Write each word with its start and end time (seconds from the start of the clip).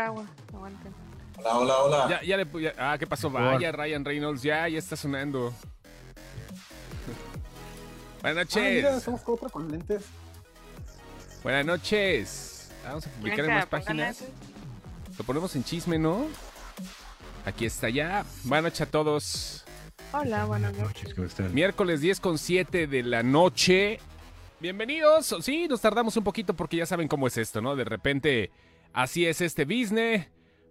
agua. 0.00 0.26
Aguanten. 0.52 0.92
Hola, 1.38 1.56
hola, 1.56 1.76
hola. 1.78 2.06
Ya, 2.10 2.22
ya 2.22 2.36
le, 2.36 2.46
ya- 2.62 2.74
ah, 2.78 2.96
¿qué 2.98 3.06
pasó? 3.06 3.30
Vaya, 3.30 3.72
Ryan 3.72 4.04
Reynolds, 4.04 4.42
ya, 4.42 4.68
ya 4.68 4.78
está 4.78 4.96
sonando. 4.96 5.52
Buenas 8.22 8.56
Ah, 8.56 8.60
mira, 8.60 8.90
noches. 8.90 9.02
somos 9.04 9.20
cuatro 9.22 9.48
con 9.48 9.70
lentes. 9.70 10.04
Buenas 11.42 11.64
noches. 11.64 12.70
Vamos 12.84 13.06
a 13.06 13.10
publicar 13.10 13.44
en 13.44 13.54
más 13.54 13.66
páginas. 13.66 14.24
Lo 15.16 15.24
ponemos 15.24 15.54
en 15.56 15.64
chisme, 15.64 15.98
¿no? 15.98 16.26
Aquí 17.44 17.64
está 17.66 17.88
ya. 17.88 18.24
Buenas 18.44 18.64
noches 18.64 18.80
a 18.82 18.86
todos. 18.90 19.64
Hola, 20.12 20.44
buenas 20.46 20.74
noches. 20.76 21.14
¿cómo 21.14 21.26
están? 21.26 21.54
Miércoles 21.54 22.00
10 22.00 22.20
con 22.20 22.38
7 22.38 22.86
de 22.86 23.02
la 23.02 23.22
noche. 23.22 24.00
Bienvenidos. 24.60 25.34
Sí, 25.42 25.68
nos 25.68 25.80
tardamos 25.80 26.16
un 26.16 26.24
poquito 26.24 26.54
porque 26.54 26.76
ya 26.78 26.86
saben 26.86 27.06
cómo 27.08 27.26
es 27.28 27.36
esto, 27.36 27.60
¿no? 27.60 27.76
De 27.76 27.84
repente, 27.84 28.50
así 29.02 29.26
es 29.26 29.40
este 29.40 29.64
business. 29.64 30.26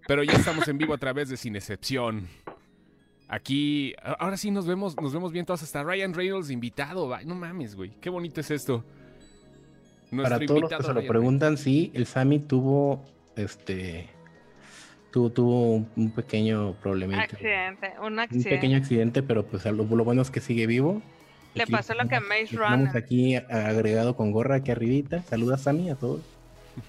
Pero 0.08 0.24
ya 0.24 0.34
estamos 0.34 0.68
en 0.70 0.78
vivo 0.78 0.94
a 0.94 0.98
través 0.98 1.28
de 1.30 1.36
Sin 1.38 1.56
Excepción. 1.58 2.28
Aquí, 3.28 3.94
a- 4.02 4.14
ahora 4.14 4.38
sí 4.38 4.52
nos 4.52 4.66
vemos, 4.66 4.96
nos 5.02 5.12
vemos 5.14 5.34
bien 5.34 5.46
todos. 5.46 5.62
Hasta 5.64 5.84
Ryan 5.84 6.14
Reynolds 6.14 6.50
invitado. 6.50 7.10
No 7.26 7.36
mames, 7.36 7.76
güey. 7.76 7.92
Qué 8.00 8.10
bonito 8.10 8.40
es 8.40 8.50
esto. 8.52 8.86
Para 10.12 10.40
todos 10.40 10.62
los 10.62 10.70
que 10.72 10.78
se 10.84 10.88
lo 10.88 10.94
Ryan 11.02 11.08
preguntan, 11.10 11.58
sí, 11.58 11.92
el 11.94 12.06
Sammy 12.06 12.40
tuvo 12.40 13.04
este 13.36 14.08
tuvo, 15.12 15.30
tuvo 15.32 15.74
un- 15.76 15.90
un 15.98 16.12
pequeño 16.12 16.74
problemita. 16.82 17.24
Accidente, 17.24 17.94
un 18.00 18.14
Un 18.14 18.20
accidente. 18.20 18.50
pequeño 18.50 18.78
accidente, 18.78 19.24
pero 19.24 19.46
pues 19.46 19.66
lo, 19.66 19.72
lo 19.84 20.04
bueno 20.06 20.22
es 20.22 20.32
que 20.32 20.40
sigue 20.40 20.68
vivo. 20.68 21.02
Le 21.56 21.64
Aquí 21.64 21.72
pasó 21.72 21.94
lo 21.96 22.08
que 22.08 22.16
a 22.16 22.20
estamos- 22.20 22.30
Maze 22.30 22.44
Estamos 22.56 22.80
Runner. 22.80 22.98
aquí 22.98 23.36
a- 23.36 23.46
agregado 23.68 24.16
con 24.16 24.32
gorra 24.32 24.56
aquí 24.58 24.72
arribita. 24.72 25.22
Saluda 25.24 25.58
Sammy 25.58 25.90
a 25.90 25.96
todos. 25.96 26.22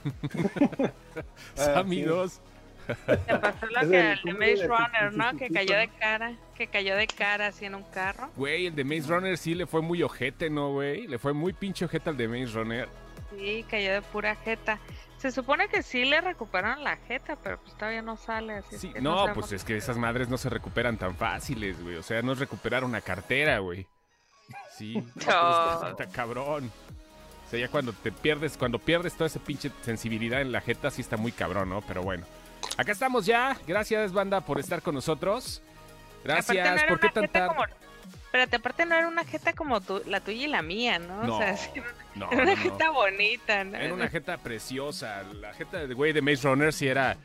Reynolds. 0.05 0.95
Sammy 1.55 1.97
sí. 1.97 2.03
2. 2.03 2.41
Le 3.07 3.39
pasó 3.39 3.67
lo 3.67 3.81
Es 3.81 3.89
que 3.89 4.13
el 4.13 4.23
de 4.23 4.33
Maze 4.33 4.67
Runner, 4.67 5.13
¿no? 5.13 5.37
Que 5.37 5.51
cayó 5.51 5.77
de 5.77 5.89
cara, 5.89 6.33
que 6.55 6.69
cayó 6.69 6.97
de 6.97 7.07
cara 7.07 7.49
así 7.49 7.67
en 7.67 7.75
un 7.75 7.83
carro. 7.85 8.31
Güey, 8.37 8.67
el 8.67 8.75
de 8.75 8.85
Maze 8.85 9.09
Runner 9.09 9.37
sí 9.37 9.55
le 9.55 9.67
fue 9.67 9.83
muy 9.83 10.03
ojete, 10.03 10.49
¿no, 10.49 10.73
güey? 10.73 11.07
Le 11.07 11.19
fue 11.19 11.33
muy 11.33 11.53
pinche 11.53 11.85
ojete 11.85 12.11
al 12.11 12.17
de 12.17 12.29
Maze 12.29 12.53
Runner. 12.55 12.89
Sí, 13.37 13.65
cayó 13.69 13.93
de 13.93 14.03
pura 14.03 14.35
jeta. 14.37 14.79
Se 15.19 15.33
supone 15.33 15.69
que 15.69 15.83
sí 15.83 16.05
le 16.05 16.21
recuperaron 16.21 16.85
la 16.85 16.97
jeta, 16.97 17.37
pero 17.43 17.59
pues 17.61 17.77
todavía 17.77 18.03
no 18.03 18.17
sale 18.17 18.55
así. 18.55 18.77
es 18.77 18.81
Sí, 18.81 18.93
que 18.93 19.01
no, 19.01 19.27
pues 19.35 19.53
es 19.53 19.65
que 19.65 19.77
esas 19.77 19.99
madres 19.99 20.29
no 20.29 20.39
se 20.39 20.49
recuperan 20.49 20.97
tan 20.97 21.15
fáciles, 21.17 21.83
güey. 21.83 21.97
O 21.97 22.03
sea, 22.03 22.23
no 22.23 22.33
es 22.33 22.39
recuperar 22.39 22.85
una 22.85 23.01
cartera, 23.01 23.59
güey. 23.59 23.87
Sí, 24.77 24.95
no, 25.27 25.73
está, 25.75 25.91
está 25.91 26.09
cabrón. 26.09 26.71
O 27.49 27.51
sea, 27.51 27.59
ya 27.61 27.69
cuando 27.69 27.95
te 27.95 28.13
pierdes, 28.13 28.59
cuando 28.59 28.79
pierdes 28.79 29.15
toda 29.15 29.27
esa 29.27 29.41
pinche 29.41 29.73
sensibilidad 29.83 30.43
en 30.43 30.53
la 30.53 30.61
jeta, 30.61 30.91
sí 30.91 31.01
está 31.01 31.17
muy 31.17 31.33
cabrón, 31.33 31.71
¿no? 31.71 31.81
Pero 31.81 32.03
bueno. 32.03 32.27
Acá 32.77 32.93
estamos 32.93 33.25
ya. 33.25 33.57
Gracias, 33.67 34.13
banda, 34.13 34.43
por 34.43 34.61
estar 34.61 34.83
con 34.83 34.95
nosotros. 34.95 35.63
No 35.65 36.35
Gracias. 36.35 36.85
¿Por 36.85 37.01
qué 37.01 37.09
tan 37.09 37.29
tarde? 37.29 37.49
como... 37.49 37.65
Espérate, 38.27 38.57
aparte 38.57 38.85
no 38.85 38.95
era 38.95 39.09
una 39.09 39.25
jeta 39.25 39.55
como 39.55 39.81
tu- 39.81 40.03
la 40.05 40.21
tuya 40.21 40.45
y 40.45 40.49
la 40.49 40.61
mía, 40.61 40.99
¿no? 40.99 41.23
No, 41.25 41.37
O 41.37 41.39
sea, 41.39 41.57
sí, 41.57 41.71
no, 42.15 42.31
era 42.31 42.43
una 42.43 42.57
jeta 42.59 42.91
bonita, 42.91 43.65
¿no? 43.65 43.79
Era 43.79 43.95
una 43.95 44.09
jeta 44.09 44.37
preciosa. 44.37 45.23
La 45.33 45.55
jeta 45.55 45.87
de 45.87 45.95
güey 45.95 46.13
de 46.13 46.21
Maze 46.21 46.43
Runner 46.47 46.71
sí 46.75 46.87
era 46.87 47.17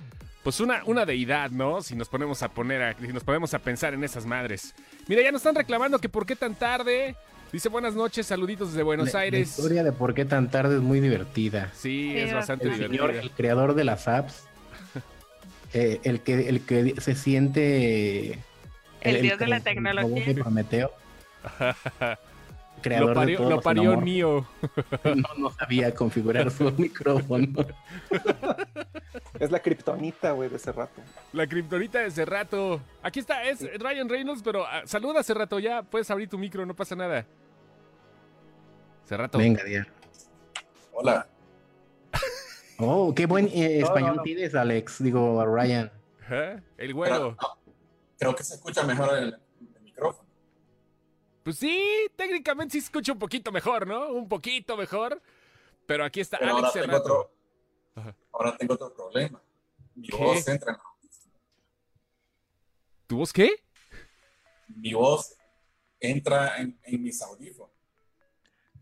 pues 0.44 0.62
una, 0.62 0.82
una 0.86 1.06
deidad, 1.06 1.50
¿no? 1.52 1.82
Si 1.82 1.96
nos 1.98 2.08
ponemos 2.08 2.42
a 2.44 2.48
poner 2.50 2.82
a, 2.82 2.94
si 2.98 3.08
nos 3.08 3.26
ponemos 3.26 3.54
a 3.54 3.60
pensar 3.60 3.94
en 3.94 4.06
esas 4.06 4.26
madres. 4.26 4.74
Mira, 5.08 5.22
ya 5.22 5.32
nos 5.34 5.42
están 5.42 5.56
reclamando 5.56 6.00
que 6.00 6.08
por 6.08 6.26
qué 6.26 6.38
tan 6.38 6.56
tarde. 6.56 7.18
Dice 7.54 7.70
buenas 7.70 7.94
noches, 7.96 8.26
saluditos 8.26 8.70
desde 8.72 8.82
Buenos 8.84 9.14
La- 9.14 9.20
Aires. 9.22 9.40
La 9.58 9.62
historia 9.64 9.84
de 9.84 9.92
por 9.92 10.14
qué 10.16 10.26
tan 10.26 10.50
tarde 10.50 10.76
es 10.78 10.82
muy 10.82 11.00
divertida. 11.00 11.70
Sí, 11.74 12.10
Sí, 12.12 12.18
es 12.18 12.34
bastante 12.34 12.68
El 12.68 12.74
señor, 12.76 12.90
divertida. 13.12 13.22
el 13.22 13.32
creador 13.32 13.76
de 13.76 13.84
las 13.84 14.08
apps, 14.08 14.44
eh, 15.74 16.00
el 16.04 16.22
que 16.22 16.50
el 16.50 16.62
que 16.66 17.00
se 17.00 17.14
siente 17.16 18.40
El 19.02 19.22
dios 19.22 19.38
de 19.38 19.48
la 19.48 19.60
tecnología. 19.60 20.26
de 20.26 20.34
Prometeo. 20.34 20.92
Lo 22.76 22.82
Creador 22.90 23.10
de 23.10 23.16
parió, 23.16 23.38
todos 23.38 23.50
lo 23.50 23.56
los 23.58 23.64
parió 23.64 23.96
Neo. 24.02 24.46
No, 25.06 25.30
no 25.38 25.52
sabía 25.52 25.94
configurar 25.96 26.52
su 26.52 26.70
micrófono. 26.72 27.66
Es 29.40 29.52
la 29.52 29.60
kriptonita, 29.62 30.32
güey, 30.32 30.50
de 30.50 30.58
ese 30.58 30.74
rato. 30.74 31.02
La 31.32 31.48
kriptonita 31.48 32.00
de 32.00 32.06
hace 32.08 32.26
rato. 32.26 32.82
Aquí 33.02 33.22
está, 33.22 33.44
es 33.46 33.62
Ryan 33.80 34.10
Reynolds, 34.10 34.42
pero 34.44 34.66
ah, 34.66 34.82
saluda 34.86 35.22
hace 35.22 35.34
rato 35.34 35.60
ya. 35.60 35.84
Puedes 35.84 36.12
abrir 36.12 36.28
tu 36.28 36.38
micro, 36.38 36.66
no 36.66 36.76
pasa 36.76 36.94
nada. 36.94 37.26
Hace 39.04 39.18
rato. 39.18 39.38
Venga, 39.38 39.64
Diana. 39.64 39.88
Hola. 40.94 41.28
Oh, 42.80 43.14
qué 43.16 43.26
buen 43.26 43.48
eh, 43.54 43.80
No, 43.82 43.86
español 43.88 44.10
no, 44.12 44.16
no. 44.18 44.24
tienes, 44.24 44.56
Alex. 44.56 45.04
Digo, 45.04 45.46
Ryan. 45.46 45.92
Ajá, 46.22 46.64
El 46.78 46.94
güero. 46.94 47.36
Pero, 47.36 47.38
no, 47.42 47.58
creo 48.18 48.36
que 48.36 48.44
se 48.44 48.56
escucha 48.56 48.84
mejor 48.84 49.18
el, 49.18 49.38
el 49.76 49.82
micrófono. 49.84 50.28
Pues 51.44 51.58
sí, 51.58 52.08
técnicamente 52.16 52.72
sí 52.74 52.80
se 52.82 52.86
escucha 52.86 53.12
un 53.12 53.20
poquito 53.20 53.52
mejor, 53.52 53.86
¿no? 53.86 54.08
Un 54.14 54.28
poquito 54.30 54.78
mejor. 54.78 55.22
Pero 55.86 56.06
aquí 56.06 56.22
está 56.22 56.40
Pero 56.40 56.58
Alex 56.58 56.64
ahora 56.68 56.72
tengo, 56.74 56.86
Cerrato. 56.86 57.04
otro, 57.20 57.36
Ajá. 57.96 58.16
ahora 58.32 58.58
tengo 58.58 58.74
otro 58.76 58.94
problema. 58.94 59.42
Mi 59.96 60.08
¿Qué? 60.08 60.18
voz 60.18 60.48
entra 60.48 60.72
en 60.72 60.78
¿Tu 63.08 63.18
voz 63.18 63.34
qué? 63.34 63.64
mi 64.76 64.94
voz 64.94 65.36
entra 66.00 66.58
en, 66.58 66.80
en 66.84 67.04
mis 67.04 67.22
audífonos. 67.22 67.73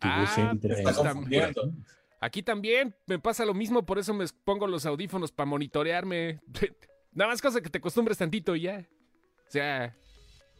Ah, 0.01 0.53
confundiendo. 0.95 1.73
Aquí 2.19 2.43
también 2.43 2.95
me 3.07 3.17
pasa 3.17 3.45
lo 3.45 3.53
mismo, 3.53 3.85
por 3.85 3.97
eso 3.97 4.13
me 4.13 4.25
pongo 4.43 4.67
los 4.67 4.85
audífonos 4.85 5.31
para 5.31 5.47
monitorearme. 5.47 6.39
Nada 7.13 7.31
más 7.31 7.41
cosa 7.41 7.61
que 7.61 7.69
te 7.69 7.79
acostumbres 7.79 8.17
tantito 8.17 8.55
y 8.55 8.61
ya. 8.61 8.85
O 9.47 9.51
sea, 9.51 9.95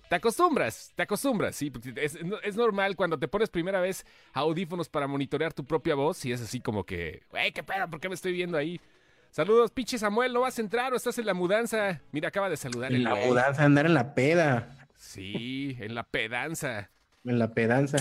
te 0.09 0.16
acostumbras, 0.16 0.91
te 0.96 1.03
acostumbras, 1.03 1.56
sí. 1.56 1.69
porque 1.69 1.94
Es, 1.96 2.18
es 2.44 2.56
normal 2.56 2.96
cuando 2.96 3.18
te 3.18 3.28
pones 3.28 3.50
primera 3.50 3.79
vez 3.79 4.06
audífonos 4.34 4.90
para 4.90 5.07
monitorear 5.07 5.53
tu 5.53 5.63
propia 5.63 5.96
voz 5.96 6.25
y 6.25 6.31
es 6.34 6.41
así 6.41 6.59
como 6.59 6.84
que, 6.84 7.23
güey, 7.29 7.52
qué 7.53 7.63
pedo, 7.63 7.90
¿por 7.90 8.00
qué 8.00 8.09
me 8.09 8.16
estoy 8.16 8.34
viendo 8.34 8.58
ahí? 8.58 8.81
Saludos, 9.29 9.72
pinche 9.72 9.97
Samuel, 9.97 10.34
¿no 10.34 10.41
vas 10.41 10.58
a 10.58 10.62
entrar 10.62 10.91
o 10.91 10.97
estás 10.97 11.18
en 11.18 11.25
la 11.25 11.34
mudanza? 11.34 12.02
Mira, 12.12 12.28
acaba 12.28 12.50
de 12.50 12.58
saludar 12.58 12.91
En 12.91 12.97
el 12.97 13.03
la 13.06 13.16
mudanza, 13.16 13.63
andar 13.63 13.85
en 13.85 13.94
la 13.94 14.13
peda. 14.13 14.88
Sí, 14.97 15.78
en 15.79 15.96
la 15.96 16.03
pedanza. 16.03 16.90
En 17.23 17.40
la 17.40 17.53
pedanza. 17.53 17.97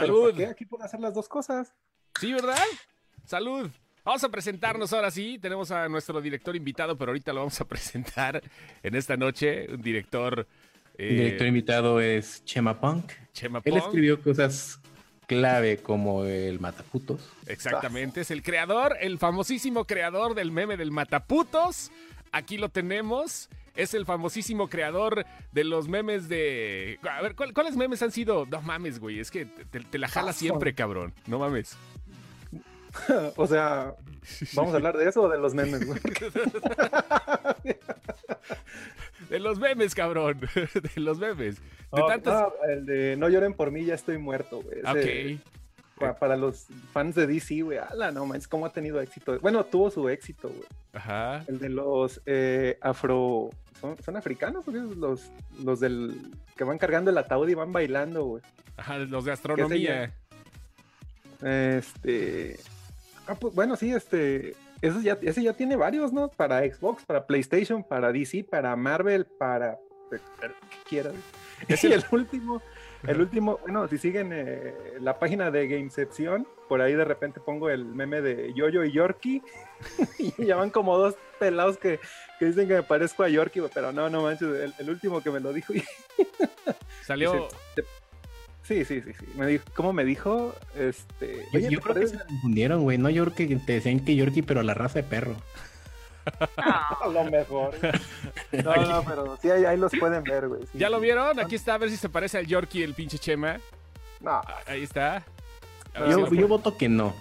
¿Pero 0.00 0.30
Salud. 0.30 0.40
Aquí 0.42 0.64
puedo 0.66 0.84
hacer 0.84 1.00
las 1.00 1.14
dos 1.14 1.28
cosas. 1.28 1.74
Sí, 2.20 2.32
¿verdad? 2.32 2.56
Salud. 3.24 3.70
Vamos 4.04 4.22
a 4.22 4.28
presentarnos 4.28 4.92
ahora 4.92 5.10
sí. 5.10 5.38
Tenemos 5.40 5.70
a 5.70 5.88
nuestro 5.88 6.20
director 6.20 6.54
invitado, 6.54 6.96
pero 6.96 7.10
ahorita 7.10 7.32
lo 7.32 7.40
vamos 7.40 7.60
a 7.60 7.64
presentar 7.68 8.40
en 8.82 8.94
esta 8.94 9.16
noche. 9.16 9.66
Un 9.72 9.82
director. 9.82 10.46
eh, 10.96 11.08
El 11.10 11.16
director 11.16 11.46
invitado 11.48 12.00
es 12.00 12.44
Chema 12.44 12.80
Punk. 12.80 13.10
Chema 13.32 13.60
Él 13.64 13.72
Pong. 13.74 13.82
escribió 13.84 14.22
cosas 14.22 14.80
clave 15.26 15.78
como 15.78 16.24
el 16.24 16.60
Mataputos. 16.60 17.28
Exactamente, 17.46 18.20
es 18.20 18.30
el 18.30 18.44
creador, 18.44 18.96
el 19.00 19.18
famosísimo 19.18 19.84
creador 19.84 20.34
del 20.36 20.52
meme 20.52 20.76
del 20.76 20.92
Mataputos. 20.92 21.90
Aquí 22.30 22.58
lo 22.58 22.68
tenemos. 22.68 23.48
Es 23.76 23.92
el 23.94 24.06
famosísimo 24.06 24.68
creador 24.68 25.24
de 25.52 25.64
los 25.64 25.86
memes 25.88 26.28
de. 26.28 26.98
A 27.10 27.20
ver, 27.22 27.34
¿cuál- 27.36 27.52
¿cuáles 27.52 27.76
memes 27.76 28.02
han 28.02 28.10
sido? 28.10 28.46
No 28.46 28.62
mames, 28.62 28.98
güey. 28.98 29.20
Es 29.20 29.30
que 29.30 29.44
te, 29.46 29.80
te 29.80 29.98
la 29.98 30.08
jala 30.08 30.30
Ah, 30.30 30.34
siempre, 30.34 30.74
cabrón. 30.74 31.12
No 31.26 31.38
mames. 31.38 31.76
o 33.36 33.46
sea, 33.46 33.94
¿vamos 34.54 34.72
a 34.72 34.76
hablar 34.76 34.96
de 34.96 35.08
eso 35.08 35.22
o 35.22 35.28
de 35.28 35.38
los 35.38 35.54
memes, 35.54 35.86
güey? 35.86 36.00
De 39.30 39.40
los 39.40 39.58
memes, 39.58 39.94
cabrón. 39.94 40.40
De 40.94 41.00
los 41.00 41.18
memes. 41.18 41.56
De 41.60 42.00
No, 42.00 42.06
tantas. 42.06 42.40
no, 42.42 42.52
el 42.68 42.86
de 42.86 43.16
No 43.16 43.28
lloren 43.28 43.54
por 43.54 43.70
mí, 43.72 43.84
ya 43.84 43.94
estoy 43.94 44.18
muerto, 44.18 44.62
güey. 44.62 44.78
Ese- 44.80 45.34
ok. 45.34 45.40
pa- 45.98 46.14
Para, 46.18 46.36
los 46.36 46.66
fans 46.92 47.14
de 47.16 47.26
DC, 47.26 47.62
güey. 47.62 47.78
Ala, 47.78 48.12
no 48.12 48.24
manches, 48.26 48.46
cómo 48.48 48.66
ha 48.66 48.72
tenido 48.72 49.00
éxito. 49.00 49.38
Bueno, 49.40 49.64
tuvo 49.64 49.90
su 49.90 50.08
éxito, 50.08 50.48
güey. 50.48 50.68
Ajá. 50.92 51.44
El 51.48 51.58
de 51.58 51.68
los 51.70 52.20
eh, 52.26 52.78
afro. 52.80 53.50
¿Son, 53.86 54.02
son 54.02 54.16
africanos? 54.16 54.66
Los, 54.66 55.30
los 55.62 55.80
del. 55.80 56.20
que 56.56 56.64
van 56.64 56.78
cargando 56.78 57.10
el 57.10 57.18
ataúd 57.18 57.48
y 57.48 57.54
van 57.54 57.72
bailando, 57.72 58.24
güey. 58.24 58.42
Ajá, 58.76 58.98
los 58.98 59.24
de 59.24 59.32
astronomía. 59.32 60.12
Este. 61.42 62.58
Ah, 63.26 63.34
pues 63.34 63.54
bueno, 63.54 63.76
sí, 63.76 63.92
este. 63.92 64.54
Ese 64.82 65.02
ya, 65.02 65.18
ese 65.22 65.42
ya 65.42 65.52
tiene 65.54 65.76
varios, 65.76 66.12
¿no? 66.12 66.28
Para 66.28 66.60
Xbox, 66.60 67.04
para 67.04 67.26
PlayStation, 67.26 67.82
para 67.82 68.12
DC, 68.12 68.44
para 68.44 68.74
Marvel, 68.76 69.24
para. 69.24 69.78
para- 70.10 70.52
¿Qué 70.52 70.76
quieras. 70.88 71.14
Es 71.68 71.82
el 71.84 72.04
último, 72.10 72.60
el 73.06 73.20
último, 73.20 73.58
bueno, 73.62 73.88
si 73.88 73.98
siguen 73.98 74.30
eh, 74.32 74.74
la 75.00 75.18
página 75.18 75.50
de 75.50 75.68
Gameception, 75.68 76.46
por 76.68 76.80
ahí 76.80 76.94
de 76.94 77.04
repente 77.04 77.40
pongo 77.40 77.70
el 77.70 77.84
meme 77.84 78.20
de 78.20 78.52
Yoyo 78.54 78.84
y 78.84 78.92
Yorkie. 78.92 79.42
y 80.18 80.44
ya 80.44 80.56
van 80.56 80.70
como 80.70 80.96
dos 80.98 81.16
pelados 81.38 81.78
que, 81.78 82.00
que 82.38 82.46
dicen 82.46 82.68
que 82.68 82.74
me 82.74 82.82
parezco 82.82 83.22
a 83.22 83.28
Yorkie, 83.28 83.62
pero 83.72 83.92
no, 83.92 84.08
no 84.10 84.22
manches, 84.22 84.48
el, 84.48 84.74
el 84.78 84.90
último 84.90 85.22
que 85.22 85.30
me 85.30 85.40
lo 85.40 85.52
dijo. 85.52 85.72
Salió. 87.02 87.48
sí, 88.62 88.84
sí, 88.84 89.00
sí, 89.00 89.12
sí. 89.12 89.26
Me 89.36 89.46
dijo, 89.46 89.64
¿Cómo 89.74 89.92
me 89.92 90.04
dijo? 90.04 90.54
Este. 90.74 91.44
Yo, 91.52 91.58
oye, 91.58 91.70
yo 91.70 91.78
¿te 91.78 91.84
creo 91.84 91.94
que 91.94 92.06
se 92.08 92.18
confundieron, 92.18 92.82
güey. 92.82 92.98
No 92.98 93.10
Yorkie, 93.10 93.56
te 93.56 93.74
decían 93.74 94.00
que 94.00 94.16
Yorkie, 94.16 94.42
pero 94.42 94.62
la 94.62 94.74
raza 94.74 95.00
de 95.00 95.04
perro. 95.04 95.36
A 96.56 97.06
lo 97.08 97.24
mejor. 97.24 97.74
No, 98.52 98.74
no, 98.76 99.02
pero 99.04 99.36
sí, 99.40 99.50
ahí, 99.50 99.64
ahí 99.64 99.76
los 99.76 99.92
pueden 99.98 100.22
ver, 100.24 100.48
güey. 100.48 100.62
sí, 100.62 100.78
¿Ya 100.78 100.90
lo 100.90 100.98
vieron? 101.00 101.38
Aquí 101.38 101.54
está, 101.54 101.74
a 101.74 101.78
ver 101.78 101.90
si 101.90 101.96
se 101.96 102.08
parece 102.08 102.38
al 102.38 102.46
Yorkie, 102.46 102.82
el 102.82 102.94
pinche 102.94 103.18
Chema. 103.18 103.58
No, 104.20 104.30
Ah, 104.32 104.56
Ahí 104.66 104.82
está. 104.82 105.24
Si 105.94 106.10
Yo, 106.10 106.28
yo 106.32 106.48
voto 106.48 106.76
que 106.76 106.88
no. 106.88 107.14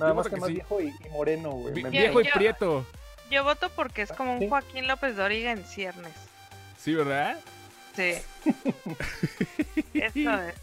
nada 0.00 0.12
Yo 0.12 0.14
más 0.16 0.26
que 0.28 0.34
que 0.34 0.40
más 0.40 0.48
sí. 0.48 0.54
viejo 0.54 0.80
y, 0.80 0.86
y 0.88 1.08
moreno, 1.10 1.50
güey. 1.50 1.74
Vi- 1.74 1.84
Viejo 1.84 2.20
y 2.20 2.24
yo- 2.26 2.30
prieto. 2.34 2.86
Yo 3.30 3.44
voto 3.44 3.70
porque 3.76 4.02
es 4.02 4.12
como 4.12 4.32
un 4.34 4.40
Sí. 4.40 4.48
Joaquín 4.48 4.86
López 4.88 5.16
Dóriga 5.16 5.52
en 5.52 5.64
ciernes. 5.64 6.12
Sí, 6.78 6.94
¿verdad? 6.94 7.38
Sí. 7.94 8.14
Eso 9.94 10.32
es. 10.42 10.54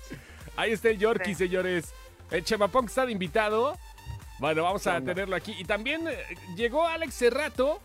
Ahí 0.56 0.72
está 0.72 0.90
el 0.90 0.98
Yorkie, 0.98 1.34
Sí. 1.36 1.46
señores. 1.46 1.94
El 2.32 2.44
Chemapunk 2.44 2.90
está 2.90 3.06
de 3.06 3.12
invitado. 3.12 3.78
Bueno, 4.40 4.64
vamos 4.64 4.86
a 4.88 5.00
tenerlo 5.02 5.36
aquí. 5.36 5.56
Y 5.58 5.64
también 5.66 6.08
eh, 6.08 6.18
llegó 6.56 6.86
Alex 6.88 7.14
Cerrato. 7.16 7.80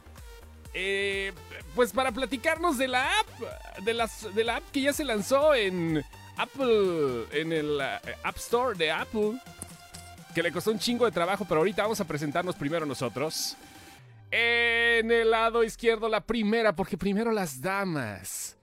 eh, 0.75 1.33
pues 1.75 1.93
para 1.93 2.13
platicarnos 2.13 2.79
de 2.79 2.89
la 2.89 3.07
app. 3.21 3.81
De, 3.83 3.95
las, 3.95 4.35
de 4.35 4.45
la 4.45 4.57
app 4.57 4.71
que 4.73 4.83
ya 4.83 4.93
se 4.93 5.05
lanzó 5.05 5.55
en 5.55 6.05
Apple. 6.37 7.27
En 7.33 7.53
el 7.53 7.81
eh, 7.81 8.15
App 8.25 8.37
Store 8.37 8.77
de 8.77 8.91
Apple. 8.91 9.35
Que 10.35 10.43
le 10.43 10.53
costó 10.53 10.71
un 10.71 10.79
chingo 10.79 11.05
de 11.05 11.13
trabajo. 11.13 11.45
Pero 11.49 11.59
ahorita 11.61 11.83
vamos 11.83 12.01
a 12.01 12.05
presentarnos 12.05 12.57
primero 12.57 12.85
nosotros. 12.87 13.57
En 14.33 15.11
el 15.11 15.31
lado 15.31 15.65
izquierdo, 15.65 16.09
la 16.09 16.21
primera, 16.21 16.75
porque 16.75 16.97
primero 16.97 17.33
las 17.33 17.61
damas. 17.61 18.57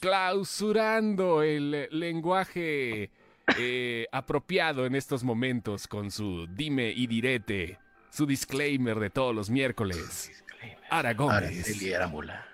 Clausurando 0.00 1.42
el 1.42 1.88
lenguaje 1.90 3.10
eh, 3.58 4.06
apropiado 4.12 4.86
en 4.86 4.94
estos 4.94 5.24
momentos 5.24 5.86
con 5.88 6.10
su 6.10 6.46
dime 6.48 6.90
y 6.90 7.06
direte, 7.06 7.78
su 8.10 8.26
disclaimer 8.26 8.98
de 8.98 9.10
todos 9.10 9.34
los 9.34 9.50
miércoles. 9.50 10.30
Ara 10.90 11.14
Gómez. 11.14 11.94
Arámbula. 11.94 12.46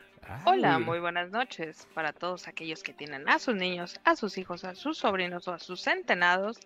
Hola, 0.45 0.79
muy 0.79 1.01
buenas 1.01 1.31
noches 1.33 1.89
para 1.93 2.13
todos 2.13 2.47
aquellos 2.47 2.85
que 2.85 2.93
tienen 2.93 3.29
a 3.29 3.41
sus 3.41 3.57
niños, 3.57 4.01
a 4.05 4.15
sus 4.15 4.39
hijos, 4.39 4.63
a 4.63 4.77
sus 4.77 4.99
sobrinos 4.99 5.49
o 5.49 5.53
a 5.53 5.59
sus 5.59 5.81
centenados. 5.81 6.61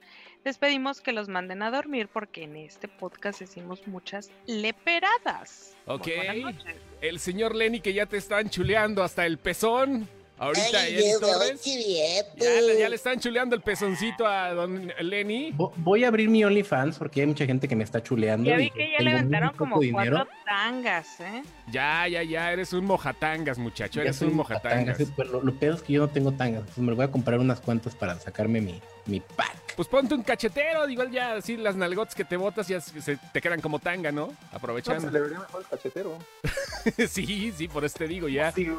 Les 0.45 0.59
pedimos 0.59 1.01
que 1.01 1.13
los 1.15 1.31
manden 1.31 1.63
a 1.63 1.71
dormir 1.71 2.09
porque 2.13 2.43
en 2.43 2.57
este 2.57 2.89
podcast 2.89 3.41
decimos 3.41 3.87
muchas 3.87 4.31
leperadas. 4.47 5.75
Muy 5.87 5.97
Ok. 5.97 6.09
buenas 6.17 6.37
noches. 6.57 6.77
El 7.01 7.19
señor 7.21 7.55
Lenny 7.55 7.81
que 7.81 7.95
ya 7.95 8.05
te 8.05 8.19
están 8.19 8.51
chuleando 8.51 9.03
hasta 9.03 9.25
el 9.25 9.39
pezón. 9.39 10.09
Ahorita, 10.37 10.81
Ay, 10.81 10.99
Torres. 11.21 11.63
bien, 11.65 12.25
Ya, 12.37 12.61
le- 12.61 12.73
ya 12.73 12.77
pues. 12.81 12.91
le 12.91 12.97
están 12.97 13.21
chuleando 13.21 13.55
el 13.55 13.63
pezoncito 13.63 14.27
a 14.27 14.53
don 14.53 14.93
Lenny. 15.01 15.53
Vo- 15.53 15.73
Voy 15.77 16.03
a 16.05 16.09
abrir 16.09 16.29
mi 16.29 16.45
OnlyFans 16.45 16.99
porque 16.99 17.21
hay 17.21 17.29
mucha 17.29 17.47
gente 17.47 17.69
que 17.69 17.77
me 17.77 17.85
está 17.85 18.03
chuleando. 18.03 18.51
Ya 18.51 18.57
vi 18.57 18.69
que 18.71 18.91
ya 18.91 18.99
tengo 18.99 19.03
le 19.05 19.11
muy 19.11 19.19
aventaron 19.21 19.51
poco 19.51 19.59
como 19.59 19.81
dinero. 19.81 20.27
tangas, 20.45 21.21
¿eh? 21.21 21.43
Ya, 21.71 22.09
ya, 22.09 22.23
ya, 22.25 22.53
eres 22.53 22.73
un 22.73 22.85
mojatangas, 22.85 23.59
muchacho. 23.59 23.99
Ya 24.01 24.03
Eres 24.03 24.17
soy 24.17 24.29
un 24.29 24.37
mojatangas, 24.37 24.99
pero 25.17 25.31
lo, 25.31 25.43
lo 25.43 25.55
peor 25.55 25.77
es 25.77 25.83
que 25.83 25.93
yo 25.93 26.01
no 26.03 26.09
tengo 26.09 26.33
tangas. 26.33 26.61
Entonces 26.63 26.83
me 26.85 26.93
voy 26.95 27.05
a 27.05 27.11
comprar 27.13 27.39
unas 27.39 27.61
cuantas 27.61 27.95
para 27.95 28.19
sacarme 28.19 28.61
mi, 28.61 28.81
mi 29.07 29.21
pack. 29.21 29.55
Pues 29.77 29.89
ponte 29.89 30.15
un 30.15 30.23
cachetero, 30.23 30.89
igual 30.89 31.11
ya 31.11 31.35
así 31.35 31.57
las 31.57 31.75
nalgotas 31.75 32.15
que 32.15 32.25
te 32.25 32.37
botas 32.37 32.69
ya 32.69 32.81
se 32.81 33.17
te 33.17 33.41
quedan 33.41 33.61
como 33.61 33.81
tanga, 33.81 34.13
¿no? 34.13 34.27
No, 34.27 34.27
pues, 34.29 34.53
Aprovechando. 34.53 35.11
le 35.11 35.21
vería 35.21 35.41
mejor 35.41 35.63
el 35.63 35.69
cachetero. 35.69 36.19
sí, 37.09 37.53
sí, 37.57 37.67
por 37.69 37.85
eso 37.85 37.99
te 37.99 38.07
digo, 38.07 38.29
ya 38.29 38.53
Sí, 38.53 38.71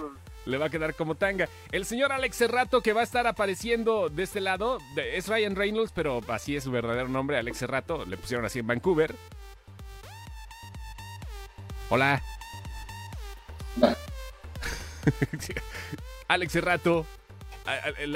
le 0.46 0.58
va 0.58 0.68
a 0.68 0.70
quedar 0.70 0.94
como 0.96 1.16
tanga. 1.16 1.50
El 1.72 1.86
señor 1.86 2.14
Alex 2.14 2.38
Serrato 2.38 2.82
que 2.82 2.94
va 2.94 3.02
a 3.02 3.04
estar 3.04 3.28
apareciendo 3.28 4.10
de 4.10 4.24
este 4.24 4.40
lado, 4.40 4.78
es 4.96 5.28
Ryan 5.28 5.56
Reynolds, 5.56 5.92
pero 5.94 6.22
así 6.30 6.56
es 6.56 6.64
su 6.64 6.72
verdadero 6.72 7.10
nombre, 7.10 7.38
Alex 7.38 7.58
Serrato, 7.58 8.06
le 8.06 8.16
pusieron 8.16 8.46
así 8.46 8.60
en 8.60 8.68
Vancouver. 8.68 9.14
Hola. 11.90 12.22
Alex 16.28 16.52
Serrato, 16.54 17.06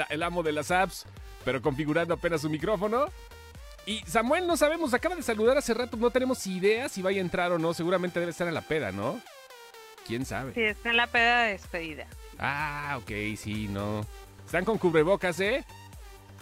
el 0.08 0.22
amo 0.22 0.42
de 0.42 0.52
las 0.52 0.70
apps, 0.70 1.06
pero 1.44 1.62
configurando 1.62 2.14
apenas 2.14 2.40
su 2.42 2.50
micrófono. 2.50 3.06
Y 3.86 4.00
Samuel, 4.06 4.46
no 4.46 4.56
sabemos, 4.56 4.92
acaba 4.94 5.16
de 5.16 5.22
saludar 5.22 5.56
hace 5.58 5.74
rato, 5.74 5.96
no 5.96 6.10
tenemos 6.10 6.46
idea 6.46 6.88
si 6.88 7.02
vaya 7.02 7.18
a 7.18 7.24
entrar 7.24 7.52
o 7.52 7.58
no, 7.58 7.74
seguramente 7.74 8.20
debe 8.20 8.30
estar 8.30 8.46
en 8.46 8.54
la 8.54 8.62
peda, 8.62 8.92
¿no? 8.92 9.20
¿Quién 10.06 10.26
sabe? 10.26 10.54
Sí, 10.54 10.62
está 10.62 10.90
en 10.90 10.96
la 10.96 11.06
peda 11.06 11.42
de 11.42 11.52
despedida. 11.52 12.06
Ah, 12.38 12.98
ok, 13.00 13.10
sí, 13.36 13.68
no. 13.68 14.06
Están 14.44 14.64
con 14.64 14.78
cubrebocas, 14.78 15.38
¿eh? 15.40 15.64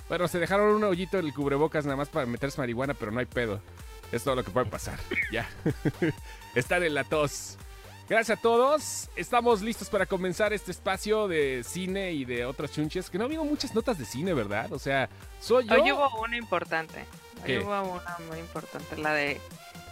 Bueno, 0.09 0.27
se 0.27 0.39
dejaron 0.39 0.75
un 0.75 0.85
hoyito 0.85 1.19
en 1.19 1.27
el 1.27 1.35
cubrebocas 1.35 1.85
nada 1.85 1.97
más 1.97 2.09
para 2.09 2.27
meterse 2.27 2.61
marihuana, 2.61 2.95
pero 2.95 3.11
no 3.11 3.21
hay 3.21 3.27
pedo. 3.27 3.61
Es 4.11 4.25
todo 4.25 4.37
lo 4.37 4.45
que 4.45 4.51
puede 4.51 4.67
pasar. 4.67 4.99
ya. 5.31 5.49
Están 6.55 6.83
en 6.83 6.95
la 6.95 7.05
tos. 7.05 7.59
Gracias 8.09 8.39
a 8.39 8.41
todos. 8.41 9.11
Estamos 9.17 9.61
listos 9.61 9.91
para 9.91 10.07
comenzar 10.07 10.55
este 10.55 10.71
espacio 10.71 11.29
de 11.29 11.63
cine 11.63 12.13
y 12.13 12.25
de 12.25 12.47
otras 12.47 12.73
chunches. 12.73 13.11
Que 13.11 13.19
no 13.19 13.25
ha 13.25 13.27
habido 13.27 13.45
muchas 13.45 13.75
notas 13.75 13.99
de 13.99 14.07
cine, 14.07 14.33
¿verdad? 14.33 14.73
O 14.73 14.79
sea, 14.79 15.11
soy 15.41 15.67
yo. 15.67 15.75
Hoy 15.75 15.93
hubo 15.93 16.23
una 16.23 16.39
importante. 16.39 17.05
Hoy 17.41 17.45
¿Qué? 17.45 17.59
hubo 17.59 17.83
una 17.83 18.17
muy 18.31 18.39
importante, 18.39 18.97
la 18.97 19.13
de 19.13 19.39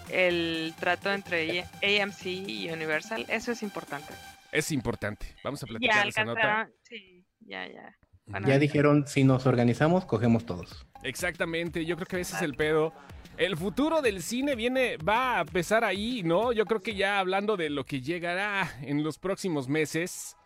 el 0.08 0.74
trato 0.78 1.12
entre 1.12 1.62
AMC 1.82 2.24
y 2.24 2.70
Universal. 2.70 3.26
Eso 3.28 3.52
es 3.52 3.62
importante. 3.62 4.14
Es 4.50 4.72
importante. 4.72 5.36
Vamos 5.44 5.62
a 5.62 5.66
Ya 5.66 5.70
platicar 5.70 6.08
esa 6.08 6.24
nota. 6.24 6.70
Sí, 6.84 7.26
ya, 7.40 7.66
ya. 7.68 7.94
Bueno, 8.26 8.48
Ya 8.48 8.58
dijeron, 8.58 9.06
si 9.06 9.24
nos 9.24 9.46
organizamos, 9.46 10.04
cogemos 10.04 10.44
todos. 10.44 10.86
Exactamente, 11.02 11.84
yo 11.84 11.96
creo 11.96 12.06
que 12.06 12.20
ese 12.20 12.36
es 12.36 12.42
el 12.42 12.54
pedo. 12.54 12.92
El 13.36 13.56
futuro 13.56 14.02
del 14.02 14.22
cine 14.22 14.56
viene, 14.56 14.96
va 14.96 15.38
a 15.38 15.40
empezar 15.42 15.84
ahí, 15.84 16.22
¿no? 16.24 16.52
Yo 16.52 16.64
creo 16.64 16.80
que 16.80 16.94
ya 16.94 17.18
hablando 17.18 17.56
de 17.56 17.70
lo 17.70 17.84
que 17.84 18.00
llegará 18.00 18.78
en 18.80 19.04
los 19.04 19.18
próximos 19.18 19.68
meses, 19.68 20.36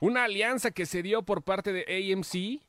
una 0.00 0.24
alianza 0.24 0.70
que 0.70 0.86
se 0.86 1.02
dio 1.02 1.22
por 1.22 1.42
parte 1.42 1.72
de 1.72 1.84
AMC. 2.12 2.64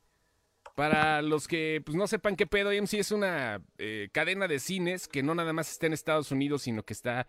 Para 0.74 1.20
los 1.20 1.48
que 1.48 1.82
pues, 1.84 1.96
no 1.96 2.06
sepan 2.06 2.34
qué 2.34 2.46
pedo, 2.46 2.70
AMC 2.70 2.94
es 2.94 3.12
una 3.12 3.60
eh, 3.78 4.08
cadena 4.12 4.48
de 4.48 4.58
cines 4.58 5.06
que 5.06 5.22
no 5.22 5.34
nada 5.34 5.52
más 5.52 5.70
está 5.70 5.86
en 5.86 5.92
Estados 5.92 6.30
Unidos, 6.32 6.62
sino 6.62 6.82
que 6.82 6.94
está 6.94 7.26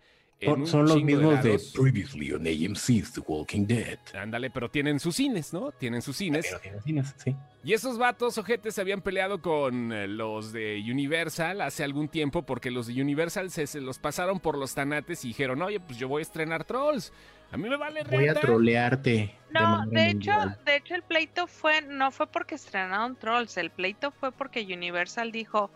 Son, 0.66 0.84
los 0.86 1.02
mismos 1.02 1.42
de. 1.42 1.58
Previously 1.74 2.32
on 2.32 2.46
AMC's 2.46 3.12
The 3.12 3.20
Walking 3.26 3.66
Dead. 3.66 3.98
Ándale, 4.14 4.50
pero 4.50 4.70
tienen 4.70 5.00
sus 5.00 5.16
cines, 5.16 5.54
¿no? 5.54 5.72
Tienen 5.72 6.02
sus 6.02 6.16
cines. 6.16 6.46
Pero 6.46 6.60
tiene 6.60 6.80
cines, 6.82 7.14
sí. 7.16 7.34
Y 7.62 7.72
esos 7.72 7.96
vatos 7.96 8.36
ojetes 8.36 8.74
se 8.74 8.80
habían 8.82 9.00
peleado 9.00 9.40
con 9.40 9.90
eh, 9.92 10.06
los 10.06 10.52
de 10.52 10.84
Universal 10.86 11.62
hace 11.62 11.82
algún 11.82 12.08
tiempo 12.08 12.42
porque 12.42 12.70
los 12.70 12.88
de 12.88 13.00
Universal 13.00 13.50
se, 13.50 13.66
se 13.66 13.80
los 13.80 13.98
pasaron 13.98 14.38
por 14.38 14.58
los 14.58 14.74
tanates 14.74 15.24
y 15.24 15.28
dijeron, 15.28 15.62
oye, 15.62 15.80
pues 15.80 15.98
yo 15.98 16.08
voy 16.08 16.20
a 16.20 16.22
estrenar 16.22 16.64
Trolls. 16.64 17.10
A 17.50 17.56
mí 17.56 17.66
me 17.68 17.76
vale 17.76 18.02
Voy 18.04 18.28
a 18.28 18.34
reta". 18.34 18.40
trolearte. 18.40 19.10
de 19.10 19.34
No, 19.50 19.60
manera 19.78 20.02
de 20.02 20.10
hecho, 20.10 20.32
de 20.66 20.76
hecho 20.76 20.94
el 20.94 21.02
pleito 21.04 21.46
fue, 21.46 21.80
no 21.82 22.10
fue 22.10 22.26
porque 22.26 22.56
estrenaron 22.56 23.16
Trolls, 23.16 23.56
el 23.56 23.70
pleito 23.70 24.10
fue 24.10 24.30
porque 24.32 24.60
Universal 24.62 25.30
dijo, 25.32 25.70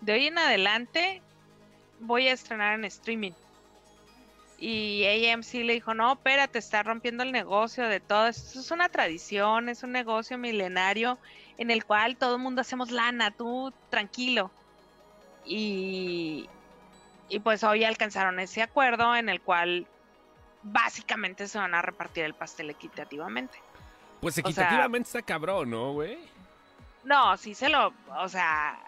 de 0.00 0.14
hoy 0.14 0.26
en 0.26 0.38
adelante 0.38 1.22
voy 2.00 2.26
a 2.28 2.32
estrenar 2.32 2.74
en 2.78 2.84
streaming. 2.86 3.32
Y 4.60 5.04
AMC 5.30 5.54
le 5.64 5.74
dijo, 5.74 5.94
no, 5.94 6.14
espérate, 6.14 6.58
está 6.58 6.82
rompiendo 6.82 7.22
el 7.22 7.30
negocio 7.30 7.86
de 7.86 8.00
todo. 8.00 8.26
Esto 8.26 8.58
es 8.58 8.70
una 8.72 8.88
tradición, 8.88 9.68
es 9.68 9.84
un 9.84 9.92
negocio 9.92 10.36
milenario 10.36 11.16
en 11.58 11.70
el 11.70 11.84
cual 11.84 12.16
todo 12.16 12.34
el 12.36 12.42
mundo 12.42 12.60
hacemos 12.62 12.90
lana, 12.90 13.30
tú 13.30 13.72
tranquilo. 13.88 14.50
Y, 15.44 16.48
y 17.28 17.38
pues 17.40 17.62
hoy 17.64 17.84
alcanzaron 17.84 18.40
ese 18.40 18.62
acuerdo 18.62 19.14
en 19.14 19.28
el 19.28 19.40
cual 19.40 19.86
básicamente 20.62 21.46
se 21.48 21.58
van 21.58 21.74
a 21.74 21.82
repartir 21.82 22.24
el 22.24 22.34
pastel 22.34 22.70
equitativamente. 22.70 23.58
Pues 24.20 24.34
sea- 24.34 24.42
equitativamente 24.42 25.06
está 25.06 25.22
cabrón, 25.22 25.70
¿no, 25.70 25.92
güey? 25.92 26.18
No, 27.04 27.36
sí 27.36 27.54
se 27.54 27.68
lo, 27.68 27.94
o 28.18 28.28
sea, 28.28 28.78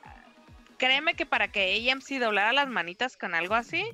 créeme 0.79 1.15
que 1.15 1.25
para 1.27 1.49
que 1.49 1.91
AMC 1.91 2.19
doblara 2.19 2.53
las 2.53 2.69
manitas 2.69 3.17
con 3.17 3.35
algo 3.35 3.55
así, 3.55 3.85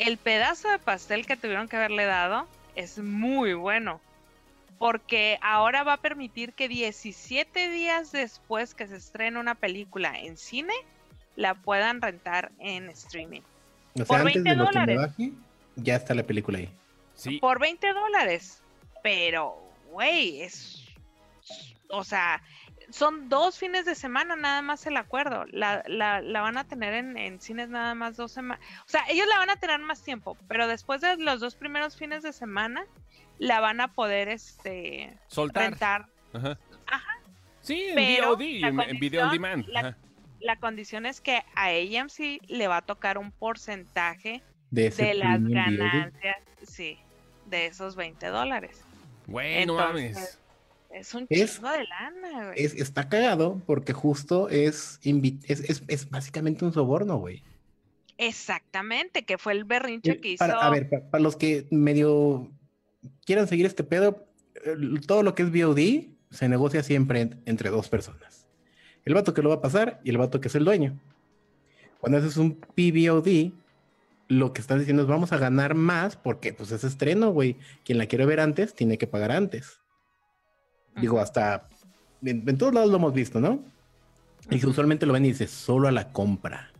el 0.00 0.16
pedazo 0.16 0.68
de 0.70 0.78
pastel 0.78 1.26
que 1.26 1.36
tuvieron 1.36 1.68
que 1.68 1.76
haberle 1.76 2.06
dado 2.06 2.48
es 2.74 2.98
muy 2.98 3.52
bueno. 3.54 4.00
Porque 4.78 5.38
ahora 5.42 5.82
va 5.84 5.94
a 5.94 5.96
permitir 5.98 6.54
que 6.54 6.68
17 6.68 7.68
días 7.68 8.10
después 8.10 8.74
que 8.74 8.86
se 8.86 8.96
estrene 8.96 9.38
una 9.38 9.54
película 9.54 10.18
en 10.18 10.38
cine, 10.38 10.72
la 11.36 11.54
puedan 11.54 12.00
rentar 12.00 12.50
en 12.58 12.88
streaming. 12.88 13.42
O 13.92 13.98
sea, 13.98 14.06
por 14.06 14.20
antes 14.20 14.42
20 14.42 14.50
de 14.50 14.56
lo 14.56 14.70
que 14.70 14.78
me 14.78 14.80
dólares. 14.86 14.96
baje, 14.96 15.32
ya 15.76 15.96
está 15.96 16.14
la 16.14 16.22
película 16.22 16.58
ahí. 16.58 16.70
Sí. 17.14 17.38
Por 17.38 17.60
20 17.60 17.92
dólares. 17.92 18.62
Pero, 19.02 19.62
güey, 19.90 20.40
es... 20.40 20.82
O 21.90 22.04
sea, 22.04 22.40
son 22.90 23.28
dos 23.28 23.58
fines 23.58 23.84
de 23.84 23.94
semana 23.94 24.36
nada 24.36 24.62
más 24.62 24.86
el 24.86 24.96
acuerdo. 24.96 25.44
La, 25.50 25.82
la, 25.86 26.20
la 26.20 26.40
van 26.40 26.56
a 26.58 26.64
tener 26.66 26.94
en, 26.94 27.16
en 27.16 27.40
cines 27.40 27.68
nada 27.68 27.94
más 27.94 28.16
dos 28.16 28.32
semanas. 28.32 28.64
O 28.86 28.88
sea, 28.88 29.02
ellos 29.08 29.26
la 29.28 29.38
van 29.38 29.50
a 29.50 29.56
tener 29.56 29.78
más 29.80 30.02
tiempo, 30.02 30.36
pero 30.48 30.66
después 30.66 31.00
de 31.00 31.16
los 31.16 31.40
dos 31.40 31.54
primeros 31.54 31.96
fines 31.96 32.22
de 32.22 32.32
semana, 32.32 32.84
la 33.38 33.60
van 33.60 33.80
a 33.80 33.88
poder 33.94 34.28
este 34.28 35.16
Soltar. 35.28 35.70
rentar. 35.70 36.06
Ajá. 36.32 36.58
Ajá. 36.86 37.12
Sí, 37.60 37.84
en 37.88 37.94
Pero 37.94 38.30
VOD, 38.36 38.40
en, 38.42 38.80
en 38.80 38.98
video 38.98 39.24
on 39.26 39.32
demand. 39.32 39.66
la- 39.68 40.56
condición 40.60 41.04
es 41.06 41.20
que 41.20 41.42
a 41.54 41.66
AMC 41.66 42.40
le 42.48 42.66
va 42.68 42.78
a 42.78 42.82
tocar 42.82 43.18
un 43.18 43.30
porcentaje 43.30 44.42
De, 44.70 44.90
las 45.14 45.42
ganancias, 45.44 46.36
sí, 46.62 46.98
de 47.46 47.66
esos 47.66 47.96
20 47.96 48.26
dólares. 48.28 48.80
Güey, 49.26 49.66
no 49.66 49.74
Entonces, 49.78 50.14
mames. 50.16 50.40
Es 50.90 51.14
un 51.14 51.26
Es- 51.30 51.54
chingo 51.56 51.70
de 51.70 51.84
lana, 51.84 52.46
güey. 52.48 52.62
Es, 52.64 52.74
está 52.74 53.08
cagado 53.08 53.62
porque 53.66 53.92
justo 53.92 54.48
es, 54.48 54.98
es, 55.04 55.60
es, 55.60 55.82
es 55.88 56.10
básicamente 56.10 56.64
un 56.64 56.72
soborno, 56.72 57.16
güey. 57.18 57.42
Exactamente, 58.18 59.24
que 59.24 59.38
fue 59.38 59.52
el 59.54 59.64
berrinche 59.64 60.12
Eh, 60.12 60.20
que 60.20 60.28
hizo. 60.32 60.38
Para, 60.38 60.58
a 60.60 60.70
ver, 60.70 60.88
pa- 60.90 61.00
para, 61.10 61.22
los 61.22 61.36
que 61.36 61.66
medio 61.70 62.50
quieran 63.24 63.48
seguir 63.48 63.66
este 63.66 63.82
pedo, 63.82 64.26
todo 65.06 65.22
lo 65.22 65.34
que 65.34 65.42
es 65.42 65.50
VOD 65.50 66.08
se 66.30 66.48
negocia 66.48 66.82
siempre 66.82 67.22
en- 67.22 67.42
entre 67.46 67.70
dos 67.70 67.88
personas. 67.88 68.46
El 69.04 69.14
vato 69.14 69.32
que 69.32 69.40
lo 69.42 69.48
va 69.48 69.56
a 69.56 69.62
pasar 69.62 70.00
y 70.04 70.10
el 70.10 70.18
vato 70.18 70.40
que 70.40 70.48
es 70.48 70.54
el 70.54 70.64
dueño. 70.66 70.98
Cuando 71.98 72.18
haces 72.18 72.36
un 72.36 72.56
PVOD, 72.56 73.52
lo 74.28 74.52
que 74.52 74.60
están 74.60 74.78
diciendo 74.78 75.02
es 75.02 75.08
vamos 75.08 75.32
a 75.32 75.38
ganar 75.38 75.74
más 75.74 76.16
porque 76.16 76.52
pues 76.52 76.70
es 76.72 76.84
estreno, 76.84 77.30
güey. 77.30 77.56
Quien 77.84 77.96
la 77.98 78.06
quiere 78.06 78.26
ver 78.26 78.40
antes 78.40 78.74
tiene 78.74 78.98
que 78.98 79.06
pagar 79.06 79.32
antes. 79.32 79.79
Digo, 80.96 81.20
hasta 81.20 81.68
en, 82.22 82.48
en 82.48 82.58
todos 82.58 82.74
lados 82.74 82.90
lo 82.90 82.96
hemos 82.96 83.12
visto, 83.14 83.40
¿no? 83.40 83.62
Y 84.50 84.58
que 84.58 84.66
usualmente 84.66 85.06
lo 85.06 85.12
ven 85.12 85.24
y 85.24 85.28
dice 85.28 85.46
solo 85.46 85.88
a 85.88 85.92
la 85.92 86.08
compra. 86.12 86.70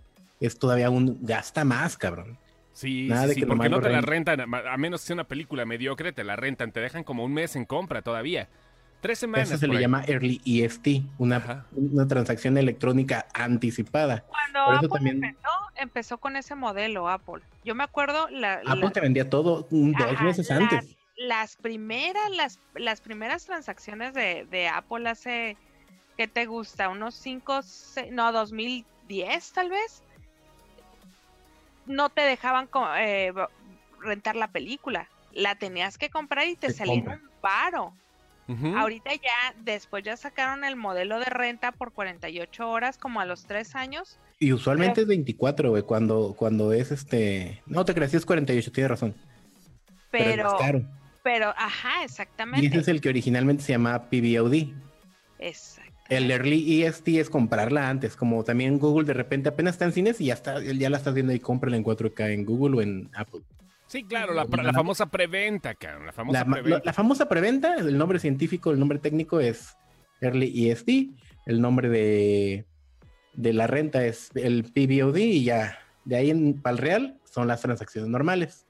Es 0.41 0.59
todavía 0.59 0.91
un 0.91 1.19
gasta 1.23 1.65
más, 1.65 1.97
cabrón. 1.97 2.39
Sí, 2.73 3.09
Nada 3.09 3.23
sí, 3.25 3.29
de 3.29 3.35
sí, 3.35 3.41
que 3.41 3.47
porque 3.47 3.69
no 3.69 3.81
te 3.81 3.91
la 3.91 4.01
rentan, 4.01 4.41
a 4.41 4.77
menos 4.79 5.03
que 5.03 5.09
sea 5.09 5.15
una 5.15 5.25
película 5.25 5.67
mediocre, 5.67 6.13
te 6.13 6.25
la 6.25 6.37
rentan, 6.37 6.73
te 6.73 6.81
dejan 6.81 7.05
como 7.05 7.25
un 7.25 7.33
mes 7.35 7.55
en 7.57 7.65
compra 7.67 8.01
todavía. 8.03 8.49
Tres 9.03 9.19
semanas. 9.19 9.49
Eso 9.51 9.59
se 9.59 9.67
le 9.67 9.77
ahí. 9.77 9.81
llama 9.83 10.03
Early 10.07 10.41
EST, 10.45 10.89
una, 11.19 11.67
una 11.75 12.07
transacción 12.07 12.57
electrónica 12.59 13.27
anticipada. 13.35 14.25
Cuando 14.29 14.65
Por 14.65 14.75
eso 14.75 14.79
Apple 14.79 14.89
también- 14.91 15.25
empezó, 15.25 15.49
empezó 15.77 16.19
con 16.19 16.37
ese 16.37 16.55
modelo 16.55 17.09
Apple. 17.09 17.43
Yo 17.65 17.75
me 17.75 17.83
acuerdo 17.85 18.29
la, 18.31 18.63
la- 18.63 18.73
Apple 18.73 18.91
te 18.91 19.01
vendía 19.01 19.29
todo 19.31 19.67
un- 19.71 19.93
dos 19.93 20.07
Ajá, 20.13 20.25
meses 20.25 20.49
la- 20.51 20.57
antes. 20.57 20.97
Las 21.21 21.57
primeras, 21.57 22.31
las, 22.31 22.59
las 22.75 23.03
primeras 23.03 23.45
transacciones 23.45 24.15
de, 24.15 24.47
de 24.51 24.69
Apple 24.69 25.07
hace, 25.07 25.59
¿qué 26.17 26.27
te 26.27 26.47
gusta? 26.47 26.89
Unos 26.89 27.15
5, 27.17 27.61
no, 28.11 28.33
2010 28.33 29.53
tal 29.53 29.69
vez. 29.69 30.03
No 31.85 32.09
te 32.09 32.23
dejaban 32.23 32.71
eh, 32.99 33.35
rentar 34.01 34.35
la 34.35 34.49
película. 34.49 35.11
La 35.33 35.57
tenías 35.57 35.99
que 35.99 36.09
comprar 36.09 36.49
y 36.49 36.57
te 36.57 36.73
salía 36.73 36.95
compra. 36.95 37.21
un 37.23 37.31
paro. 37.41 37.93
Ahorita 38.77 39.15
ya, 39.15 39.55
después 39.63 40.03
ya 40.03 40.17
sacaron 40.17 40.65
el 40.65 40.75
modelo 40.75 41.21
de 41.21 41.27
renta 41.27 41.71
por 41.71 41.93
48 41.93 42.69
horas, 42.69 42.99
como 42.99 43.21
a 43.21 43.25
los 43.25 43.45
3 43.45 43.77
años. 43.77 44.19
Y 44.41 44.53
usualmente 44.53 45.03
es 45.03 45.07
24, 45.07 45.71
güey, 45.71 45.85
cuando, 45.85 46.35
cuando 46.37 46.73
es 46.73 46.91
este... 46.91 47.63
No 47.67 47.85
te 47.85 47.95
creas, 47.95 48.13
es 48.13 48.27
48, 48.27 48.73
tienes 48.73 48.91
razón. 48.91 49.15
Pero, 50.11 50.25
es 50.25 50.37
Pero, 50.37 50.45
más 50.51 50.61
caro. 50.61 51.00
Pero, 51.23 51.49
ajá, 51.57 52.01
Y 52.03 52.05
exactamente. 52.05 52.67
ese 52.67 52.79
es 52.79 52.89
el 52.89 53.01
que 53.01 53.09
originalmente 53.09 53.63
se 53.63 53.73
llamaba 53.73 54.09
PVOD. 54.11 54.73
Exactamente. 55.39 55.91
El 56.09 56.31
Early 56.31 56.83
EST 56.83 57.09
es 57.09 57.31
comprarla 57.31 57.89
antes, 57.89 58.17
como 58.17 58.43
también 58.43 58.79
Google 58.81 59.07
de 59.07 59.15
repente 59.15 59.49
apenas 59.49 59.75
está 59.75 59.85
en 59.85 59.93
cines 59.93 60.21
y 60.21 60.27
ya, 60.27 60.35
está, 60.35 60.61
ya 60.61 60.91
la 60.91 60.97
estás 60.97 61.15
viendo 61.15 61.33
y 61.33 61.39
cómprala 61.39 61.77
en 61.77 61.85
4K 61.85 62.33
en 62.33 62.45
Google 62.45 62.79
o 62.79 62.83
en 62.83 63.09
Apple. 63.15 63.43
Sí, 63.87 64.03
claro, 64.05 64.35
la, 64.35 64.45
la 64.45 64.73
famosa 64.73 65.07
preventa, 65.07 65.75
cabrón. 65.75 66.07
La 66.07 66.13
famosa 66.13 66.39
La, 66.41 66.45
preventa. 66.45 66.79
la- 66.79 66.83
la 66.85 66.93
famosa 66.93 67.29
preventa, 67.29 67.75
el 67.77 67.97
nombre 67.97 68.19
científico, 68.19 68.71
el 68.73 68.79
nombre 68.81 68.99
técnico 68.99 69.39
es 69.41 69.77
Early 70.21 70.69
EST, 70.71 70.89
el 71.47 71.61
nombre 71.61 71.89
de, 71.89 72.65
de 73.35 73.53
la 73.53 73.67
renta 73.69 74.05
es 74.05 74.31
el 74.35 74.65
PVOD 74.65 75.17
y 75.17 75.45
ya 75.45 75.79
de 76.05 76.17
ahí 76.17 76.31
en 76.31 76.61
para 76.61 76.73
el 76.73 76.79
real 76.79 77.21
son 77.25 77.47
las 77.47 77.61
transacciones 77.63 78.11
normales. 78.11 78.67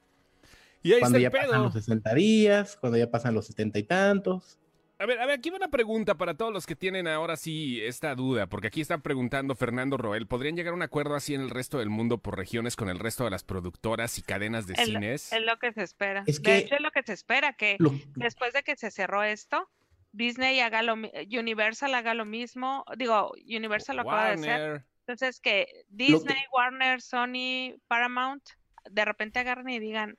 Y 0.83 0.93
ahí 0.93 0.99
Cuando 0.99 1.17
está 1.17 1.29
ya 1.31 1.37
el 1.41 1.47
pasan 1.47 1.63
los 1.63 1.73
60 1.73 2.13
días, 2.13 2.77
cuando 2.77 2.97
ya 2.97 3.09
pasan 3.09 3.33
los 3.33 3.47
70 3.47 3.79
y 3.79 3.83
tantos. 3.83 4.57
A 4.99 5.05
ver, 5.07 5.19
a 5.19 5.25
ver, 5.25 5.39
aquí 5.39 5.49
va 5.49 5.57
una 5.57 5.69
pregunta 5.69 6.15
para 6.15 6.35
todos 6.35 6.53
los 6.53 6.67
que 6.67 6.75
tienen 6.75 7.07
ahora 7.07 7.35
sí 7.35 7.81
esta 7.81 8.13
duda, 8.13 8.45
porque 8.45 8.67
aquí 8.67 8.81
están 8.81 9.01
preguntando 9.01 9.55
Fernando 9.55 9.97
Roel, 9.97 10.27
¿podrían 10.27 10.55
llegar 10.55 10.73
a 10.73 10.75
un 10.75 10.83
acuerdo 10.83 11.15
así 11.15 11.33
en 11.33 11.41
el 11.41 11.49
resto 11.49 11.79
del 11.79 11.89
mundo 11.89 12.19
por 12.19 12.37
regiones 12.37 12.75
con 12.75 12.87
el 12.87 12.99
resto 12.99 13.23
de 13.23 13.31
las 13.31 13.43
productoras 13.43 14.19
y 14.19 14.21
cadenas 14.21 14.67
de 14.67 14.75
cines? 14.75 15.33
Es 15.33 15.41
lo 15.43 15.57
que 15.57 15.73
se 15.73 15.81
espera. 15.81 16.23
Es 16.27 16.37
de 16.37 16.43
que- 16.43 16.57
hecho, 16.59 16.75
es 16.75 16.81
lo 16.81 16.91
que 16.91 17.01
se 17.01 17.13
espera, 17.13 17.53
que 17.53 17.77
Lo- 17.79 17.93
después 18.15 18.53
de 18.53 18.61
que 18.61 18.75
se 18.75 18.91
cerró 18.91 19.23
esto, 19.23 19.67
Disney 20.11 20.59
haga 20.59 20.83
lo 20.83 20.93
Universal 20.93 21.95
haga 21.95 22.13
lo 22.13 22.25
mismo. 22.25 22.85
Digo, 22.95 23.31
Universal 23.47 23.95
lo 23.95 24.01
acaba 24.03 24.25
de 24.27 24.33
hacer. 24.33 24.49
Warner. 24.61 24.85
Entonces, 25.07 25.39
que 25.39 25.67
Disney, 25.89 26.43
Warner, 26.53 27.01
Sony, 27.01 27.75
Paramount, 27.87 28.43
de 28.89 29.03
repente 29.03 29.39
agarren 29.39 29.69
y 29.69 29.79
digan, 29.79 30.17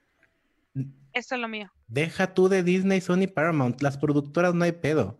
esto 1.13 1.35
es 1.35 1.41
lo 1.41 1.49
mío. 1.49 1.71
Deja 1.89 2.35
tú 2.35 2.49
de 2.49 2.63
Disney, 2.63 3.01
Sony, 3.01 3.27
Paramount. 3.33 3.83
Las 3.83 3.99
productoras 3.99 4.55
no 4.55 4.65
hay 4.65 4.73
pedo. 4.73 5.19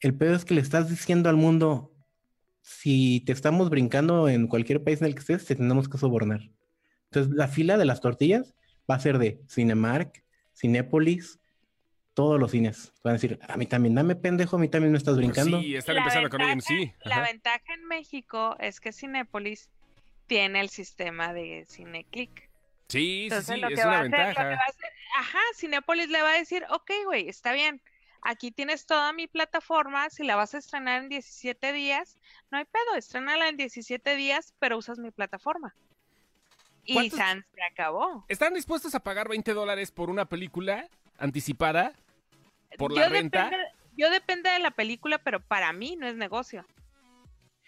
El 0.00 0.14
pedo 0.16 0.34
es 0.34 0.44
que 0.44 0.54
le 0.54 0.60
estás 0.60 0.88
diciendo 0.90 1.28
al 1.28 1.36
mundo, 1.36 1.92
si 2.62 3.20
te 3.26 3.32
estamos 3.32 3.70
brincando 3.70 4.28
en 4.28 4.46
cualquier 4.48 4.82
país 4.82 5.00
en 5.00 5.06
el 5.08 5.14
que 5.14 5.20
estés, 5.20 5.44
te 5.44 5.54
tenemos 5.54 5.88
que 5.88 5.98
sobornar. 5.98 6.40
Entonces, 7.10 7.32
la 7.34 7.48
fila 7.48 7.76
de 7.76 7.84
las 7.84 8.00
tortillas 8.00 8.54
va 8.90 8.96
a 8.96 9.00
ser 9.00 9.18
de 9.18 9.40
Cinemark, 9.48 10.24
Cinépolis, 10.56 11.40
todos 12.14 12.38
los 12.40 12.50
cines. 12.52 12.92
Van 13.02 13.12
a 13.12 13.14
decir, 13.14 13.38
a 13.48 13.56
mí 13.56 13.66
también, 13.66 13.94
dame 13.94 14.14
pendejo, 14.16 14.56
a 14.56 14.58
mí 14.58 14.68
también 14.68 14.92
me 14.92 14.98
estás 14.98 15.14
Pues 15.14 15.26
brincando. 15.26 15.60
sí, 15.60 15.74
están 15.76 15.96
La 15.96 16.00
empezando 16.02 16.30
con 16.30 16.38
ventaja- 16.40 16.72
AMC. 16.74 16.94
La 17.04 17.20
ventaja 17.22 17.74
en 17.74 17.84
México 17.86 18.56
es 18.60 18.80
que 18.80 18.92
Cinépolis 18.92 19.68
tiene 20.26 20.60
el 20.60 20.68
sistema 20.70 21.32
de 21.34 21.66
CineClick. 21.68 22.50
Sí, 22.88 22.98
sí, 22.98 23.22
Entonces, 23.24 23.54
sí, 23.54 23.60
lo 23.60 23.68
es 23.68 23.74
que 23.74 23.84
va 23.84 23.88
una 23.88 23.96
a 23.96 24.00
hacer, 24.00 24.10
lo 24.10 24.16
que 24.16 24.24
ventaja. 24.26 24.48
va 24.48 24.54
a 24.54 24.66
hacer- 24.68 24.90
ajá, 25.18 25.38
Cinépolis 25.56 26.08
le 26.10 26.22
va 26.22 26.30
a 26.30 26.38
decir, 26.38 26.64
ok, 26.70 26.90
güey, 27.06 27.28
está 27.28 27.52
bien. 27.52 27.80
Aquí 28.22 28.50
tienes 28.50 28.86
toda 28.86 29.12
mi 29.12 29.26
plataforma, 29.26 30.08
si 30.10 30.24
la 30.24 30.34
vas 30.36 30.54
a 30.54 30.58
estrenar 30.58 31.02
en 31.02 31.08
17 31.10 31.72
días, 31.72 32.18
no 32.50 32.58
hay 32.58 32.64
pedo, 32.64 32.96
estrénala 32.96 33.48
en 33.48 33.56
17 33.56 34.16
días, 34.16 34.54
pero 34.58 34.78
usas 34.78 34.98
mi 34.98 35.10
plataforma. 35.10 35.74
Y 36.84 36.94
¿Cuántos- 36.94 37.18
San 37.18 37.44
se 37.54 37.62
acabó. 37.62 38.24
¿Están 38.28 38.54
dispuestos 38.54 38.94
a 38.94 39.00
pagar 39.00 39.28
20 39.28 39.52
dólares 39.54 39.90
por 39.90 40.08
una 40.10 40.26
película 40.26 40.88
anticipada? 41.18 41.92
¿Por 42.78 42.92
la 42.92 43.08
renta? 43.08 43.44
Depende, 43.44 43.66
yo 43.96 44.10
depende 44.10 44.50
de 44.50 44.58
la 44.58 44.70
película, 44.70 45.18
pero 45.18 45.40
para 45.40 45.72
mí 45.72 45.96
no 45.96 46.06
es 46.06 46.14
negocio. 46.16 46.66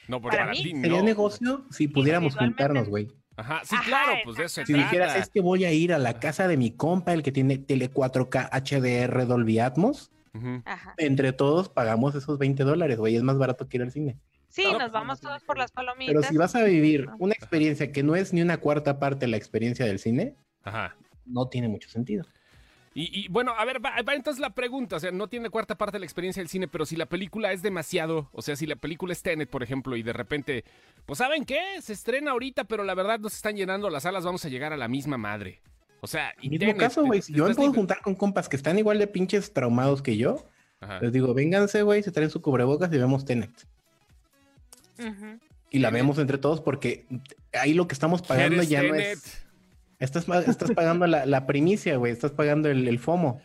No, 0.08 0.20
porque 0.20 0.36
Para 0.36 0.50
para, 0.50 0.58
mí 0.58 0.62
ti 0.62 0.70
Sería 0.80 0.98
no. 0.98 1.02
negocio 1.04 1.64
si 1.70 1.88
pudiéramos 1.88 2.34
juntarnos, 2.36 2.88
güey. 2.88 3.10
Ajá, 3.36 3.60
sí, 3.64 3.74
Ajá, 3.74 3.84
claro, 3.84 4.12
pues 4.24 4.36
de 4.36 4.44
eso 4.44 4.54
se 4.54 4.66
Si 4.66 4.72
trata. 4.72 4.88
dijeras, 4.90 5.16
es 5.16 5.28
que 5.30 5.40
voy 5.40 5.64
a 5.64 5.72
ir 5.72 5.92
a 5.92 5.98
la 5.98 6.18
casa 6.18 6.48
de 6.48 6.56
mi 6.56 6.70
compa, 6.70 7.12
el 7.12 7.22
que 7.22 7.32
tiene 7.32 7.58
tele 7.58 7.90
4K 7.90 8.48
HDR 8.50 9.26
Dolby 9.26 9.58
Atmos, 9.58 10.10
Ujú. 10.34 10.62
Ajá. 10.64 10.94
entre 10.98 11.32
todos 11.32 11.68
pagamos 11.68 12.14
esos 12.14 12.38
20 12.38 12.62
dólares, 12.64 12.98
güey, 12.98 13.14
es 13.16 13.22
más 13.22 13.36
barato 13.38 13.68
que 13.68 13.76
ir 13.76 13.82
al 13.82 13.92
cine. 13.92 14.18
Sí, 14.48 14.62
No, 14.64 14.72
nos 14.72 14.80
pues, 14.82 14.92
vamos 14.92 15.20
todos 15.20 15.42
por 15.44 15.58
las 15.58 15.70
palomitas. 15.70 16.14
Pero 16.14 16.22
si 16.22 16.36
vas 16.38 16.54
a 16.54 16.62
vivir 16.64 17.08
una 17.18 17.34
experiencia 17.34 17.92
que 17.92 18.02
no 18.02 18.16
es 18.16 18.32
ni 18.32 18.40
una 18.40 18.56
cuarta 18.58 18.98
parte 18.98 19.26
de 19.26 19.28
la 19.28 19.36
experiencia 19.36 19.84
del 19.84 19.98
cine, 19.98 20.34
Ajá. 20.62 20.96
no 21.26 21.48
tiene 21.48 21.68
mucho 21.68 21.90
sentido. 21.90 22.24
Y, 22.98 23.10
y, 23.12 23.28
bueno, 23.28 23.52
a 23.54 23.62
ver, 23.66 23.84
va, 23.84 24.00
va 24.08 24.14
entonces 24.14 24.40
la 24.40 24.54
pregunta, 24.54 24.96
o 24.96 24.98
sea, 24.98 25.10
no 25.10 25.28
tiene 25.28 25.50
cuarta 25.50 25.76
parte 25.76 25.96
de 25.96 25.98
la 25.98 26.06
experiencia 26.06 26.40
del 26.40 26.48
cine, 26.48 26.66
pero 26.66 26.86
si 26.86 26.96
la 26.96 27.04
película 27.04 27.52
es 27.52 27.60
demasiado, 27.60 28.30
o 28.32 28.40
sea, 28.40 28.56
si 28.56 28.64
la 28.64 28.76
película 28.76 29.12
es 29.12 29.22
Tenet, 29.22 29.50
por 29.50 29.62
ejemplo, 29.62 29.96
y 29.96 30.02
de 30.02 30.14
repente, 30.14 30.64
pues 31.04 31.18
¿saben 31.18 31.44
qué? 31.44 31.60
Se 31.82 31.92
estrena 31.92 32.30
ahorita, 32.30 32.64
pero 32.64 32.84
la 32.84 32.94
verdad 32.94 33.18
no 33.18 33.28
se 33.28 33.36
están 33.36 33.54
llenando 33.54 33.90
las 33.90 34.04
salas, 34.04 34.24
vamos 34.24 34.46
a 34.46 34.48
llegar 34.48 34.72
a 34.72 34.78
la 34.78 34.88
misma 34.88 35.18
madre. 35.18 35.60
O 36.00 36.06
sea, 36.06 36.34
y 36.40 36.48
Mismo 36.48 36.60
Tenet, 36.60 36.78
caso, 36.78 37.04
güey, 37.04 37.20
si 37.20 37.34
yo 37.34 37.46
me 37.46 37.54
puedo 37.54 37.74
juntar 37.74 38.00
con 38.00 38.14
compas 38.14 38.48
que 38.48 38.56
están 38.56 38.78
igual 38.78 38.98
de 38.98 39.06
pinches 39.06 39.52
traumados 39.52 40.00
que 40.00 40.16
yo, 40.16 40.48
Ajá. 40.80 40.98
les 41.02 41.12
digo, 41.12 41.34
vénganse, 41.34 41.82
güey, 41.82 42.02
se 42.02 42.12
traen 42.12 42.30
su 42.30 42.40
cubrebocas 42.40 42.90
y 42.94 42.96
vemos 42.96 43.26
Tenet. 43.26 43.50
Y 45.70 45.80
la 45.80 45.88
Tenet. 45.88 45.92
vemos 45.92 46.18
entre 46.18 46.38
todos 46.38 46.62
porque 46.62 47.04
ahí 47.52 47.74
lo 47.74 47.88
que 47.88 47.92
estamos 47.92 48.22
pagando 48.22 48.56
¿Eres 48.56 48.70
ya 48.70 48.82
no 48.82 48.94
es... 48.94 49.45
Estás, 49.98 50.28
estás 50.48 50.70
pagando 50.72 51.06
la, 51.06 51.24
la 51.26 51.46
primicia, 51.46 51.96
güey, 51.96 52.12
estás 52.12 52.32
pagando 52.32 52.68
el, 52.68 52.86
el 52.86 52.98
FOMO. 52.98 53.40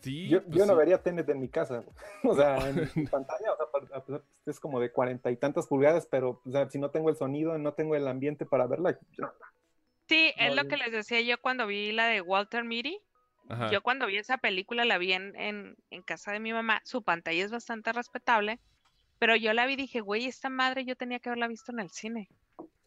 Sí, 0.00 0.28
Yo, 0.28 0.44
pues 0.44 0.56
yo 0.56 0.66
no 0.66 0.74
sí. 0.74 0.78
vería 0.78 1.02
Tenet 1.02 1.28
en 1.28 1.40
mi 1.40 1.48
casa. 1.48 1.82
O 2.24 2.34
sea, 2.34 2.56
en 2.68 2.76
mi 2.94 3.06
pantalla, 3.06 3.52
o 3.52 4.04
sea, 4.06 4.20
es 4.46 4.60
como 4.60 4.78
de 4.80 4.92
cuarenta 4.92 5.30
y 5.30 5.36
tantas 5.36 5.66
pulgadas, 5.66 6.06
pero 6.10 6.40
o 6.44 6.50
sea, 6.50 6.68
si 6.70 6.78
no 6.78 6.90
tengo 6.90 7.10
el 7.10 7.16
sonido, 7.16 7.58
no 7.58 7.72
tengo 7.74 7.96
el 7.96 8.06
ambiente 8.06 8.46
para 8.46 8.66
verla. 8.66 8.98
yo- 9.12 9.32
Sí, 10.08 10.32
es 10.38 10.54
lo 10.54 10.62
yo- 10.62 10.68
que 10.68 10.76
les 10.78 10.92
decía 10.92 11.20
yo 11.20 11.38
cuando 11.40 11.66
vi 11.66 11.92
la 11.92 12.06
de 12.06 12.20
Walter 12.22 12.64
Mitty. 12.64 12.98
Ajá. 13.50 13.70
Yo 13.70 13.82
cuando 13.82 14.06
vi 14.06 14.16
esa 14.18 14.38
película 14.38 14.84
la 14.84 14.98
vi 14.98 15.12
en, 15.12 15.34
en, 15.36 15.76
en 15.90 16.02
casa 16.02 16.32
de 16.32 16.40
mi 16.40 16.52
mamá. 16.52 16.80
Su 16.84 17.02
pantalla 17.02 17.44
es 17.44 17.50
bastante 17.50 17.92
respetable, 17.92 18.58
pero 19.18 19.36
yo 19.36 19.52
la 19.54 19.66
vi 19.66 19.72
y 19.72 19.76
dije, 19.76 20.00
güey, 20.00 20.26
esta 20.26 20.48
madre 20.48 20.84
yo 20.84 20.96
tenía 20.96 21.18
que 21.18 21.28
haberla 21.30 21.48
visto 21.48 21.72
en 21.72 21.80
el 21.80 21.90
cine. 21.90 22.28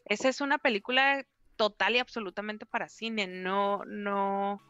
Esa 0.04 0.28
es 0.28 0.40
una 0.40 0.58
película 0.58 1.24
total 1.56 1.96
y 1.96 1.98
absolutamente 1.98 2.66
para 2.66 2.88
cine, 2.88 3.26
no, 3.26 3.84
no. 3.84 4.60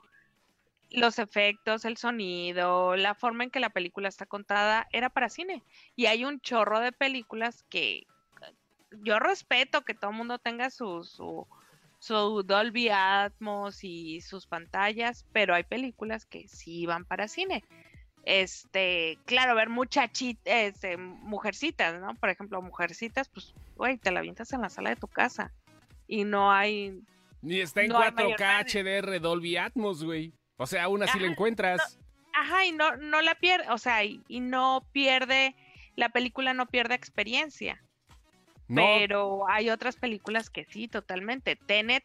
Los 0.90 1.18
efectos, 1.18 1.86
el 1.86 1.96
sonido, 1.96 2.96
la 2.96 3.14
forma 3.14 3.44
en 3.44 3.50
que 3.50 3.60
la 3.60 3.70
película 3.70 4.08
está 4.08 4.26
contada 4.26 4.88
era 4.92 5.08
para 5.08 5.30
cine. 5.30 5.62
Y 5.96 6.06
hay 6.06 6.24
un 6.24 6.40
chorro 6.40 6.80
de 6.80 6.92
películas 6.92 7.64
que 7.70 8.06
yo 9.02 9.18
respeto 9.18 9.82
que 9.82 9.94
todo 9.94 10.10
el 10.10 10.18
mundo 10.18 10.38
tenga 10.38 10.68
su, 10.68 11.02
su, 11.98 12.42
Dolby 12.44 12.90
Atmos 12.90 13.84
y 13.84 14.20
sus 14.20 14.46
pantallas, 14.46 15.24
pero 15.32 15.54
hay 15.54 15.64
películas 15.64 16.26
que 16.26 16.46
sí 16.46 16.84
van 16.84 17.06
para 17.06 17.26
cine. 17.26 17.64
Este, 18.24 19.18
claro, 19.24 19.54
ver 19.54 19.70
muchachitas, 19.70 20.44
este, 20.46 20.98
mujercitas, 20.98 21.98
¿no? 22.00 22.14
Por 22.16 22.28
ejemplo, 22.28 22.60
mujercitas, 22.60 23.30
pues, 23.30 23.54
güey, 23.76 23.96
te 23.96 24.10
la 24.10 24.20
avientas 24.20 24.52
en 24.52 24.60
la 24.60 24.68
sala 24.68 24.90
de 24.90 24.96
tu 24.96 25.08
casa 25.08 25.52
y 26.14 26.24
no 26.24 26.52
hay 26.52 27.00
Ni 27.40 27.60
está 27.60 27.82
en 27.82 27.88
No 27.88 27.98
hay 27.98 28.10
4K 28.10 28.38
mayor 28.38 28.66
HDR 28.66 29.20
Dolby 29.20 29.56
Atmos, 29.56 30.04
güey. 30.04 30.32
O 30.58 30.66
sea, 30.66 30.84
aún 30.84 31.02
así 31.02 31.18
la 31.18 31.26
encuentras. 31.28 31.98
Ajá, 32.34 32.64
y 32.66 32.72
no, 32.72 32.96
no 32.96 33.20
la 33.20 33.34
pierde, 33.34 33.68
o 33.70 33.78
sea, 33.78 34.04
y, 34.04 34.20
y 34.28 34.40
no 34.40 34.86
pierde, 34.92 35.54
la 35.96 36.08
película 36.10 36.54
no 36.54 36.66
pierde 36.66 36.94
experiencia, 36.94 37.82
No, 38.68 38.82
pero 38.82 39.48
hay 39.48 39.68
otras 39.70 39.96
películas 39.96 40.48
que 40.50 40.64
sí, 40.64 40.88
totalmente. 40.88 41.56
Tenet, 41.56 42.04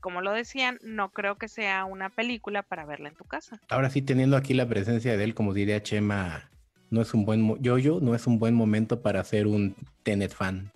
como 0.00 0.20
lo 0.22 0.32
decían, 0.32 0.78
no 0.82 1.10
creo 1.10 1.36
que 1.36 1.48
sea 1.48 1.84
una 1.84 2.10
película 2.10 2.62
para 2.62 2.84
verla 2.84 3.08
en 3.08 3.16
tu 3.16 3.24
casa. 3.24 3.60
Ahora 3.68 3.90
sí, 3.90 4.02
teniendo 4.02 4.36
aquí 4.36 4.54
la 4.54 4.68
presencia 4.68 5.16
de 5.16 5.24
él, 5.24 5.34
como 5.34 5.52
diría 5.54 5.82
Chema, 5.82 6.48
no 6.90 7.00
es 7.02 7.12
un 7.14 7.24
buen 7.24 7.40
mo- 7.42 7.56
yo 7.58 7.76
no 8.00 8.14
es 8.14 8.26
un 8.26 8.38
buen 8.38 8.54
momento 8.54 9.02
para 9.02 9.22
ser 9.24 9.46
un 9.46 9.74
Tenet 10.04 10.32
fan. 10.32 10.70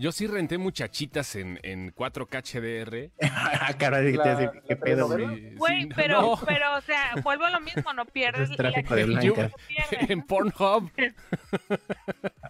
Yo 0.00 0.12
sí 0.12 0.26
renté 0.26 0.56
muchachitas 0.56 1.36
en, 1.36 1.60
en 1.62 1.94
4K 1.94 2.40
HDR. 2.42 3.12
La 3.20 4.62
¿qué 4.66 4.76
pedo, 4.76 5.06
güey? 5.08 5.54
Güey, 5.56 5.88
pero, 5.94 6.22
no. 6.22 6.40
pero, 6.46 6.74
o 6.76 6.80
sea, 6.80 7.14
vuelvo 7.22 7.44
a 7.44 7.50
lo 7.50 7.60
mismo, 7.60 7.92
no 7.92 8.06
pierdes 8.06 8.50
es 8.50 8.56
tráfico 8.56 8.94
de 8.94 9.02
Yo- 9.22 9.34
blancas. 9.34 9.52
en 10.08 10.22
Pornhub. 10.22 10.90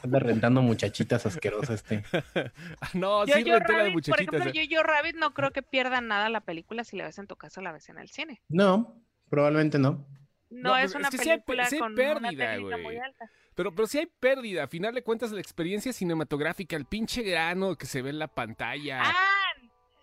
Anda 0.02 0.18
rentando 0.20 0.62
muchachitas 0.62 1.26
asquerosas 1.26 1.82
este. 1.82 2.04
No, 2.94 3.26
sí 3.26 3.32
Yo-Yo 3.32 3.58
renté 3.58 3.72
la 3.72 3.78
de 3.78 3.84
Rabbit, 3.90 3.92
por 3.92 3.92
muchachitas. 3.94 4.34
ejemplo, 4.40 4.50
eh. 4.50 4.64
Yo-Yo 4.66 4.82
Rabbit 4.82 5.16
no 5.16 5.34
creo 5.34 5.50
que 5.50 5.62
pierda 5.62 6.00
nada 6.00 6.28
la 6.28 6.40
película 6.42 6.84
si 6.84 6.96
la 6.96 7.04
ves 7.04 7.18
en 7.18 7.26
tu 7.26 7.36
casa 7.36 7.60
o 7.60 7.64
la 7.64 7.72
ves 7.72 7.88
en 7.88 7.98
el 7.98 8.08
cine. 8.08 8.40
No, 8.48 9.02
probablemente 9.28 9.78
no. 9.78 10.06
No, 10.50 10.70
No, 10.70 10.76
es 10.76 10.94
una 10.94 11.08
es 11.08 11.16
que 11.16 11.18
sí 11.18 11.30
hay 11.30 11.38
película 11.40 11.66
sí 11.66 11.74
hay 11.76 11.80
con 11.80 11.92
una 11.92 11.96
pérdida, 12.30 12.52
técnica 12.54 12.76
muy 12.78 12.96
alta. 12.96 13.30
Pero, 13.60 13.74
pero 13.74 13.86
sí 13.86 13.98
hay 13.98 14.06
pérdida. 14.06 14.64
A 14.64 14.68
final 14.68 14.94
de 14.94 15.02
cuentas, 15.02 15.32
la 15.32 15.40
experiencia 15.40 15.92
cinematográfica, 15.92 16.76
el 16.76 16.86
pinche 16.86 17.20
grano 17.22 17.76
que 17.76 17.84
se 17.84 18.00
ve 18.00 18.08
en 18.08 18.18
la 18.18 18.28
pantalla. 18.28 19.02
Ah, 19.04 19.14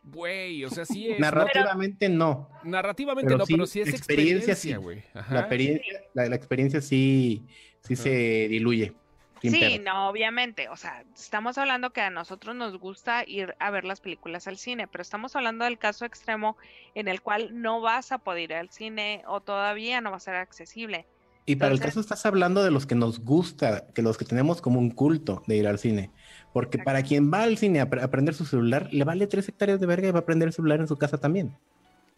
Güey, 0.03 0.63
o 0.63 0.69
sea, 0.69 0.85
sí 0.85 1.09
es. 1.09 1.19
Narrativamente 1.19 2.07
no. 2.07 2.49
¿no? 2.63 2.69
Narrativamente 2.69 3.29
pero 3.29 3.39
no, 3.39 3.45
sí, 3.47 3.53
pero 3.53 3.65
sí 3.65 3.81
es 3.81 3.89
experiencia, 3.89 4.53
experiencia, 4.53 4.75
sí. 4.75 4.83
güey. 4.83 5.03
La 5.31 5.39
experiencia, 5.39 6.01
la, 6.13 6.25
la 6.27 6.35
experiencia 6.35 6.81
sí, 6.81 7.47
sí 7.81 7.95
Ajá. 7.95 8.03
se 8.03 8.47
diluye. 8.47 8.93
sí, 9.41 9.81
no, 9.83 10.07
obviamente. 10.07 10.69
O 10.69 10.75
sea, 10.75 11.03
estamos 11.15 11.57
hablando 11.57 11.89
que 11.89 12.01
a 12.01 12.11
nosotros 12.11 12.55
nos 12.55 12.77
gusta 12.77 13.23
ir 13.25 13.55
a 13.57 13.71
ver 13.71 13.85
las 13.85 14.01
películas 14.01 14.47
al 14.47 14.59
cine, 14.59 14.87
pero 14.87 15.01
estamos 15.01 15.35
hablando 15.35 15.65
del 15.65 15.79
caso 15.79 16.05
extremo 16.05 16.57
en 16.93 17.07
el 17.07 17.23
cual 17.23 17.59
no 17.59 17.81
vas 17.81 18.11
a 18.11 18.19
poder 18.19 18.51
ir 18.51 18.53
al 18.53 18.69
cine 18.69 19.23
o 19.25 19.41
todavía 19.41 19.99
no 19.99 20.11
va 20.11 20.17
a 20.17 20.19
ser 20.19 20.35
accesible. 20.35 21.07
Y 21.47 21.55
para 21.55 21.71
el 21.73 21.79
caso 21.79 21.99
estás 22.01 22.25
hablando 22.25 22.61
de 22.63 22.69
los 22.71 22.85
que 22.85 22.93
nos 22.93 23.19
gusta, 23.21 23.87
que 23.95 24.01
los 24.01 24.17
que 24.17 24.25
tenemos 24.25 24.61
como 24.61 24.79
un 24.79 24.91
culto 24.91 25.41
de 25.47 25.55
ir 25.55 25.65
al 25.67 25.79
cine. 25.79 26.11
Porque 26.53 26.77
para 26.77 27.01
quien 27.03 27.31
va 27.33 27.43
al 27.43 27.57
cine 27.57 27.79
a 27.79 27.89
pre- 27.89 28.01
aprender 28.03 28.35
su 28.35 28.45
celular, 28.45 28.89
le 28.91 29.03
vale 29.05 29.27
tres 29.27 29.47
hectáreas 29.47 29.79
de 29.79 29.85
verga 29.87 30.07
y 30.09 30.11
va 30.11 30.19
a 30.19 30.21
aprender 30.23 30.47
el 30.47 30.53
celular 30.53 30.81
en 30.81 30.87
su 30.89 30.97
casa 30.97 31.17
también. 31.17 31.55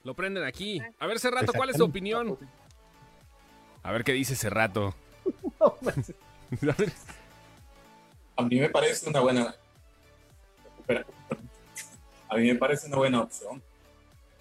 Lo 0.03 0.15
prenden 0.15 0.43
aquí. 0.43 0.81
A 0.99 1.05
ver, 1.07 1.19
Cerrato, 1.19 1.53
¿cuál 1.53 1.69
es 1.69 1.77
tu 1.77 1.83
opinión? 1.85 2.37
A 3.83 3.91
ver 3.91 4.03
qué 4.03 4.11
dice 4.13 4.35
Cerrato. 4.35 4.93
No, 5.59 5.75
pues, 5.75 6.13
A 8.35 8.41
mí 8.43 8.59
me 8.59 8.69
parece 8.69 9.09
una 9.09 9.19
buena. 9.19 9.53
A 12.29 12.35
mí 12.37 12.47
me 12.47 12.55
parece 12.55 12.87
una 12.87 12.97
buena 12.97 13.21
opción. 13.21 13.61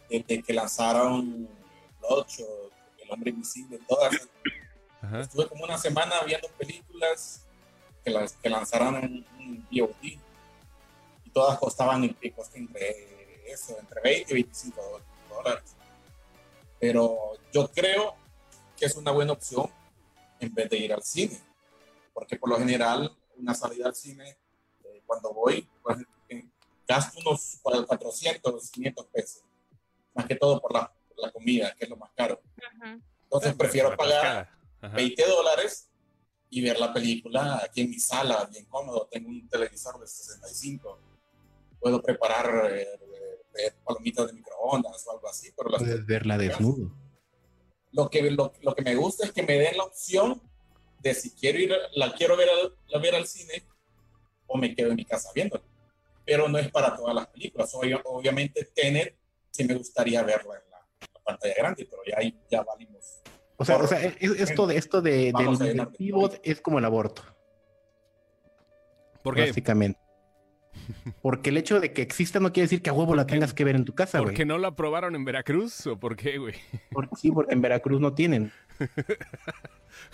Desde 0.09 0.43
que 0.43 0.53
lanzaron 0.55 1.47
Bloodshot, 2.01 2.73
El 3.03 3.11
Hombre 3.11 3.31
Invisible, 3.31 3.79
todas. 3.89 4.29
Ajá. 5.09 5.21
Estuve 5.21 5.49
como 5.49 5.65
una 5.65 5.79
semana 5.79 6.21
viendo 6.27 6.49
películas 6.49 7.47
que, 8.05 8.11
las, 8.11 8.33
que 8.35 8.51
lanzaron 8.51 8.97
en, 8.97 9.27
en 9.39 9.67
VOD 9.71 10.03
y 10.03 11.31
todas 11.33 11.59
costaban 11.59 12.05
en 12.05 12.13
picos 12.13 12.51
entre 12.55 13.51
eso, 13.51 13.79
entre 13.79 14.03
20 14.03 14.33
y 14.33 14.35
25 14.35 15.01
dólares. 15.31 15.77
Pero 16.79 17.33
yo 17.53 17.71
creo 17.73 18.17
que 18.77 18.85
es 18.85 18.97
una 18.97 19.11
buena 19.11 19.33
opción 19.33 19.71
en 20.41 20.55
vez 20.55 20.69
de 20.69 20.77
ir 20.77 20.93
al 20.93 21.03
cine, 21.03 21.41
porque 22.13 22.37
por 22.37 22.51
lo 22.51 22.59
general 22.59 23.17
una 23.37 23.55
salida 23.55 23.87
al 23.87 23.95
cine, 23.95 24.37
eh, 24.85 25.03
cuando 25.07 25.33
voy, 25.33 25.67
pues, 25.83 25.99
eh, 26.29 26.45
gasto 26.87 27.19
unos 27.21 27.59
400, 27.63 28.71
500 28.71 29.07
pesos, 29.07 29.43
más 30.15 30.27
que 30.27 30.35
todo 30.35 30.61
por 30.61 30.73
la, 30.73 30.93
por 31.09 31.19
la 31.19 31.33
comida, 31.33 31.75
que 31.75 31.85
es 31.85 31.91
lo 31.91 31.97
más 31.97 32.11
caro. 32.15 32.43
Ujú. 32.59 33.01
Entonces 33.23 33.55
prefiero 33.55 33.97
pagar 33.97 34.58
Ajá. 34.81 34.97
20 34.97 35.27
dólares 35.27 35.89
y 36.51 36.63
ver 36.63 36.79
la 36.81 36.93
película 36.93 37.61
aquí 37.65 37.83
en 37.83 37.91
mi 37.91 37.99
sala, 37.99 38.49
bien 38.51 38.65
cómodo. 38.67 39.09
Tengo 39.11 39.29
un 39.29 39.49
televisor 39.49 39.99
de 40.01 40.07
65. 40.07 40.99
Puedo 41.81 42.01
preparar 42.03 42.71
eh, 42.73 42.83
eh, 43.59 43.73
palomitas 43.85 44.27
de 44.29 44.33
microondas 44.35 45.07
o 45.07 45.13
algo 45.13 45.29
así, 45.29 45.53
pero 45.57 45.71
las- 45.71 45.83
Puedes 45.83 46.07
verla 46.07 46.39
desnudo. 46.39 46.91
lo, 47.93 48.09
que, 48.11 48.31
lo, 48.31 48.53
lo 48.63 48.75
que 48.75 48.83
me 48.83 48.95
gusta 48.97 49.27
es 49.27 49.33
que 49.33 49.43
me 49.43 49.59
den 49.59 49.77
la 49.77 49.85
opción 49.85 50.41
de 51.01 51.15
si 51.15 51.31
quiero 51.33 51.59
ir, 51.59 51.73
la 51.95 52.13
quiero 52.15 52.37
ver 52.37 52.49
al, 52.51 52.75
la 52.89 52.99
ver 52.99 53.15
al 53.15 53.27
cine 53.27 53.63
o 54.47 54.57
me 54.57 54.75
quedo 54.75 54.91
en 54.91 54.97
mi 54.97 55.05
casa 55.05 55.31
viéndola. 55.35 55.63
Pero 56.25 56.49
no 56.49 56.59
es 56.59 56.71
para 56.71 56.95
todas 56.97 57.15
las 57.15 57.27
películas. 57.29 57.73
Obvia- 57.75 58.03
obviamente, 58.05 58.65
Tenet 58.75 59.17
sí 59.51 59.65
me 59.65 59.75
gustaría 59.75 60.23
verla 60.23 60.55
en 60.63 60.71
la, 60.71 60.79
la 61.15 61.21
pantalla 61.25 61.55
grande, 61.57 61.87
pero 61.89 62.03
ya 62.07 62.17
ahí 62.19 62.39
ya 62.51 62.63
valimos. 62.63 63.21
O 63.61 63.65
sea, 63.65 63.77
Por- 63.77 63.85
o 63.85 63.89
sea, 63.89 64.01
es- 64.03 64.17
esto 64.41 64.67
de 64.67 64.77
esto 64.79 65.03
de, 65.03 65.33
Vamos 65.33 65.59
del, 65.59 65.87
pivot 65.89 66.41
es 66.43 66.61
como 66.61 66.79
el 66.79 66.85
aborto, 66.85 67.23
¿Por 69.23 69.35
qué? 69.35 69.47
básicamente. 69.47 69.99
Porque 71.23 71.51
el 71.51 71.57
hecho 71.57 71.81
de 71.81 71.93
que 71.93 72.03
exista 72.03 72.39
no 72.41 72.53
quiere 72.53 72.65
decir 72.67 72.83
que 72.83 72.91
a 72.91 72.93
huevo 72.93 73.15
la 73.17 73.27
tengas 73.27 73.53
que 73.53 73.65
ver 73.65 73.75
en 73.77 73.85
tu 73.85 73.95
casa, 73.95 74.19
güey. 74.21 74.29
¿Porque 74.31 74.45
no 74.45 74.59
lo 74.59 74.69
aprobaron 74.69 75.17
en 75.17 75.25
Veracruz 75.25 75.87
o 75.89 75.99
por 75.99 76.15
qué, 76.17 76.39
güey? 76.39 76.55
Porque 76.93 77.17
sí, 77.17 77.31
porque 77.33 77.53
en 77.53 77.61
Veracruz 77.61 78.01
no 78.01 78.15
tienen. 78.15 78.53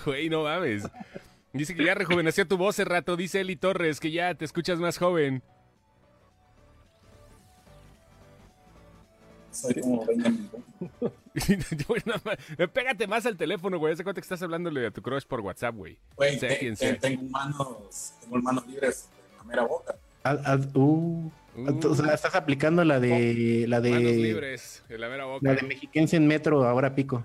Güey, 0.07 0.31
no 0.31 0.45
mames. 0.45 0.89
Dice 1.53 1.75
que 1.75 1.85
ya 1.85 1.95
rejuveneció 1.95 2.49
tu 2.49 2.57
voz 2.57 2.77
hace 2.77 2.85
rato, 2.85 3.17
dice 3.17 3.41
Eli 3.41 3.57
Torres, 3.57 4.01
que 4.01 4.11
ya 4.11 4.35
te 4.35 4.45
escuchas 4.45 4.79
más 4.81 4.97
joven. 4.99 5.43
Soy 9.55 9.75
como 9.81 10.05
Benjamin 10.05 10.51
Pégate 12.73 13.07
más 13.07 13.27
al 13.27 13.37
teléfono, 13.37 13.79
güey. 13.79 13.93
Hace 13.95 14.05
cuenta 14.05 14.21
que 14.21 14.25
estás 14.25 14.43
hablándole 14.43 14.87
a 14.87 14.91
tu 14.91 15.03
crush 15.03 15.25
por 15.25 15.41
WhatsApp, 15.41 15.75
güey. 15.75 15.99
Güey, 16.17 16.39
Sea 16.39 16.49
te- 16.51 16.59
quien 16.59 16.75
te- 16.77 16.87
sea. 16.91 16.99
tengo 16.99 17.23
manos, 17.25 18.13
tengo 18.21 18.37
manos 18.43 18.67
libres 18.67 19.09
en 19.33 19.39
la 19.39 19.45
mera 19.45 19.63
boca. 19.65 19.95
Haz- 20.23 20.41
haz- 20.45 20.69
uh, 20.77 21.31
Uh, 21.57 21.87
o 21.89 21.95
sea, 21.95 22.13
estás 22.15 22.35
aplicando 22.35 22.83
la 22.83 22.99
de 22.99 23.67
la 23.69 23.77
manos 23.81 23.93
de 24.03 24.13
libres, 24.17 24.83
en 24.89 25.01
la 25.01 25.09
mera 25.09 25.25
boca. 25.27 25.39
la 25.47 25.55
de 25.55 25.63
mexiquense 25.63 26.17
en 26.17 26.27
metro 26.27 26.65
ahora 26.67 26.97
pico. 26.97 27.25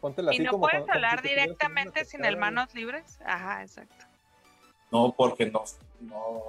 póntela 0.00 0.32
Y 0.32 0.34
así 0.38 0.42
no 0.44 0.50
como 0.50 0.62
puedes 0.62 0.82
hablar 0.88 1.22
directamente 1.22 2.04
sin 2.04 2.24
el 2.24 2.36
manos 2.36 2.74
libres. 2.74 3.20
Ajá, 3.24 3.62
exacto. 3.62 3.94
No, 4.90 5.14
porque 5.16 5.46
no, 5.46 5.62
no, 6.00 6.42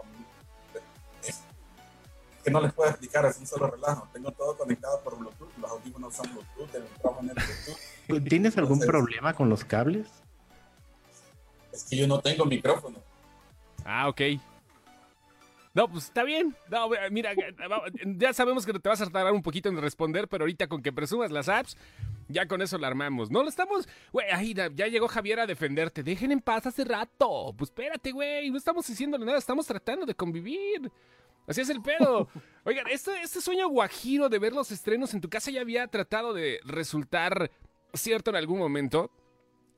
que 2.43 2.52
no 2.52 2.62
les 2.62 2.73
puedo 2.73 2.89
explicar, 2.89 3.25
es 3.25 3.38
un 3.38 3.47
solo 3.47 3.67
relajo. 3.67 4.08
Tengo 4.13 4.32
todo 4.32 4.58
conectado 4.58 5.02
por 5.04 5.17
Bluetooth, 5.17 5.58
los 5.60 5.71
audífonos 5.71 6.15
son 6.15 6.28
Bluetooth, 6.32 6.75
el 6.75 6.84
micrófono 6.84 7.32
es 7.36 8.08
Bluetooth. 8.08 8.30
¿Tienes 8.30 8.58
algún 8.58 8.80
problema 8.80 9.34
con 9.34 9.49
los 9.49 9.63
cables? 9.63 10.08
Es 11.71 11.84
que 11.84 11.97
yo 11.97 12.08
no 12.08 12.19
tengo 12.19 12.45
micrófono. 12.45 12.97
Ah, 13.86 14.08
ok. 14.10 14.21
No, 15.73 15.88
pues 15.88 16.06
está 16.06 16.23
bien. 16.23 16.56
No, 16.69 16.88
güey, 16.88 16.99
mira, 17.12 17.32
ya 18.17 18.34
sabemos 18.34 18.65
que 18.65 18.73
te 18.73 18.89
vas 18.89 19.02
a 19.02 19.06
tardar 19.06 19.32
un 19.32 19.43
poquito 19.43 19.69
en 19.69 19.80
responder, 19.80 20.28
pero 20.28 20.43
ahorita 20.43 20.67
con 20.67 20.82
que 20.82 20.91
presumas 20.91 21.32
las 21.32 21.47
apps, 21.47 21.78
ya 22.28 22.47
con 22.47 22.62
eso 22.62 22.78
la 22.78 22.88
armamos. 22.88 23.30
No 23.30 23.43
lo 23.43 23.49
estamos. 23.49 23.88
Güey, 24.12 24.30
ahí 24.32 24.54
ya 24.54 24.69
ya 24.73 24.88
llegó 24.88 25.08
Javier 25.08 25.39
a 25.39 25.47
defenderte. 25.47 26.04
Dejen 26.04 26.32
en 26.32 26.41
paz 26.41 26.65
hace 26.65 26.84
rato. 26.84 27.54
Pues 27.56 27.69
espérate, 27.69 28.12
güey. 28.12 28.49
No 28.49 28.58
estamos 28.58 28.88
diciéndole 28.88 29.25
nada, 29.25 29.38
estamos 29.38 29.67
tratando 29.67 30.06
de 30.06 30.15
convivir. 30.15 30.91
Así 31.47 31.62
es 31.62 31.69
el 31.69 31.82
pedo. 31.82 32.28
Oigan, 32.63 32.88
este, 32.88 33.21
este 33.21 33.41
sueño 33.41 33.67
guajiro 33.69 34.30
de 34.30 34.38
ver 34.39 34.54
los 34.54 34.71
estrenos 34.71 35.13
en 35.13 35.21
tu 35.21 35.30
casa 35.30 35.49
ya 35.52 35.62
había 35.62 35.88
tratado 35.88 36.34
de 36.34 36.60
resultar 36.63 37.49
cierto 37.93 38.30
en 38.30 38.36
algún 38.38 38.60
momento. 38.60 39.10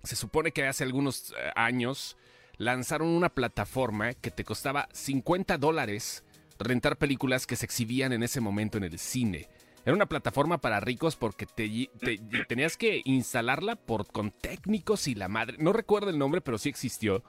Se 0.04 0.16
supone 0.16 0.52
que 0.52 0.66
hace 0.68 0.84
algunos 0.84 1.32
eh, 1.32 1.52
años 1.56 2.18
lanzaron 2.58 3.08
una 3.08 3.30
plataforma 3.30 4.14
que 4.14 4.32
te 4.32 4.44
costaba 4.44 4.90
50 4.92 5.58
dólares 5.58 6.24
rentar 6.60 6.98
películas 6.98 7.48
que 7.48 7.56
se 7.56 7.66
exhibían 7.66 8.12
en 8.14 8.22
ese 8.24 8.42
momento 8.42 8.78
en 8.78 8.84
el 8.84 9.00
cine. 9.00 9.48
Era 9.86 9.96
una 9.96 10.06
plataforma 10.06 10.60
para 10.60 10.80
ricos 10.80 11.16
porque 11.16 11.46
te, 11.48 11.90
te- 12.00 12.20
tenías 12.48 12.78
que 12.78 13.02
instalarla 13.06 13.76
por, 13.78 14.06
con 14.12 14.30
técnicos 14.32 15.08
y 15.08 15.16
la 15.16 15.28
madre. 15.28 15.58
No 15.60 15.74
recuerdo 15.74 16.10
el 16.10 16.20
nombre, 16.20 16.42
pero 16.42 16.58
sí 16.60 16.70
existió. 16.70 17.24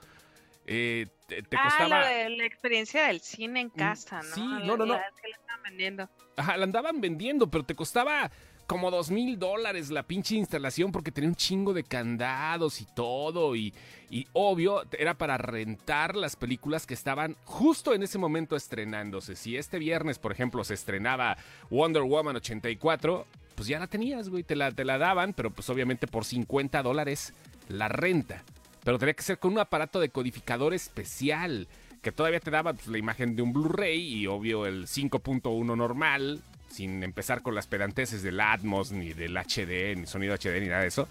Eh, 0.67 1.07
te, 1.27 1.43
te 1.43 1.57
ah, 1.57 1.63
costaba... 1.65 2.07
de 2.07 2.31
la 2.31 2.45
experiencia 2.45 3.07
del 3.07 3.21
cine 3.21 3.61
en 3.61 3.71
casa, 3.71 4.23
¿no? 4.23 4.35
sí, 4.35 4.41
La- 4.41 4.59
no, 4.61 4.77
no, 4.77 4.87
no. 4.87 4.95
la 4.95 5.05
que 5.21 5.29
le 5.29 5.35
estaban 5.35 5.63
vendiendo. 5.63 6.09
Ajá, 6.37 6.57
la 6.57 6.65
andaban 6.65 7.01
vendiendo, 7.01 7.51
pero 7.51 7.65
te 7.65 7.75
costaba 7.75 8.31
como 8.67 8.91
dos 8.91 9.11
mil 9.11 9.39
dólares 9.39 9.91
la 9.91 10.03
pinche 10.05 10.37
instalación 10.37 10.93
porque 10.93 11.11
tenía 11.11 11.29
un 11.29 11.35
chingo 11.37 11.75
de 11.75 11.83
candados 11.85 12.81
y 12.81 12.87
todo. 12.95 13.55
Y, 13.57 13.75
y 14.09 14.27
obvio, 14.33 14.85
era 14.99 15.15
para 15.15 15.37
rentar 15.37 16.17
las 16.17 16.37
películas 16.37 16.87
que 16.87 16.95
estaban 16.95 17.37
justo 17.45 17.93
en 17.93 18.03
ese 18.03 18.19
momento 18.19 18.57
estrenándose. 18.57 19.37
Si 19.37 19.57
este 19.57 19.79
viernes, 19.79 20.19
por 20.19 20.33
ejemplo, 20.33 20.65
se 20.65 20.75
estrenaba 20.75 21.37
Wonder 21.71 22.03
Woman 22.03 22.37
84, 22.37 23.27
pues 23.57 23.69
ya 23.69 23.79
la 23.79 23.89
tenías, 23.89 24.29
güey. 24.31 24.43
Te 24.43 24.57
la, 24.57 24.71
te 24.73 24.85
la 24.85 24.97
daban, 24.97 25.35
pero 25.35 25.51
pues 25.51 25.69
obviamente 25.69 26.07
por 26.07 26.25
50 26.25 26.83
dólares 26.83 27.35
la 27.69 27.89
renta. 27.89 28.43
Pero 28.85 28.99
tenía 28.99 29.15
que 29.15 29.23
ser 29.23 29.39
con 29.39 29.53
un 29.53 29.59
aparato 29.59 30.01
de 30.01 30.09
codificador 30.09 30.75
especial 30.75 31.69
que 32.03 32.11
todavía 32.13 32.41
te 32.41 32.51
daba 32.51 32.73
pues, 32.73 32.89
la 32.89 32.99
imagen 32.99 33.37
de 33.37 33.43
un 33.43 33.53
Blu-ray 33.53 34.01
y 34.01 34.27
obvio 34.27 34.67
el 34.67 34.87
5.1 34.87 35.77
normal, 35.77 36.41
sin 36.69 37.03
empezar 37.05 37.43
con 37.43 37.55
las 37.55 37.67
pedanteces 37.69 38.23
del 38.23 38.41
Atmos, 38.41 38.91
ni 38.91 39.13
del 39.13 39.37
HD, 39.37 39.97
ni 39.97 40.07
sonido 40.07 40.35
HD, 40.35 40.61
ni 40.61 40.67
nada 40.69 40.83
de 40.83 40.89
eso. 40.89 41.07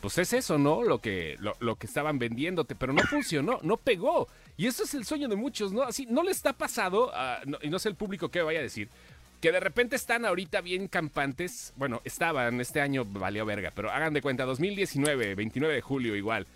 Pues 0.00 0.18
es 0.18 0.32
eso, 0.32 0.58
¿no? 0.58 0.82
Lo 0.82 1.00
que, 1.00 1.38
lo, 1.38 1.76
que 1.76 1.86
estaban 1.86 2.18
vendiéndote, 2.18 2.74
pero 2.74 2.92
no 2.92 3.02
funcionó, 3.04 3.60
no 3.62 3.76
pegó. 3.76 4.28
Y 4.56 4.66
eso 4.66 4.82
es 4.84 4.92
el 4.94 5.04
sueño 5.04 5.28
de 5.28 5.36
muchos, 5.36 5.72
¿no? 5.72 5.82
Así, 5.82 6.04
¿no 6.06 6.22
le 6.22 6.30
está 6.32 6.52
pasado, 6.52 7.12
no- 7.46 7.58
y 7.62 7.70
no 7.70 7.78
sé 7.78 7.88
el 7.88 7.94
público 7.94 8.28
qué 8.28 8.42
vaya 8.42 8.58
a 8.58 8.62
decir, 8.62 8.88
que 9.40 9.52
de 9.52 9.60
repente 9.60 9.96
están 9.96 10.24
ahorita 10.26 10.60
bien 10.62 10.88
campantes? 10.88 11.72
Bueno, 11.76 12.02
estaban, 12.04 12.60
este 12.60 12.80
año 12.80 13.04
valió 13.06 13.46
verga, 13.46 13.72
pero 13.74 13.90
hagan 13.90 14.12
de 14.12 14.20
cuenta, 14.20 14.44
2019, 14.44 15.36
29 15.36 15.74
de 15.74 15.80
julio 15.80 16.16
igual, 16.16 16.46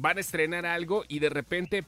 van 0.00 0.18
a 0.18 0.20
estrenar 0.20 0.66
algo 0.66 1.04
y 1.08 1.18
de 1.18 1.28
repente 1.30 1.84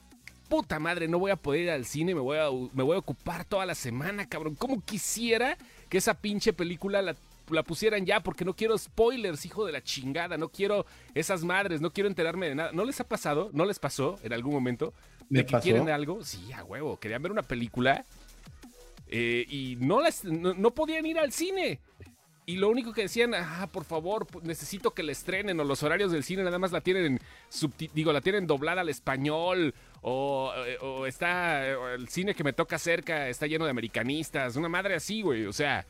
puta 0.49 0.77
madre, 0.77 1.07
no 1.07 1.17
voy 1.17 1.31
a 1.31 1.35
poder 1.35 1.61
ir 1.61 1.69
al 1.71 1.85
cine, 1.85 2.13
me 2.13 2.21
voy 2.21 2.37
a, 2.37 2.49
me 2.73 2.83
voy 2.83 2.95
a 2.95 2.99
ocupar 2.99 3.43
toda 3.43 3.65
la 3.65 3.73
semana, 3.73 4.27
cabrón. 4.29 4.55
¿Cómo 4.55 4.81
quisiera 4.83 5.57
que 5.89 5.97
esa 5.97 6.13
pinche 6.13 6.53
película 6.53 7.01
la, 7.01 7.15
la 7.49 7.63
pusieran 7.63 8.05
ya? 8.05 8.19
Porque 8.19 8.45
no 8.45 8.55
quiero 8.55 8.77
spoilers, 8.77 9.45
hijo 9.45 9.65
de 9.65 9.71
la 9.71 9.81
chingada. 9.83 10.37
No 10.37 10.49
quiero 10.49 10.85
esas 11.15 11.43
madres, 11.43 11.81
no 11.81 11.91
quiero 11.91 12.07
enterarme 12.07 12.49
de 12.49 12.55
nada. 12.55 12.71
¿No 12.71 12.85
les 12.85 12.99
ha 12.99 13.07
pasado? 13.07 13.49
¿No 13.51 13.65
les 13.65 13.79
pasó 13.79 14.19
en 14.21 14.31
algún 14.31 14.53
momento? 14.53 14.93
Me 15.29 15.39
¿De 15.39 15.45
que 15.47 15.51
pasó. 15.53 15.63
quieren 15.63 15.89
algo? 15.89 16.23
Sí, 16.23 16.51
a 16.53 16.63
huevo. 16.63 16.99
Querían 16.99 17.23
ver 17.23 17.31
una 17.31 17.43
película 17.43 18.05
eh, 19.07 19.45
y 19.49 19.77
no, 19.79 20.01
las, 20.01 20.23
no, 20.23 20.53
no 20.53 20.71
podían 20.71 21.05
ir 21.07 21.17
al 21.17 21.31
cine. 21.31 21.79
Y 22.45 22.57
lo 22.57 22.69
único 22.69 22.91
que 22.91 23.03
decían, 23.03 23.33
ah, 23.35 23.69
por 23.71 23.85
favor, 23.85 24.27
necesito 24.43 24.91
que 24.91 25.01
la 25.03 25.13
estrenen, 25.13 25.57
o 25.59 25.63
los 25.63 25.81
horarios 25.81 26.11
del 26.11 26.23
cine 26.23 26.43
nada 26.43 26.59
más 26.59 26.73
la 26.73 26.81
tienen 26.81 27.19
digo, 27.93 28.11
la 28.11 28.19
tienen 28.19 28.47
doblada 28.47 28.81
al 28.81 28.89
español, 28.89 29.73
o, 30.01 30.51
eh, 30.67 30.77
o 30.81 31.05
está 31.05 31.63
o 31.79 31.87
el 31.89 32.09
cine 32.09 32.35
que 32.35 32.43
me 32.43 32.51
toca 32.51 32.77
cerca 32.77 33.29
está 33.29 33.47
lleno 33.47 33.63
de 33.63 33.71
americanistas, 33.71 34.57
una 34.57 34.67
madre 34.67 34.95
así, 34.95 35.21
güey. 35.21 35.45
O 35.45 35.53
sea, 35.53 35.85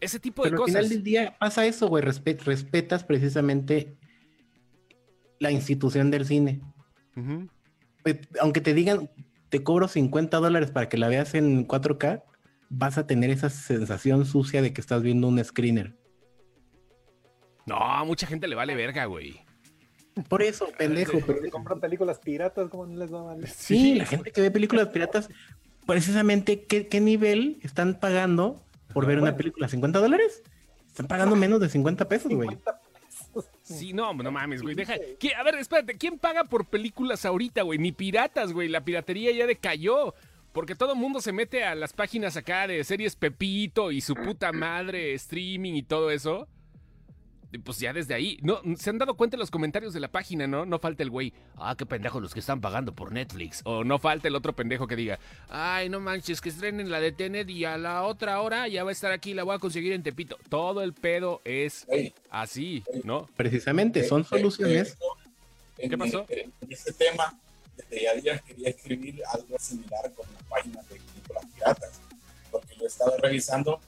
ese 0.00 0.18
tipo 0.18 0.42
de 0.44 0.50
Pero 0.50 0.62
al 0.62 0.66
cosas. 0.66 0.76
final 0.76 0.88
del 0.88 1.02
día 1.02 1.36
pasa 1.38 1.66
eso, 1.66 1.88
güey. 1.88 2.02
respe- 2.02 2.38
respetas 2.42 3.04
precisamente 3.04 3.94
la 5.40 5.50
institución 5.50 6.10
del 6.10 6.24
cine. 6.24 6.60
Pues, 8.02 8.16
aunque 8.40 8.60
te 8.60 8.72
digan, 8.74 9.10
te 9.50 9.62
cobro 9.62 9.88
50 9.88 10.38
dólares 10.38 10.70
para 10.70 10.88
que 10.88 10.96
la 10.96 11.08
veas 11.08 11.34
en 11.34 11.66
4K, 11.66 12.22
vas 12.68 12.98
a 12.98 13.06
tener 13.06 13.30
esa 13.30 13.50
sensación 13.50 14.24
sucia 14.26 14.62
de 14.62 14.72
que 14.72 14.80
estás 14.80 15.02
viendo 15.02 15.28
un 15.28 15.42
screener. 15.44 15.96
No, 17.66 17.76
a 17.76 18.04
mucha 18.04 18.26
gente 18.26 18.48
le 18.48 18.54
vale 18.54 18.74
verga, 18.74 19.04
güey. 19.06 19.40
Por 20.28 20.42
eso, 20.42 20.68
pendejo. 20.76 21.18
pero- 21.26 21.42
Si 21.42 21.50
compran 21.50 21.80
películas 21.80 22.18
piratas, 22.18 22.68
¿cómo 22.70 22.86
no 22.86 22.96
les 22.98 23.12
va 23.12 23.20
a 23.20 23.22
valer? 23.24 23.48
Sí, 23.48 23.94
la 23.94 24.04
gente 24.06 24.32
que 24.32 24.40
ve 24.40 24.50
películas 24.50 24.88
piratas, 24.88 25.28
precisamente, 25.86 26.64
¿qué, 26.64 26.88
qué 26.88 27.00
nivel 27.00 27.58
están 27.62 28.00
pagando 28.00 28.64
por 28.92 29.06
ver 29.06 29.20
una 29.20 29.36
película? 29.36 29.68
¿50 29.68 29.92
dólares? 30.00 30.42
Están 30.86 31.06
pagando 31.06 31.36
menos 31.36 31.60
de 31.60 31.68
50 31.68 32.08
pesos, 32.08 32.32
güey. 32.32 32.48
50 32.48 32.80
pesos. 32.80 33.48
Sí, 33.62 33.92
no, 33.92 34.12
no 34.14 34.30
mames, 34.32 34.62
güey. 34.62 34.74
Deja. 34.74 34.96
¿Qui- 35.20 35.34
A 35.36 35.42
ver, 35.44 35.56
espérate, 35.56 35.94
¿quién 35.96 36.18
paga 36.18 36.44
por 36.44 36.66
películas 36.66 37.24
ahorita, 37.24 37.62
güey? 37.62 37.78
Ni 37.78 37.92
piratas, 37.92 38.52
güey. 38.52 38.68
La 38.68 38.82
piratería 38.84 39.30
ya 39.32 39.46
decayó. 39.46 40.14
Porque 40.52 40.74
todo 40.74 40.92
el 40.92 40.98
mundo 40.98 41.20
se 41.20 41.32
mete 41.32 41.64
a 41.64 41.74
las 41.74 41.92
páginas 41.92 42.36
acá 42.36 42.66
de 42.66 42.82
series 42.84 43.16
Pepito 43.16 43.92
y 43.92 44.00
su 44.00 44.14
puta 44.14 44.52
madre, 44.52 45.14
streaming 45.14 45.74
y 45.74 45.82
todo 45.82 46.10
eso. 46.10 46.48
Y 47.50 47.58
pues 47.58 47.78
ya 47.78 47.92
desde 47.92 48.14
ahí. 48.14 48.38
No, 48.42 48.60
se 48.76 48.90
han 48.90 48.98
dado 48.98 49.16
cuenta 49.16 49.36
en 49.36 49.40
los 49.40 49.50
comentarios 49.50 49.94
de 49.94 50.00
la 50.00 50.08
página, 50.08 50.46
¿no? 50.46 50.66
No 50.66 50.78
falta 50.78 51.02
el 51.02 51.10
güey. 51.10 51.32
Ah, 51.56 51.74
qué 51.78 51.86
pendejos 51.86 52.20
los 52.20 52.34
que 52.34 52.40
están 52.40 52.60
pagando 52.60 52.94
por 52.94 53.10
Netflix. 53.10 53.62
O 53.64 53.84
no 53.84 53.98
falta 53.98 54.28
el 54.28 54.36
otro 54.36 54.52
pendejo 54.52 54.86
que 54.86 54.96
diga. 54.96 55.18
Ay, 55.48 55.88
no 55.88 55.98
manches, 55.98 56.40
que 56.40 56.50
estrenen 56.50 56.90
la 56.90 57.00
de 57.00 57.12
Tenet 57.12 57.48
y 57.48 57.64
a 57.64 57.78
la 57.78 58.02
otra 58.02 58.40
hora 58.42 58.68
ya 58.68 58.84
va 58.84 58.90
a 58.90 58.92
estar 58.92 59.12
aquí, 59.12 59.32
la 59.32 59.44
voy 59.44 59.56
a 59.56 59.58
conseguir 59.58 59.92
en 59.92 60.02
Tepito. 60.02 60.36
Todo 60.50 60.82
el 60.82 60.92
pedo 60.92 61.40
es 61.44 61.86
Ey, 61.88 62.12
así, 62.30 62.84
¿no? 63.04 63.28
Precisamente, 63.36 64.04
son 64.04 64.24
soluciones. 64.24 64.98
¿Qué 65.78 65.96
pasó? 65.96 66.26
En, 66.28 66.52
ese 66.68 66.92
tema, 66.92 67.38
desde 67.78 68.04
ya 68.04 68.14
días 68.14 68.42
quería 68.42 68.68
escribir 68.70 69.22
algo 69.32 69.58
similar 69.58 70.12
con 70.14 70.26
las 70.34 70.42
páginas 70.44 70.88
de 70.88 70.96
películas 70.96 71.44
piratas, 71.54 72.00
porque 72.50 72.74
yo 72.76 72.84
he 72.84 72.86
estado 72.86 73.16
revisando 73.18 73.80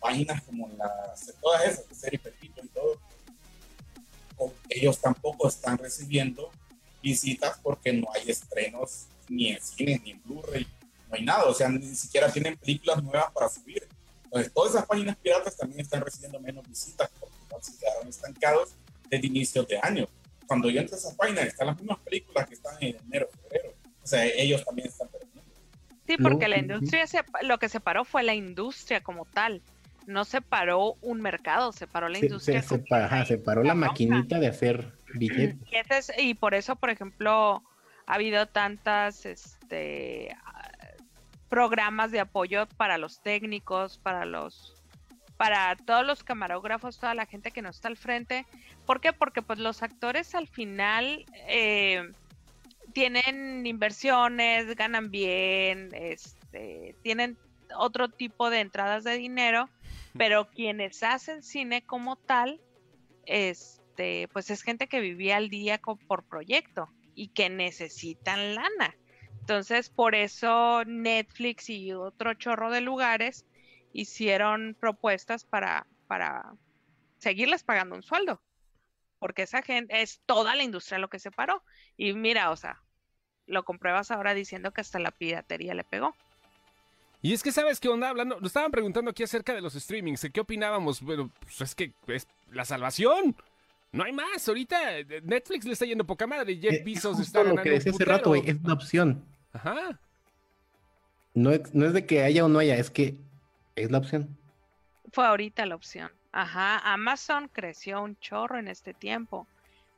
páginas 0.00 0.42
como 0.42 0.68
las, 0.76 1.32
todas 1.40 1.64
esas, 1.64 1.88
de 1.88 1.94
serie 1.94 2.18
Pepito 2.18 2.60
y 2.64 2.68
todo, 2.68 2.98
ellos 4.68 5.00
tampoco 5.00 5.48
están 5.48 5.78
recibiendo 5.78 6.50
visitas 7.02 7.58
porque 7.62 7.92
no 7.92 8.08
hay 8.12 8.30
estrenos 8.30 9.06
ni 9.28 9.50
en 9.50 9.62
cine 9.62 10.00
ni 10.04 10.10
en 10.10 10.22
Blu-ray, 10.24 10.66
no 11.08 11.16
hay 11.16 11.24
nada, 11.24 11.44
o 11.44 11.54
sea, 11.54 11.68
ni 11.68 11.94
siquiera 11.94 12.30
tienen 12.30 12.56
películas 12.56 13.02
nuevas 13.02 13.32
para 13.32 13.48
subir. 13.48 13.88
Entonces, 14.24 14.52
todas 14.52 14.74
esas 14.74 14.86
páginas 14.86 15.16
piratas 15.16 15.56
también 15.56 15.80
están 15.80 16.02
recibiendo 16.02 16.40
menos 16.40 16.68
visitas 16.68 17.08
porque 17.18 17.64
se 17.64 17.78
quedaron 17.78 18.08
estancados 18.08 18.70
desde 19.08 19.26
inicios 19.26 19.66
de 19.68 19.78
año. 19.78 20.08
Cuando 20.46 20.70
yo 20.70 20.80
entro 20.80 20.96
a 20.96 20.98
esa 20.98 21.16
página, 21.16 21.42
están 21.42 21.66
las 21.68 21.76
mismas 21.78 21.98
películas 22.00 22.46
que 22.48 22.54
están 22.54 22.74
en 22.80 22.96
enero, 23.06 23.28
febrero. 23.42 23.74
O 24.02 24.06
sea, 24.06 24.24
ellos 24.24 24.64
también 24.64 24.88
están 24.88 25.08
perdiendo. 25.08 25.42
Sí, 26.06 26.14
No, 26.18 26.28
porque 26.28 26.48
la 26.48 26.58
industria, 26.58 27.06
se, 27.06 27.22
lo 27.42 27.58
que 27.58 27.68
separó 27.68 28.04
fue 28.04 28.22
la 28.22 28.34
industria 28.34 29.02
como 29.02 29.24
tal. 29.24 29.60
No 30.06 30.24
separó 30.24 30.94
un 31.00 31.20
mercado, 31.20 31.72
separó 31.72 32.08
la 32.08 32.20
Se, 32.20 32.26
industria. 32.26 32.62
se, 32.62 32.68
se 32.68 32.74
como 32.76 32.84
pa- 32.88 32.96
tal. 33.00 33.04
ajá, 33.06 33.24
se 33.26 33.38
paró 33.38 33.64
la 33.64 33.72
bronca. 33.74 33.88
maquinita 33.88 34.38
de 34.38 34.46
hacer 34.46 34.92
billetes. 35.14 35.56
Y, 35.72 35.76
ese 35.76 35.98
es- 35.98 36.12
y 36.18 36.34
por 36.34 36.54
eso, 36.54 36.76
por 36.76 36.90
ejemplo, 36.90 37.64
ha 38.06 38.14
habido 38.14 38.46
tantas 38.46 39.26
este, 39.26 40.30
ah, 40.44 40.70
programas 41.48 42.12
de 42.12 42.20
apoyo 42.20 42.66
para 42.76 42.98
los 42.98 43.20
técnicos, 43.20 43.98
para 43.98 44.24
los 44.26 44.75
para 45.36 45.76
todos 45.76 46.04
los 46.06 46.24
camarógrafos, 46.24 46.98
toda 46.98 47.14
la 47.14 47.26
gente 47.26 47.50
que 47.50 47.62
no 47.62 47.70
está 47.70 47.88
al 47.88 47.96
frente. 47.96 48.46
¿Por 48.86 49.00
qué? 49.00 49.12
Porque 49.12 49.42
pues 49.42 49.58
los 49.58 49.82
actores 49.82 50.34
al 50.34 50.48
final 50.48 51.24
eh, 51.48 52.02
tienen 52.92 53.66
inversiones, 53.66 54.74
ganan 54.76 55.10
bien, 55.10 55.90
este, 55.92 56.96
tienen 57.02 57.36
otro 57.76 58.08
tipo 58.08 58.48
de 58.48 58.60
entradas 58.60 59.04
de 59.04 59.16
dinero, 59.16 59.68
pero 60.16 60.48
quienes 60.48 61.02
hacen 61.02 61.42
cine 61.42 61.82
como 61.82 62.16
tal, 62.16 62.60
este, 63.24 64.28
pues 64.32 64.50
es 64.50 64.62
gente 64.62 64.86
que 64.86 65.00
vivía 65.00 65.36
al 65.36 65.50
día 65.50 65.78
co- 65.78 65.98
por 66.06 66.24
proyecto 66.24 66.88
y 67.14 67.28
que 67.28 67.50
necesitan 67.50 68.54
lana. 68.54 68.96
Entonces, 69.40 69.90
por 69.90 70.14
eso 70.14 70.84
Netflix 70.86 71.68
y 71.68 71.92
otro 71.92 72.34
chorro 72.34 72.70
de 72.70 72.80
lugares 72.80 73.44
hicieron 73.96 74.76
propuestas 74.78 75.44
para, 75.44 75.86
para 76.06 76.52
seguirles 77.18 77.64
pagando 77.64 77.96
un 77.96 78.02
sueldo. 78.02 78.40
Porque 79.18 79.42
esa 79.42 79.62
gente 79.62 80.02
es 80.02 80.20
toda 80.26 80.54
la 80.54 80.62
industria 80.62 80.98
lo 80.98 81.08
que 81.08 81.18
se 81.18 81.30
paró. 81.30 81.62
Y 81.96 82.12
mira, 82.12 82.50
o 82.50 82.56
sea, 82.56 82.82
lo 83.46 83.64
compruebas 83.64 84.10
ahora 84.10 84.34
diciendo 84.34 84.72
que 84.72 84.82
hasta 84.82 84.98
la 84.98 85.10
piratería 85.10 85.72
le 85.74 85.84
pegó. 85.84 86.14
Y 87.22 87.32
es 87.32 87.42
que, 87.42 87.50
¿sabes 87.50 87.80
qué 87.80 87.88
onda? 87.88 88.10
Hablando, 88.10 88.38
nos 88.38 88.48
estaban 88.48 88.70
preguntando 88.70 89.10
aquí 89.10 89.22
acerca 89.22 89.54
de 89.54 89.62
los 89.62 89.72
streamings, 89.72 90.20
¿de 90.20 90.30
qué 90.30 90.40
opinábamos? 90.40 91.00
Bueno, 91.00 91.30
pues 91.40 91.60
es 91.62 91.74
que 91.74 91.94
es 92.08 92.28
la 92.52 92.66
salvación. 92.66 93.34
No 93.92 94.04
hay 94.04 94.12
más. 94.12 94.46
Ahorita 94.46 94.98
eh, 94.98 95.22
Netflix 95.24 95.64
le 95.64 95.72
está 95.72 95.86
yendo 95.86 96.06
poca 96.06 96.26
madre. 96.26 96.54
Jeff 96.56 96.74
Eh, 96.74 96.82
Bezos 96.84 97.18
está 97.18 97.38
lo 97.38 97.44
ganando 97.46 97.62
que 97.62 97.70
un 97.70 97.74
decía 97.76 97.92
hace 97.92 98.04
rato, 98.04 98.28
güey, 98.28 98.42
es 98.44 98.56
una 98.62 98.74
opción. 98.74 99.24
Ajá. 99.54 99.98
No 101.32 101.50
es, 101.50 101.74
no 101.74 101.86
es 101.86 101.94
de 101.94 102.04
que 102.04 102.22
haya 102.22 102.44
o 102.44 102.48
no 102.48 102.58
haya, 102.58 102.76
es 102.76 102.90
que 102.90 103.16
es 103.76 103.90
la 103.90 103.98
opción. 103.98 104.36
Fue 105.12 105.26
ahorita 105.26 105.64
la 105.66 105.76
opción. 105.76 106.10
Ajá, 106.32 106.78
Amazon 106.92 107.48
creció 107.48 108.02
un 108.02 108.18
chorro 108.18 108.58
en 108.58 108.68
este 108.68 108.92
tiempo. 108.92 109.46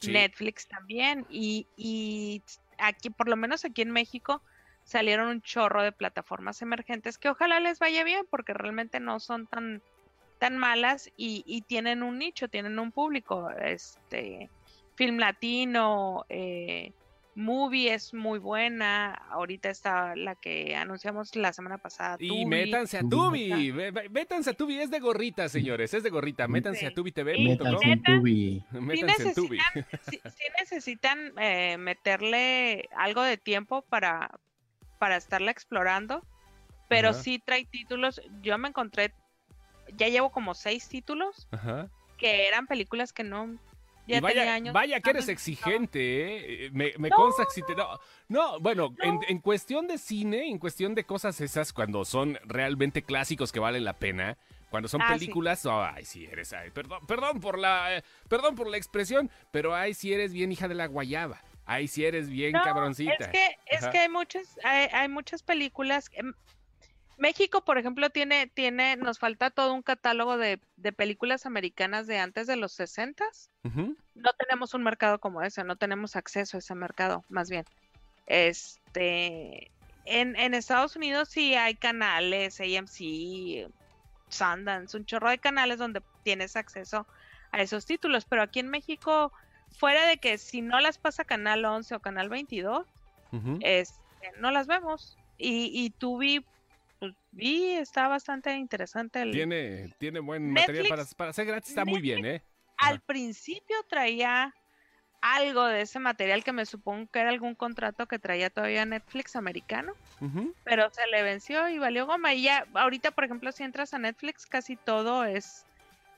Sí. 0.01 0.13
Netflix 0.13 0.69
también. 0.69 1.27
Y, 1.31 1.67
y 1.77 2.43
aquí, 2.79 3.11
por 3.11 3.29
lo 3.29 3.37
menos 3.37 3.65
aquí 3.65 3.83
en 3.83 3.91
México, 3.91 4.43
salieron 4.85 5.29
un 5.29 5.43
chorro 5.43 5.83
de 5.83 5.93
plataformas 5.93 6.63
emergentes 6.63 7.19
que 7.19 7.29
ojalá 7.29 7.61
les 7.61 7.79
vaya 7.79 8.05
bien 8.05 8.27
porque 8.31 8.55
realmente 8.55 9.01
no 9.01 9.21
son 9.21 9.47
tan, 9.47 9.83
tan 10.39 10.57
malas 10.57 11.11
y, 11.17 11.43
y 11.47 11.63
tienen 11.63 12.03
un 12.03 12.19
nicho, 12.19 12.49
tienen 12.49 12.79
un 12.79 12.93
público. 12.93 13.51
Este, 13.51 14.51
Film 14.95 15.19
Latino, 15.19 16.25
eh, 16.29 16.93
Movie 17.39 17.95
es 17.95 18.13
muy 18.15 18.41
buena. 18.41 19.13
Ahorita 19.31 19.71
está 19.71 20.17
la 20.17 20.35
que 20.35 20.75
anunciamos 20.75 21.37
la 21.37 21.53
semana 21.53 21.79
pasada. 21.79 22.17
Y 22.19 22.27
Tubi. 22.29 22.45
métanse 22.47 22.99
a 22.99 23.03
Tubi. 23.03 23.73
Métanse 24.11 24.51
a 24.51 24.55
Tubi. 24.55 24.81
Es 24.81 24.91
de 24.91 24.99
gorrita, 24.99 25.49
señores. 25.49 25.95
Es 25.95 26.03
de 26.03 26.11
gorrita. 26.11 26.49
Métanse 26.49 26.81
Sí. 26.81 26.87
a 26.87 26.95
tubitv.com. 26.95 27.45
Métanse 27.47 27.93
en 27.93 28.03
Tubi. 28.03 28.65
Métanse 28.73 29.23
en 29.29 29.35
Tubi. 29.35 29.59
sí 30.11 30.21
necesitan 30.59 31.33
eh, 31.39 31.77
meterle 31.79 32.89
algo 32.97 33.23
de 33.23 33.37
tiempo 33.37 33.83
para, 33.83 34.33
para 34.99 35.17
estarla 35.17 35.53
explorando, 35.53 36.25
pero 36.89 37.11
Ajá. 37.11 37.23
sí 37.23 37.39
trae 37.39 37.65
títulos. 37.67 38.21
Yo 38.43 38.59
me 38.59 38.67
encontré, 38.67 39.13
ya 39.95 40.09
llevo 40.09 40.31
como 40.31 40.55
seis 40.55 40.89
títulos 40.89 41.47
Ajá. 41.53 41.89
que 42.17 42.49
eran 42.49 42.67
películas 42.67 43.13
que 43.13 43.23
no, 43.23 43.57
ya 44.09 44.19
y 44.19 44.21
vaya, 44.21 44.55
años. 44.55 44.73
vaya 44.75 45.01
que 45.01 45.11
eres 45.11 45.29
exigente, 45.29 46.67
¿eh? 46.67 46.71
Me, 46.73 46.93
me 46.99 47.09
No, 47.11 47.17
consta 47.17 47.45
que 47.45 47.51
si 47.53 47.63
te... 47.63 47.75
No, 47.75 47.99
no, 48.29 48.59
bueno, 48.61 48.95
En, 49.03 49.17
No. 49.17 49.21
en 49.29 49.39
cuestión 49.39 49.87
de 49.87 49.99
cine, 49.99 50.49
en 50.49 50.59
cuestión 50.59 50.95
de 50.95 51.05
cosas 51.05 51.41
esas, 51.41 51.73
cuando 51.73 52.05
son 52.05 52.39
realmente 52.45 53.03
clásicos 53.03 53.53
que 53.53 53.61
valen 53.61 53.85
la 53.85 53.93
pena, 53.93 54.37
cuando 54.71 54.89
son 54.89 55.01
Ah, 55.03 55.13
sí. 55.15 55.21
películas, 55.21 55.65
oh, 55.67 55.83
ay, 55.83 56.05
sí 56.05 56.27
eres, 56.27 56.53
ay, 56.53 56.71
perdón, 56.71 57.07
perdón 57.07 57.41
por 57.41 57.59
la, 57.59 57.97
eh, 57.99 58.03
perdón 58.29 58.55
por 58.55 58.69
la 58.69 58.77
expresión, 58.77 59.31
pero 59.51 59.75
ay, 59.75 59.95
sí 59.95 60.13
eres 60.13 60.33
bien 60.33 60.51
hija 60.53 60.69
de 60.69 60.75
la 60.75 60.87
guayaba, 60.87 61.43
ay, 61.65 61.89
sí 61.89 62.05
eres 62.05 62.29
bien 62.29 62.53
No, 62.53 62.63
cabroncita. 62.63 63.13
Es 63.19 63.29
que, 63.29 63.57
es 63.67 63.87
que 63.89 63.99
hay 63.99 64.09
muchas, 64.09 64.59
hay, 64.65 64.89
hay 64.93 65.09
muchas 65.09 65.43
películas. 65.43 66.11
que- 66.11 66.23
México, 67.19 67.65
por 67.65 67.79
ejemplo, 67.79 68.11
tiene, 68.11 68.47
tiene, 68.47 68.97
nos 68.97 69.19
falta 69.19 69.51
todo 69.51 69.75
un 69.75 69.83
catálogo 69.83 70.39
de, 70.39 70.61
de 70.77 70.93
películas 70.93 71.47
americanas 71.47 72.07
de 72.07 72.19
antes 72.19 72.47
de 72.47 72.57
los 72.57 72.73
60 72.73 73.25
Ujú. 73.65 73.97
no 74.15 74.31
tenemos 74.39 74.73
un 74.75 74.83
mercado 74.83 75.19
como 75.19 75.43
ese, 75.43 75.65
no 75.65 75.77
tenemos 75.77 76.17
acceso 76.17 76.57
a 76.57 76.61
ese 76.61 76.75
mercado, 76.75 77.25
más 77.29 77.51
bien. 77.51 77.65
Este, 78.27 79.71
en, 80.05 80.37
en 80.37 80.55
Estados 80.55 80.97
Unidos 80.97 81.29
sí 81.29 81.55
hay 81.55 81.75
canales, 81.75 82.61
AMC, 82.61 83.69
Sundance, 84.29 84.97
un 84.97 85.05
chorro 85.05 85.31
de 85.31 85.39
canales 85.39 85.79
donde 85.79 86.03
tienes 86.23 86.57
acceso 86.57 87.07
a 87.51 87.63
esos 87.63 87.85
títulos, 87.87 88.27
pero 88.27 88.43
aquí 88.43 88.61
en 88.61 88.69
México, 88.69 89.33
fuera 89.73 90.07
de 90.07 90.19
que 90.19 90.39
si 90.39 90.63
no 90.63 90.81
las 90.81 90.99
pasa 90.99 91.25
Canal 91.25 91.65
11 91.65 91.95
o 91.95 92.01
Canal 92.01 92.29
22, 92.29 92.87
Ujú. 93.33 93.59
este, 93.61 94.33
no 94.39 94.51
las 94.51 94.67
vemos. 94.67 95.17
Y, 95.39 95.71
y 95.73 95.91
pues, 96.99 97.15
vi, 97.31 97.73
está 97.73 98.09
bastante 98.09 98.55
interesante. 98.57 99.23
El, 99.23 99.33
Tiene, 99.33 99.95
tiene 99.99 100.21
buen 100.21 100.51
material 100.53 100.87
para, 100.89 101.05
para 101.17 101.33
ser 101.33 101.47
gratis, 101.47 101.71
está 101.71 101.85
muy 101.85 102.01
bien, 102.01 102.25
¿eh? 102.27 102.43
al 102.79 102.95
Ajá. 102.97 103.03
principio 103.07 103.77
traía 103.89 104.55
algo 105.21 105.65
de 105.67 105.81
ese 105.81 105.99
material 105.99 106.45
que 106.45 106.53
me 106.53 106.65
supongo 106.65 107.09
que 107.11 107.19
era 107.19 107.31
algún 107.31 107.57
contrato 107.57 108.07
que 108.07 108.21
traía 108.21 108.51
todavía 108.51 108.85
Netflix 108.85 109.35
americano, 109.35 109.95
pero 110.63 110.89
se 110.93 111.05
le 111.11 111.23
venció 111.25 111.69
y 111.69 111.79
valió 111.79 112.07
goma. 112.07 112.35
Y 112.35 112.43
ya, 112.43 112.67
ahorita, 112.75 113.11
por 113.11 113.25
ejemplo, 113.25 113.51
si 113.51 113.65
entras 113.65 113.95
a 113.95 113.99
Netflix, 113.99 114.47
casi 114.47 114.77
todo 114.77 115.25
es, 115.25 115.67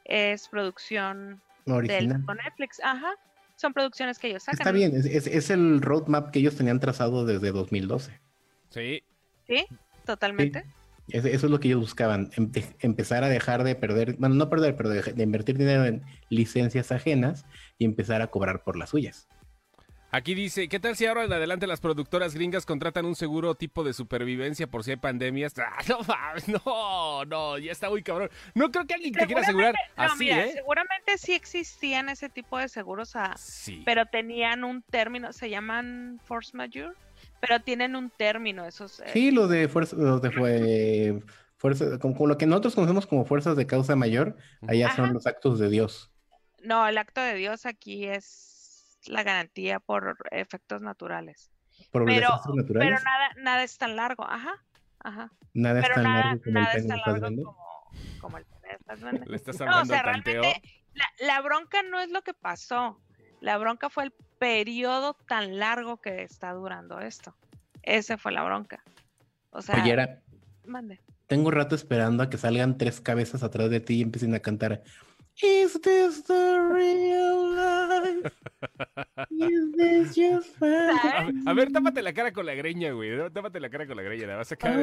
es 0.05 0.49
producción 0.49 1.41
Original. 1.67 2.09
del 2.19 2.27
con 2.27 2.37
Netflix. 2.37 2.79
Ajá. 2.85 3.15
Son 3.57 3.73
producciones 3.73 4.19
que 4.19 4.29
ellos 4.29 4.43
sacan. 4.43 4.61
Está 4.61 4.73
bien, 4.73 4.95
es, 4.95 5.07
es- 5.07 5.27
es 5.27 5.49
el 5.51 5.81
roadmap 5.81 6.31
que 6.31 6.39
ellos 6.41 6.57
tenían 6.57 6.79
trazado 6.81 7.25
desde 7.25 7.53
2012. 7.53 8.21
Sí, 8.71 9.03
Sí, 9.47 9.67
totalmente. 10.11 10.65
Es- 11.09 11.25
eso 11.25 11.47
es 11.47 11.51
lo 11.51 11.59
que 11.59 11.69
ellos 11.69 11.81
buscaban, 11.81 12.31
em- 12.37 12.53
empezar 12.81 13.25
a 13.25 13.29
dejar 13.29 13.65
de 13.65 13.75
perder, 13.75 14.15
bueno, 14.19 14.35
no 14.37 14.49
perder, 14.49 14.77
pero 14.77 14.89
de, 14.91 15.03
de 15.03 15.23
invertir 15.23 15.59
dinero 15.59 15.85
en 15.85 16.03
licencias 16.29 16.93
ajenas 16.93 17.45
y 17.79 17.85
empezar 17.85 18.23
a 18.23 18.29
cobrar 18.29 18.63
por 18.63 18.77
las 18.77 18.91
suyas. 18.91 19.27
Aquí 20.13 20.35
dice, 20.35 20.69
¿qué 20.69 20.81
tal 20.81 20.97
si 20.97 21.07
ahora 21.07 21.23
en 21.25 21.33
adelante 21.33 21.69
las 21.69 21.81
productoras 21.81 22.35
gringas 22.35 22.67
contratan 22.67 23.05
un 23.07 23.15
seguro 23.15 23.55
tipo 23.55 23.85
de 23.85 23.93
supervivencia 23.93 24.67
por 24.67 24.83
si 24.83 24.91
hay 24.91 24.97
pandemias? 24.97 25.55
Ah, 26.09 26.35
no 26.49 26.65
no, 26.67 27.25
no, 27.27 27.59
ya 27.59 27.71
está 27.71 27.89
muy 27.91 28.03
cabrón. 28.03 28.29
No 28.57 28.73
creo 28.73 28.87
que 28.87 28.95
alguien 28.95 29.13
te 29.13 29.27
quiera 29.27 29.43
asegurar 29.43 29.75
No, 29.97 30.03
así, 30.05 30.25
mira, 30.25 30.45
¿eh? 30.47 30.53
seguramente 30.55 31.17
sí 31.17 31.33
existían 31.35 32.09
ese 32.09 32.29
tipo 32.29 32.59
de 32.59 32.69
seguros 32.69 33.15
a, 33.15 33.37
Sí. 33.37 33.83
pero 33.85 34.05
tenían 34.07 34.65
un 34.65 34.83
término, 34.83 35.33
se 35.33 35.49
llaman 35.49 36.21
force 36.25 36.57
majeure, 36.57 36.95
pero 37.41 37.61
tienen 37.61 37.97
un 37.97 38.11
término 38.11 38.65
esos. 38.67 39.01
eh, 39.01 39.05
Sí, 39.13 39.31
lo 39.31 39.49
de 39.49 39.69
fuerza, 39.69 39.97
lo 39.97 40.21
de 40.21 40.31
fue, 40.31 41.23
fuerza, 41.57 41.99
como, 41.99 42.15
como 42.15 42.29
lo 42.29 42.39
que 42.39 42.47
nosotros 42.47 42.75
conocemos 42.75 43.07
como 43.07 43.25
fuerzas 43.25 43.57
de 43.57 43.67
causa 43.67 43.97
mayor, 43.97 44.37
allá 44.67 44.87
Ajá. 44.87 44.97
son 44.97 45.13
los 45.15 45.27
actos 45.27 45.59
de 45.59 45.69
Dios. 45.69 46.13
No, 46.63 46.87
el 46.87 46.99
acto 46.99 47.21
de 47.21 47.35
Dios 47.35 47.67
aquí 47.67 48.07
es 48.07 48.99
la 49.07 49.23
garantía 49.23 49.81
por 49.81 50.17
efectos 50.31 50.83
naturales. 50.83 51.51
Por 51.91 52.05
Pero, 52.05 52.29
desastres 52.29 52.55
naturales, 52.57 53.01
pero 53.01 53.05
nada, 53.05 53.31
nada 53.39 53.63
es 53.65 53.79
tan 53.79 53.97
largo, 53.97 54.25
ajá, 54.25 54.53
ajá. 54.99 55.33
nada 55.55 55.81
es 55.81 55.83
Pero 55.87 55.95
tan 55.95 56.05
nada, 56.05 56.25
largo 56.25 56.43
como 56.43 56.59
nada 56.61 56.73
el 56.73 56.77
es 56.77 56.83
pene 56.83 56.89
tan 56.89 56.97
que 57.05 57.11
estás 57.11 57.21
largo 57.23 57.43
como, 57.45 58.19
como 58.21 58.39
el 58.39 58.45
pene. 58.45 59.21
Le 59.27 59.37
estás 59.37 59.59
No, 59.61 59.65
o 59.67 59.69
hablando 59.69 59.95
sea, 59.95 60.03
tanteo. 60.03 60.43
realmente 60.43 60.63
la, 60.95 61.07
la 61.21 61.41
bronca 61.41 61.83
no 61.83 62.01
es 62.01 62.11
lo 62.11 62.23
que 62.23 62.35
pasó. 62.35 63.01
La 63.41 63.57
bronca 63.57 63.89
fue 63.89 64.05
el 64.05 64.13
periodo 64.41 65.15
tan 65.29 65.59
largo 65.59 66.01
que 66.01 66.23
está 66.23 66.53
durando 66.53 66.99
esto. 66.99 67.37
Ese 67.83 68.17
fue 68.17 68.33
la 68.33 68.43
bronca. 68.43 68.83
O 69.51 69.61
sea, 69.63 69.83
Oye, 69.83 70.19
mande. 70.65 70.99
tengo 71.27 71.51
rato 71.51 71.75
esperando 71.75 72.23
a 72.23 72.31
que 72.31 72.39
salgan 72.39 72.79
tres 72.79 73.01
cabezas 73.01 73.43
atrás 73.43 73.71
de 73.71 73.81
ti 73.81 73.99
y 73.99 74.03
empiecen 74.03 74.35
a 74.35 74.41
cantar. 74.41 74.83
Is 75.43 75.73
this 75.81 76.23
the 76.25 76.61
real 76.61 77.55
life? 77.55 78.33
Is 79.31 79.73
this 79.77 80.15
just 80.15 80.51
A 80.63 81.25
fun? 81.25 81.49
a 81.49 81.55
ver, 81.55 81.73
tápate 81.73 82.03
la 82.03 82.13
cara 82.13 82.33
con 82.33 82.45
la 82.45 82.55
greña, 82.55 82.93
güey. 82.93 83.17
Tápate 83.33 83.59
la 83.61 83.71
cara 83.71 83.87
con 83.87 83.97
la 83.97 84.03
greña. 84.03 84.27
La 84.27 84.37
vas 84.37 84.49
a 84.49 84.51
sacar. 84.51 84.73
A 84.73 84.77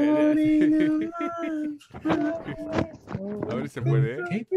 ver 3.55 3.67
si 3.67 3.73
se 3.73 3.81
puede. 3.81 4.17
Ahí 4.31 4.47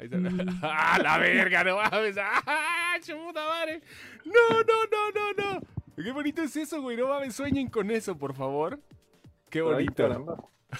está. 0.00 0.18
¡Ah, 0.62 0.98
la 1.02 1.18
verga! 1.18 1.64
No 1.64 1.76
mames. 1.76 2.16
¡Ah, 2.20 2.96
chuta 3.00 3.46
madre! 3.46 3.82
No, 4.24 4.62
no, 4.62 4.84
no, 4.90 5.10
no, 5.14 5.32
no. 5.54 5.60
Qué 6.02 6.12
bonito 6.12 6.42
es 6.42 6.56
eso, 6.56 6.80
güey. 6.80 6.96
No 6.96 7.08
mames, 7.08 7.34
sueñen 7.34 7.68
con 7.68 7.90
eso, 7.90 8.16
por 8.16 8.34
favor. 8.34 8.80
Qué 9.50 9.60
bonito. 9.60 10.06
Ay, 10.06 10.78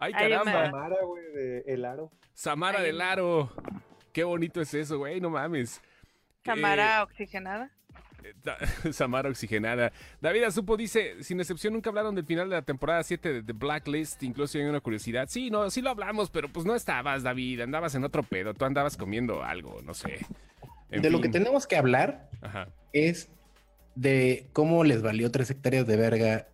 Ay, 0.00 0.12
caramba. 0.12 0.66
Samara, 0.66 0.96
güey, 1.04 1.24
de 1.32 1.58
El 1.66 1.84
Aro. 1.84 2.10
Samara 2.32 2.78
Ay, 2.80 2.86
del 2.86 3.00
Aro. 3.00 3.52
Qué 4.12 4.24
bonito 4.24 4.60
es 4.60 4.74
eso, 4.74 4.98
güey. 4.98 5.20
No 5.20 5.30
mames. 5.30 5.80
Cámara 6.42 7.02
oxigenada. 7.02 7.70
Eh, 8.24 8.34
Samara 8.92 9.28
oxigenada. 9.28 9.92
David 10.20 10.44
Azupo 10.44 10.76
dice, 10.76 11.22
sin 11.22 11.40
excepción 11.40 11.74
nunca 11.74 11.90
hablaron 11.90 12.14
del 12.14 12.24
final 12.24 12.48
de 12.48 12.56
la 12.56 12.62
temporada 12.62 13.02
7 13.02 13.32
de 13.32 13.42
The 13.42 13.52
Blacklist, 13.52 14.22
incluso 14.22 14.58
hay 14.58 14.64
una 14.64 14.80
curiosidad. 14.80 15.28
Sí, 15.28 15.50
no, 15.50 15.70
sí 15.70 15.82
lo 15.82 15.90
hablamos, 15.90 16.30
pero 16.30 16.48
pues 16.48 16.66
no 16.66 16.74
estabas, 16.74 17.22
David, 17.22 17.60
andabas 17.60 17.94
en 17.94 18.04
otro 18.04 18.22
pedo, 18.22 18.54
tú 18.54 18.64
andabas 18.64 18.96
comiendo 18.96 19.42
algo, 19.42 19.80
no 19.82 19.94
sé. 19.94 20.26
En 20.90 21.02
De 21.02 21.10
lo 21.10 21.20
que 21.20 21.28
tenemos 21.28 21.66
que 21.66 21.76
hablar 21.76 22.28
Ajá. 22.40 22.68
es 22.92 23.30
de 23.94 24.48
cómo 24.52 24.82
les 24.84 25.02
valió 25.02 25.30
tres 25.30 25.50
hectáreas 25.50 25.86
de 25.86 25.96
verga 25.96 26.48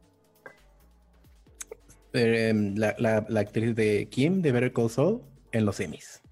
eh, 2.16 2.52
la, 2.76 2.94
la- 2.98 3.24
la 3.28 3.40
actriz 3.40 3.74
de 3.74 4.08
Kim 4.10 4.42
de 4.42 4.52
Better 4.52 4.72
Call 4.72 4.90
Saul 4.90 5.22
en 5.52 5.64
los 5.64 5.80
Emmys. 5.80 6.22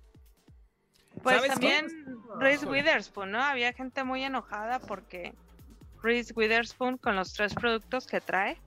Pues 1.22 1.36
¿Sabes 1.36 1.52
también 1.52 1.86
Reese 2.40 2.64
Híjole. 2.64 2.80
Witherspoon, 2.80 3.30
¿no? 3.30 3.40
Había 3.42 3.72
gente 3.72 4.02
muy 4.04 4.22
enojada 4.24 4.80
porque 4.80 5.32
Reese 6.02 6.32
Witherspoon 6.34 6.98
con 6.98 7.16
los 7.16 7.32
tres 7.32 7.54
productos 7.54 8.06
que 8.06 8.20
trae, 8.20 8.58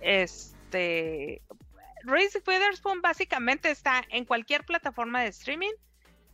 este, 0.00 1.42
Reese 2.04 2.42
Witherspoon 2.46 3.02
básicamente 3.02 3.70
está 3.70 4.02
en 4.10 4.24
cualquier 4.24 4.64
plataforma 4.64 5.22
de 5.22 5.28
streaming 5.28 5.72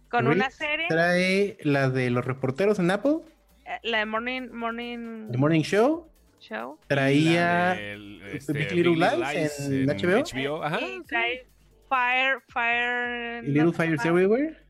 con 0.09 0.26
una 0.28 0.44
Reese 0.46 0.56
serie, 0.59 0.87
Trae 0.88 1.59
la 1.62 1.90
de 1.90 2.11
los 2.11 2.24
reporteros 2.24 2.78
en 2.78 2.90
Apple, 2.90 3.18
eh, 3.64 3.78
la 3.82 3.98
de 3.98 4.06
Morning 4.06 4.48
Morning 4.52 5.30
The 5.32 5.38
Morning 5.38 5.62
Show. 5.62 6.09
Show, 6.48 6.78
Traía 6.87 7.74
del, 7.74 8.22
este, 8.32 8.52
Big 8.52 8.72
Little 8.72 8.94
Lies 8.96 9.61
en 9.68 9.87
HBO. 9.87 10.62
Ajá. 10.62 10.80
y 10.80 10.85
sí. 10.98 11.02
trae 11.06 11.46
Fire 11.88 12.40
Fire 12.48 13.44
Little 13.44 13.64
no, 13.64 13.72
Fires 13.72 13.90
¿cómo 13.90 14.02
se 14.02 14.09
llama? 14.09 14.20
Everywhere 14.22 14.66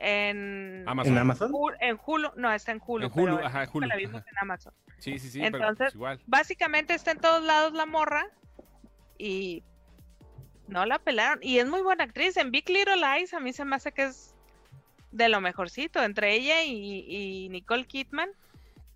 en 0.00 0.84
Amazon. 0.86 1.12
en 1.12 1.18
Amazon. 1.18 1.52
Hulu- 1.52 1.76
en 1.80 1.98
Hulu, 2.04 2.28
no, 2.36 2.52
está 2.52 2.70
en 2.72 2.80
Hulu, 2.86 3.06
En 3.06 3.12
Hulu, 3.12 3.34
pero 3.36 3.46
ajá, 3.46 3.68
Hulu, 3.72 3.86
la 3.88 3.96
vimos 3.96 4.20
ajá. 4.20 4.30
en 4.30 4.38
Amazon. 4.38 4.72
Sí, 4.98 5.18
sí, 5.18 5.28
sí, 5.28 5.40
pero 5.40 5.56
Entonces, 5.56 5.86
pues 5.86 5.94
igual. 5.96 6.20
básicamente 6.26 6.94
está 6.94 7.10
en 7.10 7.18
todos 7.18 7.42
lados 7.44 7.72
la 7.72 7.84
morra 7.86 8.26
y 9.18 9.64
no 10.68 10.86
la 10.86 10.98
pelaron. 11.00 11.40
Y 11.42 11.58
es 11.58 11.66
muy 11.66 11.82
buena 11.82 12.04
actriz. 12.04 12.36
En 12.36 12.50
Big 12.52 12.68
Little 12.68 12.96
Lies 12.96 13.34
a 13.34 13.40
mí 13.40 13.52
se 13.52 13.64
me 13.64 13.74
hace 13.76 13.90
que 13.92 14.04
es 14.04 14.34
de 15.10 15.28
lo 15.28 15.40
mejorcito. 15.40 16.00
Entre 16.02 16.32
ella 16.34 16.62
y, 16.62 17.04
y 17.08 17.48
Nicole 17.48 17.84
Kidman, 17.86 18.30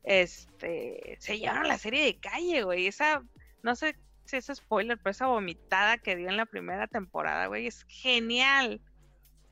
este, 0.02 1.16
se 1.20 1.38
llevaron 1.38 1.68
la 1.68 1.78
serie 1.78 2.04
de 2.04 2.16
calle, 2.18 2.62
güey. 2.62 2.86
Esa, 2.86 3.22
no 3.62 3.76
sé 3.76 3.96
si 4.24 4.36
es 4.36 4.50
spoiler, 4.54 4.98
pero 4.98 5.10
esa 5.10 5.26
vomitada 5.26 5.98
que 5.98 6.16
dio 6.16 6.28
en 6.28 6.36
la 6.36 6.46
primera 6.46 6.86
temporada, 6.86 7.46
güey, 7.46 7.66
es 7.66 7.84
genial. 7.88 8.80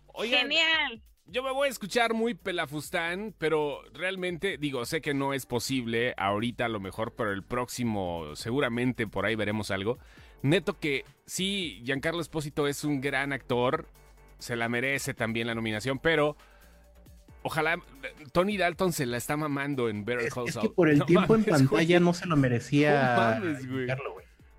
Oigan, 0.06 0.42
Genial. 0.42 1.02
Yo 1.26 1.44
me 1.44 1.52
voy 1.52 1.68
a 1.68 1.70
escuchar 1.70 2.12
muy 2.12 2.34
pelafustán, 2.34 3.36
pero 3.38 3.82
realmente, 3.92 4.58
digo, 4.58 4.84
sé 4.84 5.00
que 5.00 5.14
no 5.14 5.32
es 5.32 5.46
posible 5.46 6.12
ahorita 6.16 6.64
a 6.64 6.68
lo 6.68 6.80
mejor, 6.80 7.14
pero 7.14 7.32
el 7.32 7.44
próximo 7.44 8.34
seguramente 8.34 9.06
por 9.06 9.26
ahí 9.26 9.36
veremos 9.36 9.70
algo. 9.70 9.98
Neto 10.42 10.80
que 10.80 11.04
sí, 11.26 11.82
Giancarlo 11.84 12.20
Espósito 12.20 12.66
es 12.66 12.82
un 12.82 13.00
gran 13.00 13.32
actor, 13.32 13.86
se 14.38 14.56
la 14.56 14.68
merece 14.68 15.14
también 15.14 15.46
la 15.46 15.54
nominación, 15.54 16.00
pero 16.00 16.36
ojalá 17.42 17.80
Tony 18.32 18.56
Dalton 18.56 18.92
se 18.92 19.06
la 19.06 19.16
está 19.16 19.36
mamando 19.36 19.88
en 19.88 20.04
Better 20.04 20.26
Es, 20.26 20.34
Call 20.34 20.48
es 20.48 20.54
que 20.56 20.60
Saul. 20.62 20.74
por 20.74 20.88
el 20.88 20.98
No 20.98 21.06
tiempo 21.06 21.34
en 21.34 21.40
mames, 21.42 21.58
pantalla 21.62 21.84
güey. 21.98 22.00
no 22.00 22.14
se 22.14 22.26
lo 22.26 22.36
merecía. 22.36 23.14
No 23.16 23.20
mames, 23.22 23.70
güey. 23.70 23.86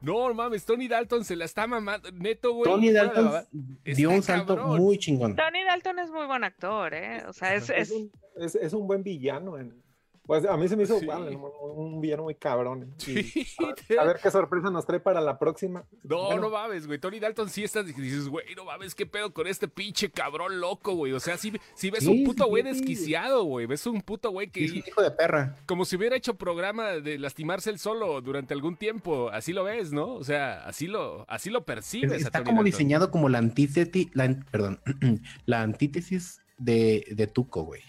No, 0.02 0.34
mames, 0.34 0.66
Tony 0.66 0.88
Dalton 0.88 1.24
se 1.24 1.36
la 1.36 1.46
está 1.46 1.68
mamando. 1.68 2.12
Neto, 2.12 2.54
güey. 2.54 2.72
Tony 2.72 2.92
Dalton 2.92 3.46
dio 3.84 4.10
un 4.10 4.24
salto 4.24 4.56
cabrón. 4.56 4.78
muy 4.80 4.98
chingón. 4.98 5.36
Tony 5.36 5.64
Dalton 5.64 6.00
es 6.00 6.10
muy 6.10 6.26
buen 6.26 6.44
actor, 6.44 6.94
¿eh? 6.96 7.24
O 7.28 7.34
sea, 7.34 7.54
es, 7.54 7.70
Es 7.70 7.90
es- 7.90 7.92
un, 7.92 8.12
es, 8.38 8.56
es 8.56 8.74
un 8.74 8.88
buen 8.88 9.04
villano. 9.04 9.58
en- 9.60 9.80
pues 10.26 10.46
a 10.46 10.56
mí 10.56 10.68
se 10.68 10.76
me 10.78 10.84
hizo 10.84 11.00
Sí. 11.00 11.06
wow, 11.06 11.24
un, 11.28 11.86
un 11.96 12.02
villano 12.02 12.24
muy 12.24 12.36
cabrón. 12.36 12.94
Sí, 12.98 13.32
a 14.00 14.04
ver 14.04 14.20
qué 14.22 14.30
sorpresa 14.32 14.70
nos 14.70 14.86
trae 14.86 15.00
para 15.00 15.20
la 15.22 15.38
próxima. 15.40 15.84
No, 16.04 16.26
Bueno, 16.28 16.42
no 16.44 16.50
mames, 16.52 16.88
güey. 16.88 17.00
Tony 17.00 17.20
Dalton 17.20 17.50
sí 17.50 17.64
estás 17.64 17.86
dices, 17.86 18.28
güey, 18.30 18.54
no 18.56 18.66
mames, 18.66 18.94
qué 18.96 19.06
pedo 19.06 19.34
con 19.34 19.48
este 19.48 19.68
pinche 19.68 20.10
cabrón 20.12 20.60
loco, 20.62 20.94
güey. 20.94 21.12
O 21.14 21.20
sea, 21.20 21.38
sí, 21.38 21.52
sí 21.74 21.90
ves 21.90 22.04
Sí, 22.04 22.10
un 22.10 22.24
puto 22.24 22.46
güey 22.48 22.64
sí. 22.64 22.70
desquiciado, 22.70 23.44
güey. 23.44 23.66
Ves 23.66 23.86
un 23.88 24.02
puto 24.02 24.30
güey 24.32 24.50
que 24.50 24.66
Es 24.66 24.72
un 24.72 24.78
hijo 24.78 25.02
de 25.02 25.12
perra. 25.12 25.58
como 25.66 25.86
si 25.86 25.96
hubiera 25.96 26.16
hecho 26.16 26.36
programa 26.36 26.90
de 26.92 27.18
lastimarse 27.20 27.70
el 27.70 27.80
solo 27.80 28.22
durante 28.22 28.54
algún 28.54 28.76
tiempo. 28.78 29.30
Así 29.30 29.54
lo 29.54 29.64
ves, 29.64 29.92
¿no? 29.92 30.14
O 30.14 30.24
sea, 30.24 30.66
así 30.66 30.88
lo, 30.88 31.26
así 31.30 31.50
lo 31.50 31.66
percibes. 31.66 32.12
a 32.14 32.16
Está 32.16 32.32
Tony 32.40 32.46
como 32.46 32.58
Dalton. 32.58 32.66
diseñado 32.66 33.12
como 33.12 33.28
la 33.30 33.40
antítesis, 33.40 34.10
la, 34.14 34.34
perdón, 34.52 34.80
la 35.46 35.62
antítesis 35.62 36.42
de, 36.58 37.06
de 37.12 37.28
Tuco, 37.28 37.64
güey. 37.64 37.82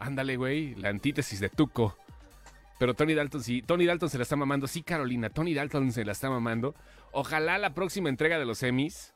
Ándale, 0.00 0.36
güey, 0.36 0.74
la 0.74 0.88
antítesis 0.88 1.38
de 1.40 1.48
Tuco. 1.48 1.96
Pero 2.78 2.94
Tony 2.94 3.14
Dalton 3.14 3.42
sí, 3.42 3.62
Tony 3.62 3.84
Dalton 3.86 4.08
se 4.08 4.16
la 4.18 4.22
está 4.22 4.34
mamando. 4.36 4.66
Sí, 4.66 4.82
Carolina, 4.82 5.30
Tony 5.30 5.54
Dalton 5.54 5.92
se 5.92 6.04
la 6.04 6.12
está 6.12 6.28
mamando. 6.30 6.74
Ojalá 7.12 7.58
la 7.58 7.74
próxima 7.74 8.08
entrega 8.08 8.38
de 8.38 8.46
los 8.46 8.62
Emmys. 8.62 9.12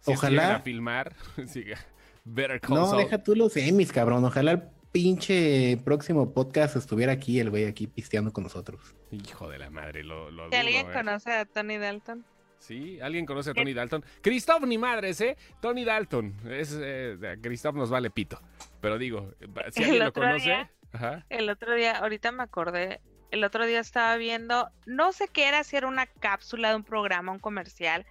si 0.00 0.12
es 0.12 0.20
que 0.20 0.26
Ojalá. 0.26 0.56
a 0.56 0.60
filmar. 0.60 1.14
siga. 1.48 1.78
Better 2.24 2.60
Call 2.60 2.76
No, 2.76 2.86
Saul. 2.86 3.02
deja 3.02 3.22
tú 3.22 3.34
los 3.34 3.56
Emmys, 3.56 3.92
cabrón. 3.92 4.24
Ojalá 4.24 4.52
el 4.52 4.62
pinche 4.92 5.76
próximo 5.84 6.32
podcast 6.32 6.76
estuviera 6.76 7.12
aquí, 7.12 7.40
el 7.40 7.50
güey 7.50 7.64
aquí 7.66 7.86
pisteando 7.88 8.32
con 8.32 8.44
nosotros. 8.44 8.80
Hijo 9.10 9.48
de 9.48 9.58
la 9.58 9.70
madre, 9.70 10.04
lo, 10.04 10.30
lo 10.30 10.44
alguien 10.44 10.86
¿eh? 10.88 10.92
conoce 10.92 11.32
a 11.32 11.44
Tony 11.46 11.78
Dalton. 11.78 12.24
Sí, 12.60 13.00
alguien 13.00 13.26
conoce 13.26 13.50
a 13.50 13.54
Tony 13.54 13.72
Dalton. 13.74 14.04
Christoph 14.22 14.62
ni 14.64 14.78
madres, 14.78 15.20
¿eh? 15.22 15.36
Tony 15.60 15.84
Dalton. 15.84 16.34
Es, 16.48 16.78
eh, 16.80 17.38
Christoph 17.42 17.74
nos 17.74 17.90
vale 17.90 18.10
pito. 18.10 18.40
Pero 18.80 18.98
digo, 18.98 19.34
si 19.72 19.82
alguien 19.82 20.04
lo 20.04 20.12
conoce. 20.12 20.44
día- 20.44 20.70
Ajá. 20.92 21.24
El 21.30 21.48
otro 21.50 21.74
día, 21.74 21.96
ahorita 21.98 22.32
me 22.32 22.42
acordé, 22.42 23.00
el 23.30 23.44
otro 23.44 23.64
día 23.66 23.80
estaba 23.80 24.16
viendo, 24.16 24.68
no 24.86 25.12
sé 25.12 25.26
qué 25.28 25.48
era, 25.48 25.64
si 25.64 25.76
era 25.76 25.86
una 25.88 26.06
cápsula 26.06 26.70
de 26.70 26.76
un 26.76 26.84
programa, 26.84 27.32
un 27.32 27.38
comercial, 27.38 28.04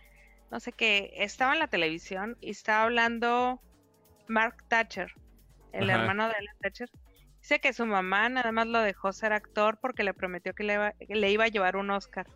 no 0.50 0.60
sé 0.60 0.72
qué, 0.72 1.12
estaba 1.18 1.54
en 1.54 1.60
la 1.60 1.68
televisión 1.68 2.38
y 2.42 2.50
estaba 2.52 2.84
hablando 2.84 3.62
Mark 4.28 4.64
Thatcher, 4.68 5.12
el 5.74 5.90
Ajá. 5.90 6.00
hermano 6.02 6.28
de 6.28 6.34
Ellen 6.40 6.56
Thatcher. 6.62 6.90
Dice 7.42 7.60
que 7.60 7.72
su 7.74 7.86
mamá 7.86 8.30
nada 8.30 8.52
más 8.52 8.66
lo 8.68 8.80
dejó 8.80 9.12
ser 9.14 9.32
actor 9.34 9.78
porque 9.80 10.04
le 10.04 10.14
prometió 10.14 10.54
que 10.56 10.64
le 10.64 10.74
iba, 10.74 10.92
que 10.94 11.16
le 11.16 11.32
iba 11.32 11.44
a 11.46 11.50
llevar 11.50 11.76
un 11.76 11.92
Oscar. 11.92 12.28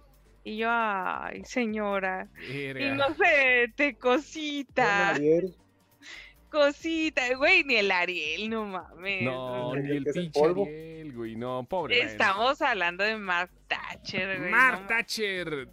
Y 0.44 0.58
yo, 0.58 0.68
ay, 0.70 1.44
señora, 1.46 2.30
Verga. 2.38 2.86
inocente, 2.86 3.98
Bueno, 4.76 5.08
cosita, 5.08 5.10
Ariel, 5.10 5.56
cosita, 6.54 7.22
güey, 7.36 7.64
ni 7.64 7.76
el 7.76 7.92
Ariel, 7.92 8.50
no 8.50 8.66
mames. 8.66 9.24
No, 9.24 9.76
ni 9.76 9.98
el 9.98 10.04
pinche 10.06 10.30
polvo. 10.40 10.66
Ariel, 10.66 11.12
güey. 11.14 11.36
No, 11.36 11.66
pobre. 11.68 11.98
man. 12.00 12.08
Estamos 12.08 12.62
hablando 12.62 13.04
de 13.04 13.18
Mark 13.18 13.50
Thatcher, 13.68 14.38
güey. 14.40 14.52
Mark 14.52 14.82
no 14.84 14.88
Thatcher. 14.88 15.68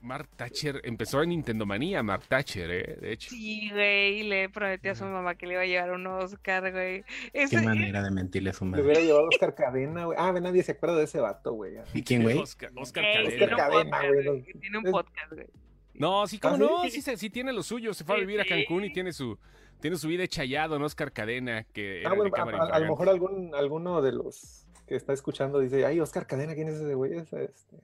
Mark 0.00 0.28
Thatcher 0.36 0.80
empezó 0.84 1.22
en 1.22 1.28
Nintendo 1.30 1.66
Manía, 1.66 2.02
Mark 2.02 2.24
Thatcher, 2.28 2.70
¿eh? 2.70 2.96
De 3.00 3.12
hecho. 3.12 3.30
Sí, 3.30 3.70
güey, 3.70 4.22
le 4.24 4.48
prometió 4.48 4.92
a 4.92 4.94
su 4.94 5.04
mamá 5.04 5.34
que 5.34 5.46
le 5.46 5.52
iba 5.54 5.62
a 5.62 5.66
llevar 5.66 5.92
un 5.92 6.06
Oscar, 6.06 6.72
güey. 6.72 7.04
Qué 7.32 7.60
manera 7.60 8.02
de 8.02 8.10
mentirle 8.10 8.50
a 8.50 8.52
su 8.54 8.64
le 8.64 8.70
madre. 8.72 8.84
hubiera 8.84 9.00
llevado 9.00 9.26
Oscar 9.28 9.54
Cadena, 9.54 10.06
güey. 10.06 10.18
Ah, 10.20 10.32
ve, 10.32 10.40
nadie 10.40 10.62
se 10.62 10.72
acuerda 10.72 10.96
de 10.96 11.04
ese 11.04 11.20
vato, 11.20 11.52
güey. 11.52 11.74
¿Y 11.94 12.02
quién, 12.02 12.22
güey? 12.22 12.38
Oscar, 12.38 12.70
Oscar 12.74 13.04
Cadena. 13.04 13.50
un 13.50 13.56
Cadena, 13.90 14.08
güey. 14.30 14.44
Tiene 14.60 14.78
un 14.78 14.84
podcast, 14.84 15.32
güey. 15.32 15.46
No, 15.94 16.26
sí, 16.26 16.38
cómo 16.38 16.54
¿Ah, 16.56 16.58
no, 16.58 16.82
sí? 16.84 16.90
sí, 16.90 17.00
se- 17.02 17.16
sí 17.16 17.30
tiene 17.30 17.52
lo 17.54 17.62
suyo. 17.62 17.94
Se 17.94 18.04
fue 18.04 18.16
a 18.16 18.18
Sí, 18.18 18.26
vivir 18.26 18.38
a 18.40 18.44
sí. 18.44 18.50
Cancún 18.50 18.84
y 18.84 18.92
tiene 18.92 19.12
su, 19.14 19.38
tiene 19.80 19.96
su 19.96 20.08
vida 20.08 20.24
echallado 20.24 20.76
en 20.76 20.82
Oscar 20.82 21.12
Cadena, 21.12 21.64
que 21.64 22.02
Ah, 22.06 22.14
bueno, 22.14 22.30
a, 22.34 22.36
cámara 22.36 22.58
a- 22.62 22.76
a 22.76 22.78
lo 22.80 22.88
mejor 22.90 23.08
algún, 23.08 23.54
alguno 23.54 24.00
de 24.02 24.12
los 24.12 24.66
que 24.86 24.96
está 24.96 25.12
escuchando 25.12 25.58
dice, 25.60 25.84
ay, 25.84 26.00
Oscar 26.00 26.26
Cadena, 26.26 26.54
¿quién 26.54 26.68
es 26.68 26.74
ese 26.76 26.94
güey? 26.94 27.14
Es, 27.18 27.32
este... 27.32 27.76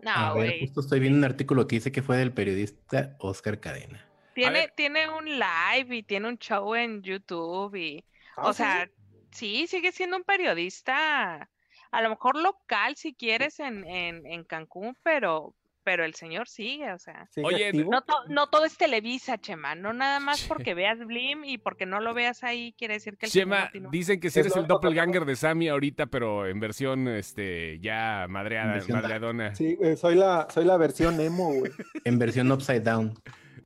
No, 0.00 0.10
a 0.10 0.34
ver, 0.34 0.46
güey. 0.46 0.60
justo 0.60 0.80
estoy 0.80 0.98
viendo 1.00 1.18
un 1.18 1.24
artículo 1.24 1.66
que 1.66 1.76
dice 1.76 1.92
que 1.92 2.02
fue 2.02 2.16
del 2.16 2.32
periodista 2.32 3.16
Oscar 3.18 3.60
Cadena. 3.60 4.06
Tiene, 4.34 4.68
tiene 4.74 5.08
un 5.10 5.26
live 5.26 5.94
y 5.96 6.02
tiene 6.02 6.28
un 6.28 6.38
show 6.38 6.74
en 6.74 7.02
YouTube 7.02 7.74
y, 7.76 8.04
Ah, 8.36 8.48
o 8.48 8.52
sí, 8.52 8.58
sea, 8.62 8.90
sí, 9.32 9.66
sigue 9.66 9.92
siendo 9.92 10.16
un 10.16 10.24
periodista, 10.24 11.50
a 11.90 12.02
lo 12.02 12.08
mejor 12.10 12.36
local 12.36 12.96
si 12.96 13.12
quieres 13.14 13.60
en, 13.60 13.84
en, 13.86 14.24
en 14.26 14.44
Cancún, 14.44 14.96
pero, 15.02 15.54
pero 15.82 16.04
el 16.04 16.14
señor 16.14 16.48
sigue, 16.48 16.92
o 16.92 16.98
sea. 16.98 17.26
¿sigue 17.30 17.46
Oye, 17.46 17.66
activo? 17.66 17.90
No, 17.90 18.02
to- 18.02 18.24
no 18.28 18.48
todo 18.48 18.64
es 18.64 18.76
Televisa, 18.76 19.38
Chema, 19.38 19.74
no 19.74 19.92
nada 19.92 20.20
más 20.20 20.42
porque 20.46 20.74
veas 20.74 20.98
Blim 20.98 21.44
y 21.44 21.58
porque 21.58 21.86
no 21.86 22.00
lo 22.00 22.14
veas 22.14 22.42
ahí 22.44 22.74
quiere 22.78 22.94
decir 22.94 23.16
que 23.16 23.26
el 23.26 23.32
señor 23.32 23.70
Chema, 23.72 23.88
dicen 23.90 24.20
que 24.20 24.30
si 24.30 24.40
Es 24.40 24.46
eres 24.46 24.56
el 24.56 24.66
doppelganger 24.66 25.24
de 25.24 25.36
Sammy 25.36 25.68
ahorita, 25.68 26.06
pero 26.06 26.46
en 26.46 26.60
versión 26.60 27.08
este 27.08 27.78
ya 27.80 28.26
madreada, 28.28 28.74
versión 28.74 29.00
madreadona. 29.00 29.54
Sí, 29.54 29.78
soy 29.96 30.14
la, 30.14 30.46
soy 30.50 30.64
la 30.64 30.76
versión 30.76 31.20
emo, 31.20 31.52
güey. 31.54 31.72
En 32.04 32.18
versión 32.18 32.50
upside 32.52 32.80
down. 32.82 33.14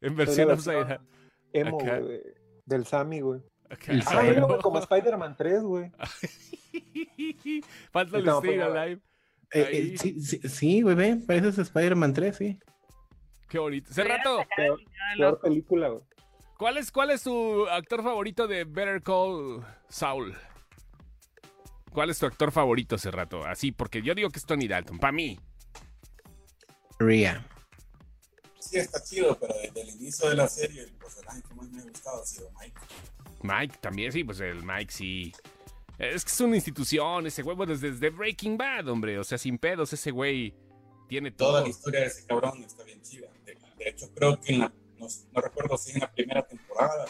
En 0.00 0.16
versión 0.16 0.50
upside 0.50 0.84
versión 0.84 1.08
emo, 1.52 1.78
güey, 1.78 2.20
del 2.64 2.86
Sammy, 2.86 3.20
güey. 3.20 3.40
El 3.88 4.02
Ah, 4.06 4.20
bueno, 4.22 4.58
como 4.58 4.78
Spider-Man 4.78 5.34
3, 5.36 5.62
güey. 5.62 5.90
Falta 7.90 8.18
el 8.18 8.28
Stay 8.28 8.60
Alive. 8.60 9.00
Eh, 9.52 9.68
eh, 9.72 9.98
sí, 9.98 10.20
sí, 10.20 10.40
sí, 10.48 10.82
güey, 10.82 10.94
ve, 10.94 11.16
pareces 11.26 11.58
Spider-Man 11.58 12.12
3, 12.12 12.36
sí. 12.36 12.58
Qué 13.48 13.58
bonito. 13.58 13.90
Hace 13.90 14.02
Hubiera 14.02 14.16
rato, 14.18 14.44
Peor, 14.56 15.40
película, 15.40 15.88
güey. 15.88 16.02
¿cuál 16.58 16.78
es, 16.78 16.90
¿cuál 16.90 17.10
es 17.10 17.22
tu 17.22 17.66
actor 17.68 18.02
favorito 18.02 18.48
de 18.48 18.64
Better 18.64 19.02
Call 19.02 19.64
Saul? 19.88 20.34
¿Cuál 21.92 22.10
es 22.10 22.18
tu 22.18 22.26
actor 22.26 22.50
favorito 22.50 22.96
hace 22.96 23.10
rato? 23.10 23.44
Así, 23.44 23.70
porque 23.70 24.02
yo 24.02 24.14
digo 24.14 24.28
que 24.30 24.38
es 24.38 24.44
Tony 24.44 24.66
Dalton, 24.66 24.98
para 24.98 25.12
mí. 25.12 25.38
Ria. 26.98 27.46
Sí, 28.58 28.78
está 28.78 29.02
chido, 29.02 29.38
pero 29.38 29.54
desde 29.54 29.82
el 29.82 29.90
inicio 29.90 30.28
de 30.28 30.36
la 30.36 30.48
serie, 30.48 30.82
el 30.82 30.92
personaje 30.94 31.42
que 31.42 31.54
más 31.54 31.70
me 31.70 31.80
ha 31.80 31.84
gustado 31.84 32.22
ha 32.22 32.26
sido 32.26 32.50
Mike. 32.58 32.80
Mike 33.42 33.78
también, 33.80 34.10
sí, 34.10 34.24
pues 34.24 34.40
el 34.40 34.64
Mike 34.64 34.90
sí. 34.90 35.32
Es 35.98 36.24
que 36.24 36.30
es 36.32 36.40
una 36.40 36.56
institución, 36.56 37.26
ese 37.26 37.42
bueno, 37.42 37.66
desde, 37.66 37.92
desde 37.92 38.10
Breaking 38.10 38.56
Bad, 38.56 38.88
hombre. 38.88 39.18
O 39.18 39.24
sea, 39.24 39.38
sin 39.38 39.58
pedos, 39.58 39.92
ese 39.92 40.10
güey 40.10 40.54
tiene 41.08 41.30
Toda 41.30 41.52
todo. 41.58 41.62
la 41.62 41.68
historia 41.68 42.00
de 42.00 42.06
ese 42.06 42.26
cabrón 42.26 42.62
está 42.64 42.82
bien 42.84 43.00
chida. 43.02 43.28
De, 43.44 43.54
de 43.78 43.88
hecho, 43.88 44.10
creo 44.14 44.40
que 44.40 44.54
en 44.54 44.60
la, 44.60 44.72
no, 44.98 45.06
no 45.32 45.40
recuerdo 45.40 45.76
si 45.78 45.92
en 45.92 46.00
la 46.00 46.10
primera 46.12 46.42
temporada, 46.46 47.06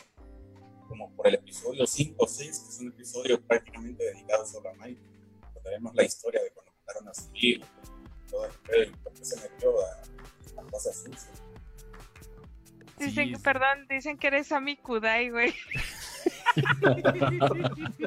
como 0.88 1.10
por 1.16 1.26
el 1.28 1.34
episodio 1.36 1.86
5 1.86 2.14
o 2.22 2.26
6, 2.28 2.58
que 2.58 2.68
es 2.68 2.80
un 2.80 2.88
episodio 2.88 3.40
prácticamente 3.40 4.04
dedicado 4.04 4.44
solo 4.46 4.68
a 4.68 4.74
Mike. 4.74 5.00
Donde 5.54 5.70
vemos 5.70 5.94
la 5.94 6.04
historia 6.04 6.42
de 6.42 6.50
cuando 6.50 6.72
mataron 6.80 7.08
a 7.08 7.14
su 7.14 7.30
hijo, 7.34 7.64
todo 8.30 8.44
el 8.44 8.52
pedo, 8.52 8.82
y 8.82 8.90
por 9.02 9.12
qué 9.14 9.24
se 9.24 9.36
metió 9.40 9.70
a, 9.80 10.60
a 10.60 10.64
cosas 10.70 10.96
sucias. 10.96 11.30
Dicen, 12.98 13.14
Sí, 13.14 13.30
que- 13.30 13.36
sí. 13.38 13.42
perdón, 13.42 13.86
dicen 13.88 14.18
que 14.18 14.26
eres 14.26 14.46
Sammy 14.48 14.76
Kudai, 14.76 15.30
güey. 15.30 15.54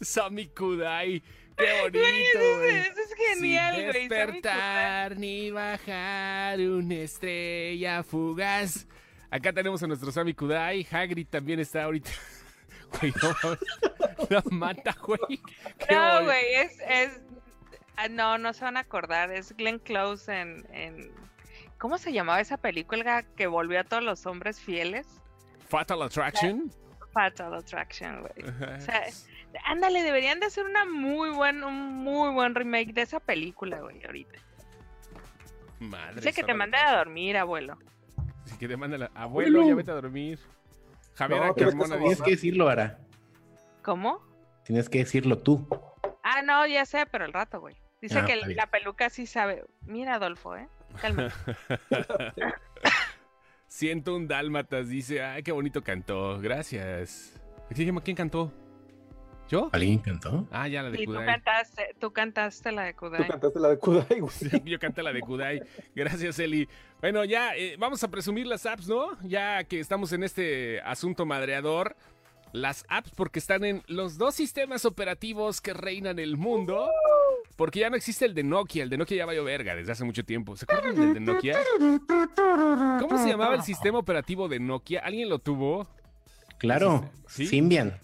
Sammy 0.00 0.48
Kudai. 0.48 1.22
Qué 1.56 1.80
bonito, 1.82 2.58
güey. 2.58 2.76
es, 2.76 2.86
eso 2.88 3.00
es 3.00 3.14
genial, 3.14 3.74
güey. 3.74 4.08
Despertar 4.08 5.16
ni 5.16 5.50
bajar 5.50 6.58
una 6.60 6.94
estrella 6.96 8.02
fugaz. 8.02 8.86
Acá 9.30 9.52
tenemos 9.52 9.82
a 9.82 9.86
nuestro 9.86 10.10
Sammy 10.10 10.34
Kudai. 10.34 10.86
Hagrid 10.90 11.26
también 11.28 11.60
está 11.60 11.84
ahorita. 11.84 12.10
Güey, 13.00 13.12
no. 13.20 13.56
La 14.30 14.42
mata, 14.52 14.94
güey. 15.02 15.40
No, 15.90 16.22
güey, 16.22 16.54
es, 16.54 16.78
es... 16.88 17.20
ah, 17.96 18.06
no, 18.06 18.38
no 18.38 18.52
se 18.52 18.64
van 18.64 18.76
a 18.76 18.80
acordar. 18.80 19.32
Es 19.32 19.52
Glenn 19.56 19.80
Close 19.80 20.32
en, 20.32 20.64
en... 20.72 21.10
¿Cómo 21.78 21.98
se 21.98 22.12
llamaba 22.12 22.40
esa 22.40 22.56
película 22.56 23.24
que 23.36 23.48
volvió 23.48 23.80
a 23.80 23.84
todos 23.84 24.04
los 24.04 24.26
hombres 24.26 24.60
fieles? 24.60 25.08
Fatal 25.68 26.02
Attraction. 26.02 26.70
Fatal 27.12 27.54
Attraction, 27.54 28.20
güey. 28.20 28.48
O 28.76 28.80
sea, 28.80 29.06
ándale, 29.64 30.02
deberían 30.02 30.40
de 30.40 30.46
hacer 30.46 30.64
una 30.64 30.84
muy 30.84 31.30
buen, 31.30 31.62
un 31.64 31.94
muy 31.94 32.32
buen 32.32 32.54
remake 32.54 32.92
de 32.92 33.02
esa 33.02 33.20
película, 33.20 33.80
güey, 33.80 34.04
ahorita. 34.04 34.38
Madre 35.80 36.16
Dice 36.16 36.32
que 36.32 36.42
te 36.44 36.54
mande 36.54 36.76
a 36.78 36.96
dormir, 36.98 37.36
abuelo. 37.36 37.78
Sí, 38.44 38.56
que 38.58 38.68
te 38.68 38.76
manda 38.76 38.98
la... 38.98 39.10
Abuelo, 39.14 39.66
ya 39.66 39.74
vete 39.74 39.90
a 39.90 39.94
dormir. 39.94 40.38
Javier 41.14 41.40
No, 41.40 41.54
Carmona 41.54 41.96
dice... 41.96 41.98
Tienes 41.98 42.22
que 42.22 42.30
decirlo, 42.30 42.68
Ara. 42.68 42.98
¿Cómo? 43.82 44.20
Tienes 44.64 44.88
que 44.88 44.98
decirlo 44.98 45.38
tú. 45.38 45.68
Ah, 46.22 46.42
no, 46.42 46.66
ya 46.66 46.84
sé, 46.86 47.06
pero 47.10 47.24
el 47.24 47.32
rato, 47.32 47.60
güey. 47.60 47.76
Dice 48.00 48.18
Ah, 48.18 48.24
que 48.24 48.36
la 48.36 48.66
peluca 48.66 49.10
sí 49.10 49.26
sabe. 49.26 49.64
Mira, 49.82 50.14
Adolfo, 50.14 50.56
¿eh? 50.56 50.68
Calma. 51.00 51.32
Siento 53.68 54.14
un 54.14 54.28
dálmatas, 54.28 54.88
dice, 54.88 55.22
ay, 55.22 55.42
qué 55.42 55.52
bonito 55.52 55.82
cantó, 55.82 56.38
gracias. 56.38 57.40
¿Quién 57.74 57.96
quién 57.98 58.16
cantó? 58.16 58.52
¿Yo? 59.48 59.68
¿Alguien 59.72 59.98
cantó? 59.98 60.46
Ah, 60.50 60.66
ya 60.68 60.82
la 60.82 60.90
de 60.90 61.02
Y 61.02 61.04
tú 61.04 61.12
Kudai. 61.12 61.26
cantaste, 61.26 61.94
tú 62.00 62.12
cantaste 62.12 62.72
la 62.72 62.82
de 62.84 62.92
Tú 62.94 62.98
Kudai. 63.00 63.26
cantaste 63.28 63.60
la 63.60 63.68
de 63.68 63.78
Kudai, 63.78 64.20
güey. 64.20 64.32
Yo 64.64 64.78
canté 64.78 65.02
la 65.02 65.12
de 65.12 65.20
Kudai. 65.20 65.60
Gracias, 65.94 66.38
Eli. 66.38 66.68
Bueno, 67.00 67.24
ya 67.24 67.54
eh, 67.54 67.76
vamos 67.78 68.02
a 68.02 68.08
presumir 68.08 68.46
las 68.46 68.64
apps, 68.66 68.88
¿no? 68.88 69.18
Ya 69.22 69.62
que 69.64 69.80
estamos 69.80 70.12
en 70.12 70.24
este 70.24 70.80
asunto 70.80 71.26
madreador. 71.26 71.94
Las 72.52 72.86
apps 72.88 73.10
porque 73.16 73.40
están 73.40 73.64
en 73.64 73.82
los 73.88 74.16
dos 74.16 74.34
sistemas 74.36 74.84
operativos 74.84 75.60
que 75.60 75.74
reinan 75.74 76.18
el 76.20 76.36
mundo. 76.36 76.88
Porque 77.56 77.80
ya 77.80 77.90
no 77.90 77.96
existe 77.96 78.24
el 78.24 78.34
de 78.34 78.44
Nokia. 78.44 78.84
El 78.84 78.90
de 78.90 78.96
Nokia 78.96 79.16
ya 79.18 79.26
valió 79.26 79.44
verga 79.44 79.74
desde 79.74 79.92
hace 79.92 80.04
mucho 80.04 80.24
tiempo. 80.24 80.56
¿Se 80.56 80.64
acuerdan 80.64 80.94
del 80.94 81.14
de 81.14 81.20
Nokia? 81.20 81.58
¿Cómo 83.00 83.18
se 83.18 83.28
llamaba 83.28 83.54
el 83.56 83.62
sistema 83.62 83.98
operativo 83.98 84.48
de 84.48 84.60
Nokia? 84.60 85.00
¿Alguien 85.00 85.28
lo 85.28 85.38
tuvo? 85.38 85.86
Claro, 86.58 87.10
¿Sí? 87.28 87.46
Symbian. 87.46 87.98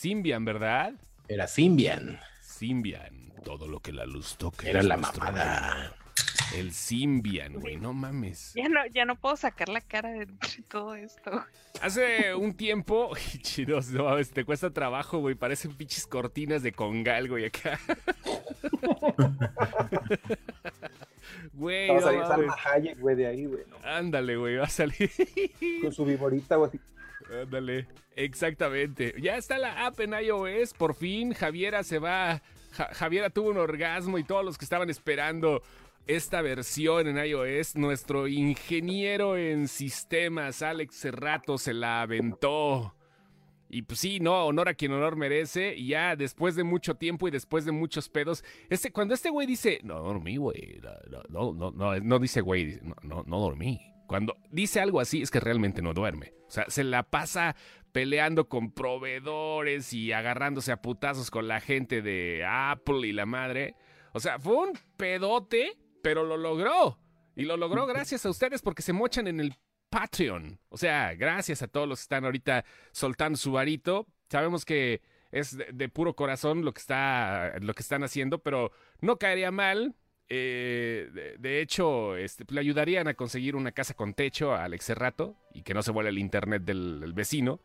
Symbian, 0.00 0.46
¿verdad? 0.46 0.94
Era 1.28 1.46
Symbian. 1.46 2.18
Symbian. 2.40 3.34
Todo 3.44 3.68
lo 3.68 3.80
que 3.80 3.92
la 3.92 4.06
luz 4.06 4.38
toque. 4.38 4.70
Era 4.70 4.82
la 4.82 4.96
mamada. 4.96 5.94
El 6.56 6.72
Symbian, 6.72 7.60
güey. 7.60 7.76
No 7.76 7.92
mames. 7.92 8.54
Ya 8.54 8.70
no, 8.70 8.80
ya 8.86 9.04
no 9.04 9.16
puedo 9.16 9.36
sacar 9.36 9.68
la 9.68 9.82
cara 9.82 10.08
de 10.08 10.26
todo 10.68 10.94
esto. 10.94 11.44
Hace 11.82 12.34
un 12.34 12.54
tiempo, 12.54 13.12
chidos, 13.42 13.88
no 13.90 14.04
mames, 14.04 14.30
te 14.30 14.46
cuesta 14.46 14.70
trabajo, 14.70 15.18
güey. 15.18 15.34
Parecen 15.34 15.74
pinches 15.74 16.06
cortinas 16.06 16.62
de 16.62 16.72
congal, 16.72 17.28
güey, 17.28 17.44
acá. 17.44 17.78
Güey, 21.52 21.88
Vamos 21.88 22.04
a 22.04 22.06
salir. 22.06 22.26
Salma 22.26 22.56
Hayek, 22.64 22.98
güey, 22.98 23.16
de 23.16 23.26
ahí, 23.26 23.44
güey. 23.44 23.64
¿no? 23.68 23.76
Ándale, 23.84 24.36
güey, 24.36 24.56
va 24.56 24.64
a 24.64 24.68
salir. 24.68 25.10
Con 25.82 25.92
su 25.92 26.06
viborita, 26.06 26.56
güey. 26.56 26.70
así. 26.70 26.80
Ándale, 27.42 27.86
exactamente. 28.16 29.14
Ya 29.20 29.36
está 29.36 29.58
la 29.58 29.86
app 29.86 30.00
en 30.00 30.14
iOS, 30.14 30.74
por 30.74 30.94
fin. 30.94 31.32
Javiera 31.34 31.82
se 31.84 31.98
va. 31.98 32.42
Ja- 32.72 32.90
Javiera 32.94 33.30
tuvo 33.30 33.50
un 33.50 33.58
orgasmo 33.58 34.18
y 34.18 34.24
todos 34.24 34.44
los 34.44 34.56
que 34.58 34.64
estaban 34.64 34.90
esperando 34.90 35.62
esta 36.06 36.42
versión 36.42 37.06
en 37.06 37.24
iOS, 37.24 37.76
nuestro 37.76 38.26
ingeniero 38.26 39.36
en 39.36 39.68
sistemas, 39.68 40.62
Alex 40.62 40.94
Cerrato, 40.96 41.58
se 41.58 41.72
la 41.74 42.02
aventó. 42.02 42.94
Y 43.68 43.82
pues 43.82 44.00
sí, 44.00 44.18
no, 44.18 44.46
honor 44.46 44.68
a 44.68 44.74
quien 44.74 44.92
honor 44.92 45.14
merece. 45.14 45.76
Y 45.76 45.88
ya 45.88 46.16
después 46.16 46.56
de 46.56 46.64
mucho 46.64 46.94
tiempo 46.96 47.28
y 47.28 47.30
después 47.30 47.64
de 47.64 47.70
muchos 47.70 48.08
pedos, 48.08 48.42
este, 48.68 48.90
cuando 48.90 49.14
este 49.14 49.30
güey 49.30 49.46
dice, 49.46 49.78
no 49.84 50.00
dormí, 50.00 50.36
güey, 50.38 50.80
no, 51.28 51.52
no, 51.52 51.70
no, 51.70 52.00
no, 52.00 52.18
dice 52.18 52.40
güey, 52.40 52.80
no, 53.02 53.22
no 53.24 53.38
dormí. 53.38 53.80
Cuando 54.10 54.36
dice 54.50 54.80
algo 54.80 54.98
así 54.98 55.22
es 55.22 55.30
que 55.30 55.38
realmente 55.38 55.82
no 55.82 55.94
duerme. 55.94 56.34
O 56.48 56.50
sea, 56.50 56.64
se 56.66 56.82
la 56.82 57.04
pasa 57.04 57.54
peleando 57.92 58.48
con 58.48 58.72
proveedores 58.72 59.92
y 59.92 60.10
agarrándose 60.10 60.72
a 60.72 60.82
putazos 60.82 61.30
con 61.30 61.46
la 61.46 61.60
gente 61.60 62.02
de 62.02 62.44
Apple 62.44 63.06
y 63.06 63.12
la 63.12 63.24
madre. 63.24 63.76
O 64.12 64.18
sea, 64.18 64.40
fue 64.40 64.56
un 64.56 64.72
pedote, 64.96 65.78
pero 66.02 66.24
lo 66.24 66.36
logró. 66.36 66.98
Y 67.36 67.44
lo 67.44 67.56
logró 67.56 67.86
gracias 67.86 68.26
a 68.26 68.30
ustedes 68.30 68.62
porque 68.62 68.82
se 68.82 68.92
mochan 68.92 69.28
en 69.28 69.38
el 69.38 69.54
Patreon. 69.90 70.58
O 70.70 70.76
sea, 70.76 71.14
gracias 71.14 71.62
a 71.62 71.68
todos 71.68 71.86
los 71.86 72.00
que 72.00 72.02
están 72.02 72.24
ahorita 72.24 72.64
soltando 72.90 73.38
su 73.38 73.52
varito. 73.52 74.08
Sabemos 74.28 74.64
que 74.64 75.02
es 75.30 75.56
de, 75.56 75.68
de 75.72 75.88
puro 75.88 76.16
corazón 76.16 76.64
lo 76.64 76.74
que, 76.74 76.80
está, 76.80 77.60
lo 77.60 77.74
que 77.74 77.82
están 77.82 78.02
haciendo, 78.02 78.40
pero 78.40 78.72
no 79.02 79.18
caería 79.20 79.52
mal. 79.52 79.94
Eh, 80.32 81.10
de, 81.12 81.36
de 81.38 81.60
hecho, 81.60 82.16
este, 82.16 82.44
le 82.48 82.60
ayudarían 82.60 83.08
a 83.08 83.14
conseguir 83.14 83.56
una 83.56 83.72
casa 83.72 83.94
con 83.94 84.14
techo 84.14 84.52
a 84.54 84.62
Alex 84.62 84.84
Cerrato 84.84 85.36
y 85.52 85.62
que 85.62 85.74
no 85.74 85.82
se 85.82 85.90
vuele 85.90 86.10
el 86.10 86.18
internet 86.18 86.62
del, 86.62 87.00
del 87.00 87.12
vecino. 87.12 87.60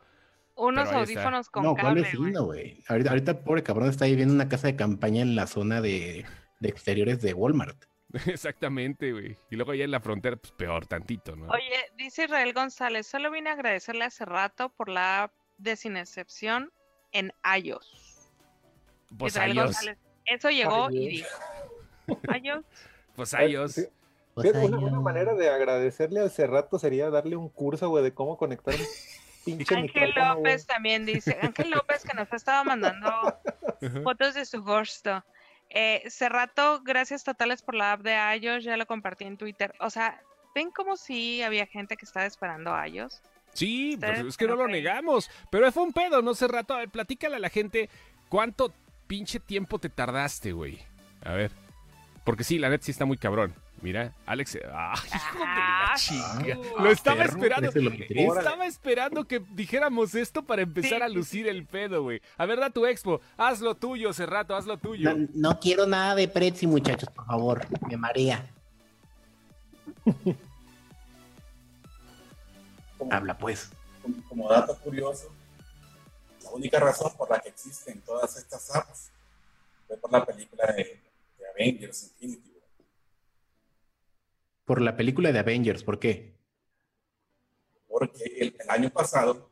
Unos 0.56 0.86
está. 0.86 1.00
audífonos 1.00 1.50
con 1.50 1.64
no, 1.64 1.74
¿cuál 1.74 1.86
cable, 1.86 2.02
vecino, 2.02 2.46
güey. 2.46 2.84
Ahorita, 2.88 3.10
ahorita, 3.12 3.44
pobre 3.44 3.62
cabrón, 3.62 3.90
está 3.90 4.06
viviendo 4.06 4.34
en 4.34 4.40
una 4.40 4.50
casa 4.50 4.68
de 4.68 4.76
campaña 4.76 5.22
en 5.22 5.36
la 5.36 5.46
zona 5.46 5.80
de, 5.80 6.26
de 6.60 6.70
exteriores 6.70 7.22
de 7.22 7.34
Walmart. 7.36 7.86
Exactamente, 8.26 9.12
güey. 9.12 9.38
Y 9.52 9.58
luego 9.58 9.74
allá 9.74 9.84
en 9.84 9.92
la 9.92 10.00
frontera, 10.00 10.36
pues 10.38 10.52
peor 10.54 10.88
tantito, 10.88 11.36
¿no? 11.36 11.48
Oye, 11.50 11.92
dice 11.98 12.24
Israel 12.24 12.54
González, 12.54 13.06
solo 13.06 13.30
vine 13.30 13.52
a 13.52 13.54
agradecerle 13.54 14.06
hace 14.06 14.26
rato 14.26 14.70
por 14.70 14.90
la 14.90 15.24
app 15.24 15.34
de 15.58 15.76
Sin 15.76 15.98
Excepción 15.98 16.72
en 17.12 17.32
iOS. 17.62 18.32
pues 19.18 19.34
Israel 19.34 19.56
iOS. 19.56 19.66
González, 19.66 19.98
eso 20.26 20.50
llegó 20.50 20.90
y 20.90 21.08
dijo. 21.10 21.30
iOS. 22.44 22.66
Pues 23.16 23.34
Eh, 23.34 23.68
sí. 23.70 23.88
Pues 24.34 24.54
una, 24.54 24.78
una 24.80 25.00
manera 25.00 25.34
de 25.34 25.50
agradecerle 25.50 26.20
al 26.20 26.30
Cerrato 26.30 26.78
sería 26.78 27.10
darle 27.10 27.38
un 27.38 27.48
curso, 27.48 27.88
güey, 27.88 28.04
de 28.04 28.14
cómo 28.14 28.38
conectar 28.38 28.76
un 28.76 28.82
pinche 29.46 29.76
Ángel. 29.76 30.14
López 30.14 30.66
también 30.68 31.06
dice, 31.06 31.38
Ángel 31.42 31.70
López 31.70 32.04
que 32.04 32.14
nos 32.14 32.32
ha 32.34 32.36
estado 32.36 32.66
mandando 32.66 33.10
fotos 34.04 34.34
de 34.34 34.46
su 34.46 34.62
gusto. 34.62 35.24
Eh, 35.70 36.04
Cerrato, 36.10 36.82
gracias 36.84 37.24
totales 37.24 37.62
por 37.62 37.76
la 37.76 37.94
app 37.94 38.02
de 38.02 38.16
iOS, 38.42 38.66
ya 38.66 38.76
lo 38.76 38.86
compartí 38.86 39.24
en 39.24 39.38
Twitter. 39.38 39.74
O 39.80 39.90
sea, 39.90 40.22
ven 40.54 40.70
como 40.72 40.98
si 40.98 41.42
había 41.42 41.66
gente 41.66 41.96
que 41.96 42.06
estaba 42.06 42.26
esperando 42.26 42.74
a 42.74 42.88
iOS. 42.90 43.22
Sí, 43.54 43.98
pues 43.98 44.20
es 44.20 44.36
que 44.36 44.48
no 44.48 44.58
lo 44.58 44.68
negamos. 44.68 45.30
Pero 45.50 45.72
fue 45.72 45.84
un 45.84 45.94
pedo, 45.94 46.22
¿no? 46.22 46.32
Hace 46.32 46.50
rato. 46.50 46.74
A 46.74 46.80
ver, 46.80 46.90
platícale 46.90 47.38
a 47.38 47.40
la 47.40 47.50
gente 47.50 47.90
cuánto 48.28 48.74
pinche 49.08 49.40
tiempo 49.40 49.80
te 49.80 49.88
tardaste, 49.88 50.52
güey. 50.52 50.80
A 51.24 51.32
ver. 51.32 51.52
Porque 52.26 52.44
sí, 52.44 52.58
la 52.60 52.68
neta 52.70 52.84
sí 52.84 52.92
está 52.92 53.06
muy 53.06 53.18
cabrón. 53.18 53.54
Mira, 53.82 54.14
Alex. 54.26 54.58
¡Ah, 54.74 54.96
hijo 55.06 55.38
de 55.40 55.46
la 55.46 55.86
Ah, 55.86 55.94
chinga! 55.96 56.56
su- 56.56 56.80
Lo 56.80 56.90
estaba 56.92 57.18
perro, 57.18 57.34
esperando. 57.34 57.72
lo. 57.76 57.92
Estaba 58.38 58.66
esperando 58.66 59.26
que 59.28 59.40
dijéramos 59.52 60.16
esto 60.16 60.44
para 60.44 60.64
empezar 60.64 60.98
Sí, 60.98 61.04
a 61.04 61.08
lucir 61.08 61.48
el 61.48 61.66
pedo, 61.66 62.02
güey. 62.04 62.22
A 62.38 62.46
ver, 62.48 62.60
da 62.60 62.70
tu 62.72 62.86
expo. 62.88 63.22
Haz 63.38 63.62
lo 63.62 63.76
tuyo, 63.76 64.12
Cerrato, 64.12 64.56
haz 64.56 64.66
lo 64.66 64.78
tuyo. 64.78 65.14
No, 65.16 65.28
no 65.36 65.60
quiero 65.60 65.86
nada 65.86 66.16
de 66.16 66.28
Prezi, 66.28 66.66
muchachos, 66.68 67.10
por 67.10 67.26
favor. 67.28 67.66
Me 67.88 67.96
marea. 67.96 68.46
Como, 72.98 73.12
Habla, 73.14 73.38
pues. 73.38 73.70
como- 74.02 74.24
como 74.30 74.50
dato 74.50 74.76
curioso, 74.80 75.30
la 76.44 76.50
única 76.52 76.80
razón 76.80 77.12
por 77.18 77.30
la 77.30 77.40
que 77.40 77.50
existen 77.50 78.02
todas 78.02 78.36
estas 78.38 78.76
apps 78.76 79.12
fue 79.88 79.98
por 79.98 80.12
la 80.12 80.26
película 80.26 80.66
de 80.74 81.00
Avengers 81.56 82.04
Infinity 82.20 82.52
War. 82.52 82.70
Por 84.66 84.82
la 84.82 84.96
película 84.96 85.32
de 85.32 85.40
Avengers, 85.40 85.84
¿por 85.84 86.00
qué? 86.00 86.36
Porque 87.88 88.24
el, 88.38 88.56
el 88.60 88.70
año 88.70 88.90
pasado, 88.90 89.52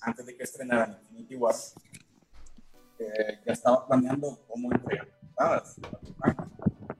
antes 0.00 0.24
de 0.24 0.36
que 0.36 0.44
estrenaran 0.44 0.98
Infinity 1.02 1.36
War, 1.36 1.54
eh, 2.98 3.40
ya 3.44 3.52
estaba 3.52 3.86
planeando 3.86 4.44
cómo 4.48 4.72
entregar 4.72 5.08
portadas. 5.20 5.76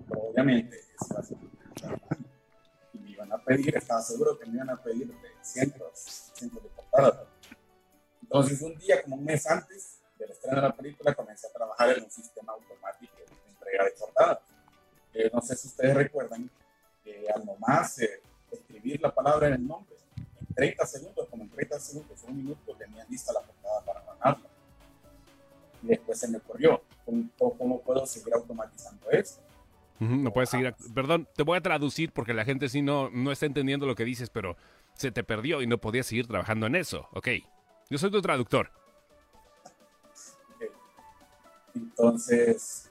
Pero 0.09 0.21
obviamente, 0.21 0.77
eso 0.77 1.07
iba 1.11 1.21
a 1.21 1.23
ser 1.23 1.37
y 2.93 2.99
me 2.99 3.11
iban 3.11 3.33
a 3.33 3.39
pedir, 3.39 3.77
estaba 3.77 4.03
seguro 4.03 4.39
que 4.39 4.47
me 4.47 4.57
iban 4.57 4.71
a 4.71 4.83
pedir 4.83 5.09
de 5.09 5.29
cientos, 5.43 6.33
cientos 6.35 6.63
de 6.63 6.69
portadas. 6.71 7.27
Entonces, 8.23 8.61
un 8.61 8.77
día, 8.77 9.03
como 9.03 9.17
un 9.17 9.25
mes 9.25 9.47
antes 9.47 10.01
del 10.19 10.31
estreno 10.31 10.57
de 10.57 10.63
la 10.63 10.77
película, 10.77 11.15
comencé 11.15 11.47
a 11.47 11.53
trabajar 11.53 11.97
en 11.97 12.05
un 12.05 12.11
sistema 12.11 12.53
automático 12.53 13.15
entrega 13.67 13.85
de 13.85 13.91
portadas. 13.99 14.39
Eh, 15.13 15.31
no 15.33 15.41
sé 15.41 15.57
si 15.57 15.69
ustedes 15.69 15.95
recuerdan 15.95 16.51
que 17.03 17.27
al 17.35 17.45
nomás 17.45 17.99
eh, 18.01 18.21
escribir 18.51 19.01
la 19.01 19.15
palabra 19.15 19.49
en 19.49 19.55
el 19.55 19.67
nombre, 19.67 19.97
en 20.17 20.55
30 20.55 20.87
segundos, 20.87 21.29
como 21.29 21.43
en 21.43 21.51
30 21.51 21.81
segundos, 21.81 22.23
un 22.25 22.37
minuto, 22.37 22.75
tenían 22.77 23.07
lista 23.09 23.33
la 23.33 23.41
portada 23.41 23.81
para 23.85 24.03
mandarla. 24.05 24.49
Y 25.83 25.87
después 25.89 26.19
se 26.19 26.29
me 26.29 26.39
ocurrió, 26.39 26.83
¿cómo, 27.05 27.57
cómo 27.57 27.81
puedo 27.81 28.07
seguir 28.07 28.35
automatizando 28.35 29.11
eso? 29.11 29.41
Ujú, 30.01 30.17
No 30.17 30.33
puedes 30.33 30.51
seguir. 30.51 30.75
Perdón, 30.95 31.27
te 31.35 31.43
voy 31.43 31.57
a 31.57 31.63
traducir 31.63 32.13
porque 32.13 32.35
la 32.35 32.45
gente 32.45 32.69
sí 32.69 32.83
no, 32.83 33.09
no 33.11 33.33
está 33.33 33.47
entendiendo 33.47 33.87
lo 33.87 33.95
que 33.95 34.05
dices, 34.05 34.31
pero 34.31 34.57
se 34.95 35.11
te 35.11 35.25
perdió 35.25 35.63
y 35.63 35.67
no 35.67 35.79
podías 35.79 36.07
seguir 36.07 36.27
trabajando 36.27 36.67
en 36.67 36.75
eso. 36.75 37.09
Ok. 37.13 37.29
Yo 37.89 37.99
soy 37.99 38.11
tu 38.11 38.21
traductor. 38.21 38.71
Ok. 40.55 40.65
Entonces, 41.75 42.86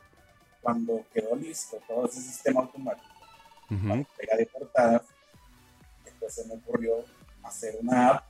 cuando 0.66 1.06
quedó 1.14 1.36
listo 1.36 1.78
todo 1.88 2.08
ese 2.08 2.20
sistema 2.20 2.62
automático, 2.62 3.06
la 3.70 3.94
entrega 3.94 4.36
de 4.36 4.48
portadas, 4.48 5.04
después 6.04 6.34
se 6.34 6.44
me 6.48 6.56
ocurrió 6.56 7.06
hacer 7.44 7.76
una 7.80 8.10
app, 8.10 8.26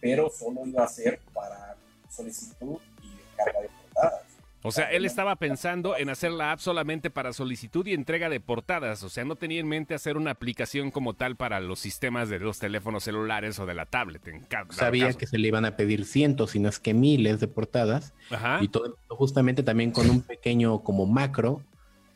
pero 0.00 0.30
solo 0.30 0.64
iba 0.64 0.84
a 0.84 0.88
ser 0.88 1.18
para 1.34 1.74
solicitud 2.08 2.78
y 3.02 3.16
descarga 3.16 3.60
de 3.60 3.68
portadas. 3.68 4.22
O 4.62 4.70
sea, 4.72 4.90
él 4.90 5.04
estaba 5.04 5.36
pensando 5.36 5.96
en 5.96 6.10
hacer 6.10 6.32
la 6.32 6.50
app 6.52 6.58
solamente 6.58 7.08
para 7.10 7.32
solicitud 7.32 7.86
y 7.86 7.94
entrega 7.94 8.28
de 8.28 8.40
portadas. 8.40 9.02
O 9.04 9.08
sea, 9.08 9.24
no 9.24 9.36
tenía 9.36 9.60
en 9.60 9.68
mente 9.68 9.94
hacer 9.94 10.16
una 10.16 10.32
aplicación 10.32 10.90
como 10.90 11.14
tal 11.14 11.36
para 11.36 11.60
los 11.60 11.78
sistemas 11.78 12.28
de 12.28 12.40
los 12.40 12.58
teléfonos 12.58 13.04
celulares 13.04 13.60
o 13.60 13.66
de 13.66 13.74
la 13.74 13.86
tablet. 13.86 14.26
En 14.26 14.44
Sabía 14.70 15.06
caso. 15.06 15.18
que 15.18 15.26
se 15.28 15.38
le 15.38 15.46
iban 15.46 15.64
a 15.64 15.76
pedir 15.76 16.04
cientos, 16.04 16.52
si 16.52 16.58
no 16.58 16.68
es 16.68 16.80
que 16.80 16.94
miles 16.94 17.38
de 17.38 17.46
portadas. 17.46 18.12
Ajá. 18.30 18.58
Y 18.60 18.66
todo 18.66 18.96
justamente 19.16 19.62
también 19.62 19.90
con 19.90 20.08
un 20.10 20.22
pequeño 20.22 20.82
como 20.82 21.06
macro. 21.06 21.62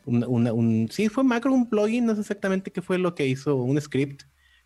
un- 0.07 0.25
una- 0.27 0.53
un, 0.55 0.89
sí, 0.91 1.09
fue 1.11 1.23
macro, 1.25 1.53
un 1.53 1.69
plugin, 1.69 2.07
no 2.07 2.15
sé 2.15 2.23
exactamente 2.23 2.73
qué 2.73 2.81
fue 2.81 2.97
lo 2.99 3.15
que 3.15 3.27
hizo, 3.27 3.55
un 3.57 3.79
script 3.81 4.23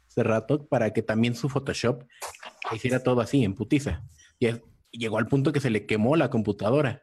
hace 0.07 0.22
rato 0.22 0.64
para 0.68 0.93
que 0.93 1.03
también 1.03 1.35
su 1.35 1.49
Photoshop 1.49 2.05
hiciera 2.72 3.03
todo 3.03 3.20
así, 3.20 3.43
en 3.45 3.55
putiza. 3.55 4.05
Y 4.39 4.47
es- 4.47 4.61
y 4.93 4.99
llegó 5.01 5.18
al 5.18 5.26
punto 5.26 5.53
que 5.53 5.59
se 5.61 5.70
le 5.70 5.87
quemó 5.87 6.14
la 6.14 6.30
computadora. 6.30 7.03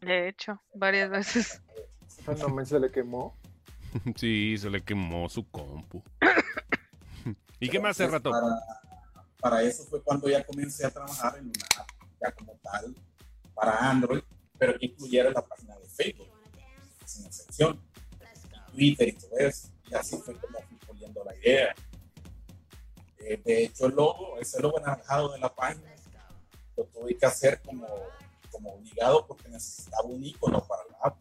De 0.00 0.28
hecho, 0.28 0.62
varias 0.74 1.10
veces. 1.10 1.60
Ah, 2.26 2.34
No 2.38 2.48
me 2.50 2.64
se 2.64 2.78
le 2.78 2.90
quemó. 2.90 3.34
Sí, 4.16 4.56
se 4.56 4.70
le 4.70 4.80
quemó 4.80 5.28
su 5.28 5.46
compu. 5.50 6.02
¿Y 7.58 7.68
qué 7.68 7.80
más 7.80 7.90
hace 8.00 8.06
rato? 8.10 8.30
Para, 8.30 8.60
para 9.40 9.62
eso 9.62 9.84
fue 9.84 10.00
cuando 10.02 10.28
ya 10.28 10.44
comencé 10.44 10.86
a 10.86 10.90
trabajar 10.90 11.36
en 11.38 11.46
una 11.46 11.66
app 11.78 11.88
ya 12.22 12.30
como 12.32 12.52
tal 12.62 12.94
para 13.62 13.90
Android, 13.90 14.22
pero 14.58 14.76
que 14.76 14.86
incluyera 14.86 15.30
la 15.30 15.40
página 15.42 15.76
de 15.78 15.86
Facebook, 15.88 16.26
sin 17.04 17.26
excepción, 17.26 17.80
Twitter 18.72 19.08
y 19.08 19.12
todo 19.12 19.38
eso. 19.38 19.68
Y 19.88 19.94
así 19.94 20.16
fue 20.16 20.34
como 20.36 20.58
fui 20.62 20.76
poniendo 20.84 21.22
la 21.24 21.36
idea. 21.36 21.72
Eh, 23.20 23.40
de 23.44 23.64
hecho, 23.64 23.86
el 23.86 23.94
logo, 23.94 24.36
ese 24.40 24.60
logo 24.60 24.80
naranjado 24.80 25.32
de 25.32 25.38
la 25.38 25.54
página, 25.54 25.94
lo 26.76 26.84
tuve 26.86 27.16
que 27.16 27.24
hacer 27.26 27.60
como, 27.64 27.86
como 28.50 28.74
obligado 28.74 29.24
porque 29.28 29.48
necesitaba 29.48 30.08
un 30.08 30.24
icono 30.24 30.64
para 30.66 30.82
la 30.90 30.96
app. 31.04 31.16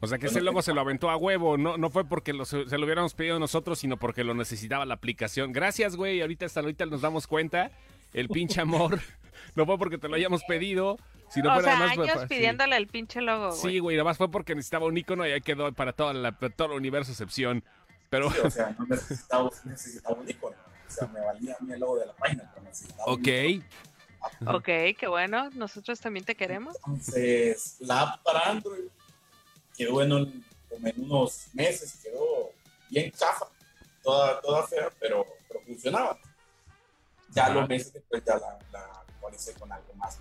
O 0.00 0.06
sea 0.06 0.18
que 0.18 0.26
ese 0.26 0.42
logo 0.42 0.60
se 0.60 0.74
lo 0.74 0.80
aventó 0.82 1.08
a 1.08 1.16
huevo, 1.16 1.56
no, 1.56 1.78
no 1.78 1.88
fue 1.90 2.04
porque 2.04 2.32
lo- 2.34 2.44
se 2.44 2.64
lo 2.66 2.84
hubiéramos 2.84 3.14
pedido 3.14 3.38
nosotros, 3.38 3.78
sino 3.78 3.96
porque 3.96 4.24
lo 4.24 4.34
necesitaba 4.34 4.84
la 4.84 4.94
aplicación. 4.94 5.52
Gracias, 5.52 5.96
güey, 5.96 6.20
ahorita 6.20 6.44
hasta 6.46 6.60
ahorita 6.60 6.84
nos 6.86 7.00
damos 7.00 7.26
cuenta. 7.26 7.70
El 8.12 8.28
pinche 8.28 8.60
amor 8.60 9.00
no 9.54 9.66
fue 9.66 9.78
porque 9.78 9.98
te 9.98 10.08
lo 10.08 10.16
hayamos 10.16 10.42
pedido, 10.44 10.98
sino 11.30 11.50
O 11.50 11.54
fue 11.54 11.64
sea, 11.64 11.74
nada 11.74 11.86
más 11.86 11.94
fue 11.94 12.04
años 12.04 12.16
pa- 12.16 12.22
sí. 12.22 12.34
pidiéndole 12.34 12.76
el 12.76 12.86
pinche 12.86 13.20
logo, 13.20 13.48
güey. 13.50 13.60
Sí, 13.60 13.78
güey, 13.78 13.96
nada 13.96 14.04
más 14.04 14.16
fue 14.16 14.30
porque 14.30 14.54
necesitaba 14.54 14.86
un 14.86 14.96
icono 14.96 15.26
y 15.26 15.32
ahí 15.32 15.40
quedó 15.40 15.72
para 15.72 15.92
toda 15.92 16.12
la, 16.14 16.32
para 16.38 16.54
todo 16.54 16.68
el 16.72 16.78
universo 16.78 17.12
excepción. 17.12 17.62
Pero, 18.10 18.30
Sí, 18.30 18.38
o 18.42 18.50
sea, 18.50 18.74
no 18.78 18.86
necesitaba, 18.86 19.50
necesitaba 19.64 20.16
un 20.16 20.28
icono. 20.28 20.56
O 20.86 20.90
sea, 20.90 21.06
me 21.08 21.20
valía 21.20 21.54
a 21.60 21.62
mí 21.62 21.72
el 21.72 21.80
logo 21.80 21.98
de 21.98 22.06
la 22.06 22.14
página, 22.14 22.50
pero 22.54 22.64
necesitaba 22.66 23.12
un 23.12 23.20
ok. 23.20 23.64
Ok, 24.46 24.64
qué 24.98 25.06
bueno. 25.06 25.50
Nosotros 25.50 26.00
también 26.00 26.24
te 26.24 26.34
queremos. 26.34 26.74
Entonces, 26.86 27.76
la 27.80 28.00
app 28.02 28.22
para 28.24 28.40
Android 28.50 28.84
quedó 29.76 30.02
en, 30.02 30.12
un- 30.12 30.44
en 30.70 31.04
unos 31.04 31.48
meses, 31.52 32.00
quedó 32.02 32.50
bien 32.90 33.10
chafa, 33.12 33.46
toda, 34.02 34.40
toda 34.40 34.66
fea, 34.66 34.90
pero, 34.98 35.26
pero 35.46 35.60
funcionaba. 35.60 36.18
Ya 37.30 37.44
Ajá. 37.46 37.54
los 37.54 37.68
meses 37.68 37.92
después 37.92 38.22
ya 38.24 38.34
la, 38.36 38.58
la 38.72 38.80
actualicé 39.08 39.54
con 39.54 39.70
algo 39.72 39.92
más. 39.94 40.20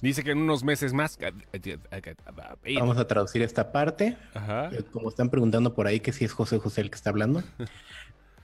Dice 0.00 0.24
que 0.24 0.32
en 0.32 0.38
unos 0.38 0.64
meses 0.64 0.92
más. 0.92 1.16
Vamos 2.78 2.98
a 2.98 3.06
traducir 3.06 3.42
esta 3.42 3.70
parte. 3.70 4.16
Ajá. 4.34 4.70
Eh, 4.72 4.82
Como 4.90 5.08
están 5.08 5.30
preguntando 5.30 5.74
por 5.74 5.86
ahí 5.86 6.00
que 6.00 6.12
si 6.12 6.24
es 6.24 6.32
José 6.32 6.58
José 6.58 6.80
el 6.80 6.90
que 6.90 6.96
está 6.96 7.10
hablando. 7.10 7.42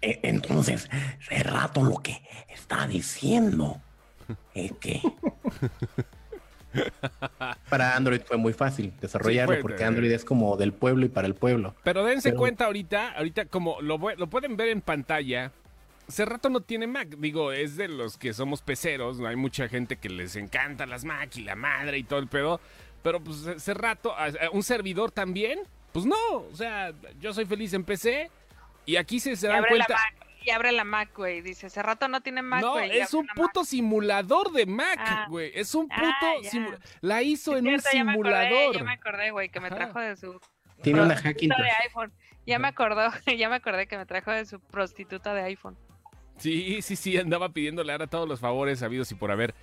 Eh, 0.00 0.20
entonces, 0.22 0.88
hace 1.20 1.42
rato 1.42 1.82
lo 1.82 1.96
que 1.96 2.22
está 2.50 2.86
diciendo 2.86 3.80
es 4.54 4.70
que 4.74 5.02
para 7.68 7.96
Android 7.96 8.20
fue 8.24 8.36
muy 8.36 8.52
fácil 8.52 8.92
desarrollarlo 9.00 9.54
Sí, 9.54 9.56
fue 9.56 9.62
porque 9.62 9.78
de- 9.82 9.88
Android 9.88 10.12
es 10.12 10.24
como 10.24 10.56
del 10.56 10.72
pueblo 10.72 11.04
y 11.04 11.08
para 11.08 11.26
el 11.26 11.34
pueblo. 11.34 11.74
Pero 11.82 12.04
dense 12.04 12.28
Pero- 12.28 12.38
cuenta 12.38 12.66
ahorita, 12.66 13.08
ahorita 13.16 13.46
como 13.46 13.80
lo 13.80 13.98
pueden 14.30 14.56
ver 14.56 14.68
en 14.68 14.82
pantalla, 14.82 15.50
hace 16.08 16.24
rato 16.24 16.48
no 16.50 16.60
tiene 16.60 16.86
Mac. 16.86 17.08
Digo, 17.18 17.52
es 17.52 17.76
de 17.76 17.88
los 17.88 18.16
que 18.18 18.32
somos 18.32 18.62
peceros, 18.62 19.20
hay 19.20 19.36
mucha 19.36 19.68
gente 19.68 19.96
que 19.96 20.08
les 20.08 20.36
encanta 20.36 20.86
las 20.86 21.04
Mac 21.04 21.36
y 21.36 21.42
la 21.42 21.54
madre 21.54 21.98
y 21.98 22.04
todo 22.04 22.18
el 22.18 22.28
pedo. 22.28 22.60
Pero 23.02 23.20
pues 23.22 23.46
hace 23.46 23.74
rato, 23.74 24.12
a- 24.16 24.26
a- 24.26 24.50
un 24.52 24.62
servidor 24.62 25.10
también, 25.12 25.60
pues 25.92 26.04
no, 26.04 26.16
o 26.32 26.54
sea, 26.56 26.92
yo 27.20 27.32
soy 27.32 27.44
feliz 27.44 27.72
en 27.74 27.84
PC 27.84 28.30
y 28.86 28.96
aquí 28.96 29.20
se, 29.20 29.36
se 29.36 29.46
dan 29.48 29.64
cuenta. 29.68 29.96
Y 30.44 30.50
abre 30.50 30.72
la 30.72 30.84
Mac, 30.84 31.10
güey. 31.14 31.42
Dice, 31.42 31.66
hace 31.66 31.82
rato 31.82 32.08
no 32.08 32.22
tiene 32.22 32.40
Mac, 32.42 32.62
No, 32.62 32.72
güey. 32.72 32.96
y 32.96 32.98
es 33.00 33.12
un 33.12 33.26
puto 33.36 33.64
simulador 33.64 34.50
de 34.52 34.64
Mac, 34.66 34.98
Ah. 34.98 35.26
güey. 35.28 35.50
Es 35.54 35.74
un 35.74 35.88
Ah, 35.90 35.96
puto 36.00 36.48
simu- 36.50 36.78
La 37.02 37.22
hizo 37.22 37.56
en 37.56 37.66
un 37.68 37.80
cierto, 37.80 37.90
simulador. 37.90 38.74
Ya 38.76 38.82
me 38.84 38.92
acordé, 38.92 39.30
güey, 39.30 39.48
que 39.50 39.60
me 39.60 39.66
Ajá. 39.66 39.76
trajo 39.76 40.00
de 40.00 40.16
su 40.16 40.40
Tiene 40.82 41.02
una 41.02 41.16
hacking. 41.16 41.50
de 41.50 41.70
iPhone. 41.84 42.12
Ya 42.46 42.58
me 42.58 42.68
acordó, 42.68 43.10
ya 43.38 43.48
me 43.50 43.56
acordé 43.56 43.86
que 43.88 43.98
me 43.98 44.06
trajo 44.06 44.30
de 44.30 44.46
su 44.46 44.58
prostituta 44.60 45.34
de 45.34 45.42
iPhone. 45.42 45.76
Sí, 46.38 46.82
sí, 46.82 46.96
sí, 46.96 47.16
andaba 47.16 47.48
pidiéndole 47.50 47.92
ahora 47.92 48.06
todos 48.06 48.28
los 48.28 48.40
favores 48.40 48.82
habidos 48.82 49.10
y 49.12 49.14
por 49.14 49.30
haber 49.30 49.54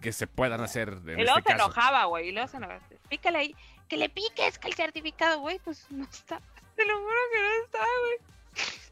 que 0.00 0.12
se 0.12 0.26
puedan 0.26 0.60
hacer 0.62 0.88
en 1.06 1.20
y 1.20 1.22
luego 1.24 1.38
este 1.38 1.52
se 1.52 1.56
caso. 1.58 1.64
enojaba, 1.66 2.04
güey. 2.06 2.28
Y 2.28 2.32
luego 2.32 2.48
se 2.48 2.56
enojaba. 2.56 2.80
Pícale 3.08 3.38
ahí. 3.38 3.56
Que 3.88 3.96
le 3.96 4.08
piques, 4.08 4.58
que 4.58 4.68
el 4.68 4.74
certificado, 4.74 5.40
güey, 5.40 5.58
pues 5.60 5.86
no 5.90 6.04
está. 6.04 6.40
Te 6.74 6.84
lo 6.86 6.96
juro 6.98 7.16
que 7.32 7.40
no 7.40 7.64
está, 7.64 7.78
güey. 7.78 8.18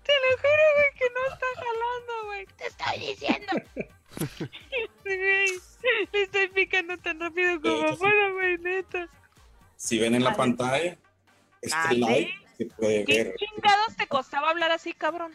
Te 0.04 0.12
lo 0.12 0.36
juro, 0.36 0.64
güey, 0.76 0.98
que 0.98 1.04
no 1.14 1.32
está 1.32 1.46
jalando, 1.56 2.26
güey. 2.26 2.46
Te 2.56 2.66
estoy 2.66 2.98
diciendo. 3.08 3.52
Güey, 5.04 5.48
Le 6.12 6.22
estoy 6.22 6.48
picando 6.48 6.96
tan 6.98 7.18
rápido 7.18 7.60
como 7.60 7.96
puedo, 7.96 8.34
güey, 8.34 8.58
neta. 8.58 9.08
Si 9.76 9.98
ven 9.98 10.14
en 10.14 10.22
la 10.22 10.34
pantalla, 10.36 10.96
este 11.60 11.94
live 11.94 12.30
se 12.56 12.66
puede 12.66 13.04
¿Qué 13.04 13.24
ver. 13.24 13.34
chingados 13.36 13.96
te 13.96 14.06
costaba 14.06 14.50
hablar 14.50 14.70
así, 14.70 14.92
cabrón? 14.92 15.32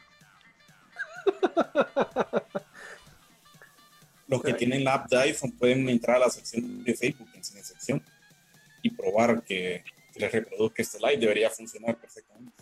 Los 4.28 4.44
que 4.44 4.54
tienen 4.54 4.84
la 4.84 4.94
app 4.96 5.10
de 5.10 5.18
iPhone 5.22 5.52
pueden 5.54 5.90
entrar 5.90 6.18
a 6.18 6.20
la 6.20 6.30
sección 6.30 6.84
de 6.84 6.94
Facebook 6.94 7.30
en 7.34 7.44
sin 7.44 7.58
excepción 7.58 8.04
y 8.84 8.92
probar 8.92 9.42
que, 9.42 9.84
que 10.14 10.20
les 10.20 10.32
reproduzca 10.32 10.82
este 10.84 11.00
live. 11.00 11.18
Debería 11.18 11.50
funcionar 11.50 11.96
perfectamente. 11.96 12.54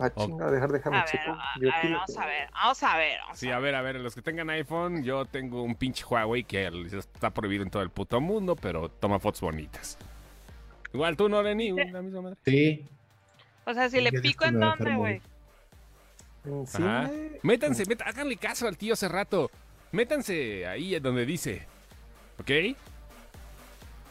Ah, 0.00 0.10
chinga, 0.14 0.50
dejar, 0.50 0.70
déjame 0.70 0.98
A 0.98 1.00
ver, 1.00 1.10
checo. 1.10 1.30
a, 1.32 1.54
Yo 1.60 1.70
a 1.70 1.76
aquí 1.76 1.86
ver, 1.88 1.92
lo 1.92 1.98
vamos 1.98 2.16
a 2.18 2.26
ver, 2.26 2.50
vamos 2.52 2.82
a 2.82 2.96
ver. 2.96 3.18
Vamos 3.20 3.38
Sí, 3.38 3.50
a 3.50 3.56
a 3.56 3.58
ver, 3.58 3.74
a 3.74 3.82
ver, 3.82 3.96
los 3.96 4.14
que 4.14 4.22
tengan 4.22 4.48
iPhone, 4.50 5.02
yo 5.02 5.24
tengo 5.24 5.62
un 5.62 5.74
pinche 5.74 6.04
Huawei 6.04 6.44
que 6.44 6.70
está 6.92 7.30
prohibido 7.30 7.64
en 7.64 7.70
todo 7.70 7.82
el 7.82 7.90
puto 7.90 8.20
mundo, 8.20 8.54
pero 8.54 8.90
toma 8.90 9.18
fotos 9.18 9.40
bonitas. 9.40 9.98
Igual 10.92 11.16
tú 11.16 11.28
no, 11.28 11.42
Lenny, 11.42 11.72
la 11.72 12.00
misma 12.00 12.22
madre. 12.22 12.36
Sí, 12.44 12.86
O 13.64 13.74
sea, 13.74 13.90
si 13.90 14.00
le 14.00 14.12
pico 14.12 14.44
en 14.44 14.60
dónde, 14.60 14.94
güey. 14.94 15.20
Ajá. 16.44 17.08
cine, 17.08 17.40
Métanse, 17.42 17.84
háganle 18.04 18.36
caso 18.36 18.66
al 18.66 18.76
tío 18.76 18.94
hace 18.94 19.08
rato. 19.08 19.50
Métanse 19.92 20.66
ahí 20.66 20.98
donde 21.00 21.26
dice. 21.26 21.66
¿Ok? 22.38 22.50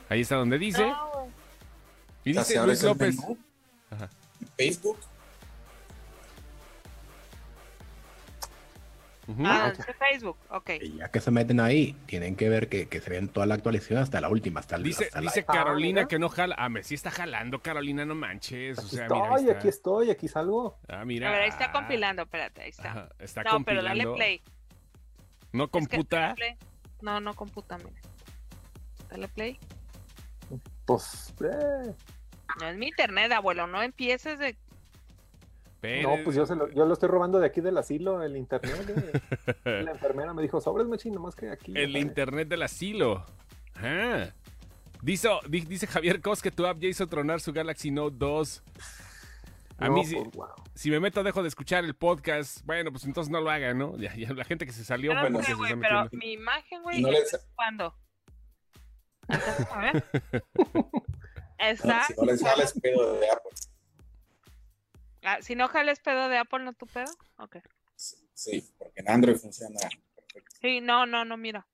Ahí 0.09 0.21
está 0.21 0.35
donde 0.35 0.57
dice. 0.57 0.85
No. 0.85 1.27
Y 2.23 2.33
dice 2.33 2.61
Luis 2.65 2.83
López. 2.83 3.17
Ajá. 3.89 4.09
en 4.57 4.75
Ah, 9.43 9.73
es 9.77 9.85
de 9.85 9.93
Facebook, 9.93 10.37
ok. 10.49 10.69
y 10.81 10.97
ya 10.97 11.09
que 11.11 11.19
se 11.19 11.31
meten 11.31 11.59
ahí, 11.59 11.93
tienen 12.05 12.35
que 12.37 12.47
ver 12.47 12.69
que, 12.69 12.87
que 12.87 13.01
se 13.01 13.09
ven 13.09 13.27
toda 13.27 13.45
la 13.45 13.55
actualización 13.55 13.99
hasta 13.99 14.21
la 14.21 14.29
última, 14.29 14.61
hasta 14.61 14.77
el 14.77 14.83
Dice, 14.83 15.05
hasta 15.05 15.19
la- 15.19 15.31
dice 15.31 15.43
Carolina 15.45 16.07
que 16.07 16.17
no 16.17 16.29
jala. 16.29 16.55
Ah, 16.57 16.69
me 16.69 16.81
sí 16.83 16.95
está 16.95 17.11
jalando, 17.11 17.61
Carolina, 17.61 18.05
no 18.05 18.15
manches. 18.15 18.77
O 18.77 18.81
aquí 18.81 18.95
sea, 18.95 19.07
mira, 19.09 19.15
ahí 19.17 19.23
estoy, 19.35 19.47
está. 19.47 19.59
aquí 19.59 19.67
estoy, 19.67 20.09
aquí 20.11 20.27
salgo. 20.29 20.77
Ah, 20.87 21.03
mira. 21.03 21.27
A 21.27 21.31
ver, 21.33 21.41
ahí 21.41 21.49
está 21.49 21.71
compilando, 21.73 22.21
espérate, 22.21 22.61
ahí 22.61 22.69
está. 22.69 22.89
Ajá, 22.91 23.09
está 23.19 23.43
no, 23.43 23.63
pero 23.65 23.83
dale 23.83 24.07
play. 24.07 24.41
No 25.51 25.65
Es 25.65 25.69
que 25.71 25.79
computa. 25.79 26.19
dale 26.19 26.35
play. 26.35 26.55
No, 27.01 27.19
no 27.19 27.33
computa, 27.33 27.77
mira. 27.79 27.99
Dale 29.09 29.27
play. 29.27 29.59
Pues, 30.85 31.33
eh, 31.41 31.93
No 32.61 32.67
es 32.69 32.77
mi 32.77 32.87
internet, 32.87 33.31
abuelo, 33.33 33.67
no 33.67 33.81
empieces 33.81 34.39
de... 34.39 34.55
pero- 35.95 36.17
no, 36.17 36.23
pues 36.23 36.35
yo, 36.35 36.45
se 36.45 36.55
lo, 36.55 36.69
yo 36.71 36.85
lo 36.85 36.93
estoy 36.93 37.09
robando 37.09 37.39
de 37.39 37.47
aquí 37.47 37.61
del 37.61 37.77
asilo, 37.77 38.21
el 38.23 38.35
internet. 38.37 39.21
eh. 39.65 39.81
La 39.83 39.91
enfermera 39.91 40.33
me 40.33 40.41
dijo, 40.41 40.59
sobres 40.61 40.87
machín, 40.87 41.13
nomás 41.13 41.35
que 41.35 41.49
aquí. 41.49 41.71
El 41.75 41.91
padre". 41.91 41.99
internet 41.99 42.47
del 42.47 42.61
asilo. 42.63 43.25
Ajá. 43.75 44.33
Dice, 45.01 45.29
di- 45.47 45.61
dice 45.61 45.85
Javier 45.87 46.21
Cos 46.21 46.41
que 46.41 46.49
tu 46.51 46.65
app 46.65 46.79
ya 46.79 46.87
hizo 46.87 47.07
tronar 47.07 47.39
su 47.39 47.53
Galaxy 47.53 47.91
Note 47.91 48.15
2. 48.17 48.63
A 49.79 49.87
No, 49.89 49.93
mí, 49.93 50.05
si, 50.05 50.15
pues, 50.15 50.31
wow. 50.31 50.47
si 50.73 50.89
me 50.89 50.99
meto, 50.99 51.21
dejo 51.21 51.43
de 51.43 51.49
escuchar 51.49 51.85
el 51.85 51.93
podcast. 51.93 52.65
Bueno, 52.65 52.91
pues 52.91 53.05
entonces 53.05 53.29
no 53.31 53.39
lo 53.39 53.51
hagan, 53.51 53.77
¿no? 53.77 53.95
Ya, 53.97 54.15
ya 54.15 54.33
la 54.33 54.43
gente 54.43 54.65
que 54.65 54.71
se 54.71 54.83
salió. 54.83 55.11
Pero, 55.11 55.21
bueno, 55.21 55.37
no 55.37 55.43
sé, 55.45 55.51
que 55.53 55.67
se 55.67 55.77
pero 55.77 56.09
mi 56.13 56.33
imagen, 56.33 56.81
güey, 56.81 57.01
no 57.03 57.11
les, 57.11 57.31
¿está 57.31 57.39
¿cuándo? 57.55 57.93
Entonces, 59.27 59.67
a 59.71 59.79
ver. 59.79 60.03
no, 60.73 60.91
Está... 61.59 62.03
si 62.05 62.13
no 62.17 62.25
les 62.25 62.39
sales 62.39 62.73
pedo 62.81 63.19
de 63.19 63.29
Apple. 63.29 63.51
Ah, 65.29 65.39
si 65.41 65.55
no 65.55 65.67
jales 65.67 65.99
pedo 65.99 66.29
de 66.29 66.37
Apple, 66.37 66.63
¿no 66.63 66.71
tu 66.71 66.87
pedo? 66.87 67.11
Ok. 67.37 67.57
Sí, 68.33 68.65
porque 68.77 69.01
en 69.01 69.09
Android 69.09 69.35
funciona 69.35 69.77
perfecto. 70.15 70.55
Sí, 70.61 70.79
no, 70.79 71.05
no, 71.05 71.25
no, 71.25 71.35
mira. 71.35 71.67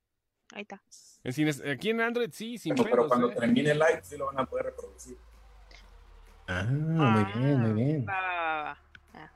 Ahí 0.54 0.64
está. 0.64 0.82
Cines- 1.24 1.64
aquí 1.72 1.92
en 1.92 2.02
Android 2.02 2.32
sí, 2.32 2.58
sin 2.58 2.74
Pero, 2.74 2.90
pero 2.90 3.08
cuando 3.08 3.30
¿eh? 3.30 3.36
termine 3.36 3.70
el 3.70 3.78
live 3.78 4.00
sí 4.02 4.18
lo 4.18 4.26
van 4.26 4.40
a 4.40 4.46
poder 4.48 4.66
reproducir. 4.66 5.16
Ah, 6.48 6.64
muy 6.64 7.26
bien, 7.26 7.60
muy 7.60 7.74
bien. 7.74 8.06
Va, 8.10 8.80
va. 9.16 9.32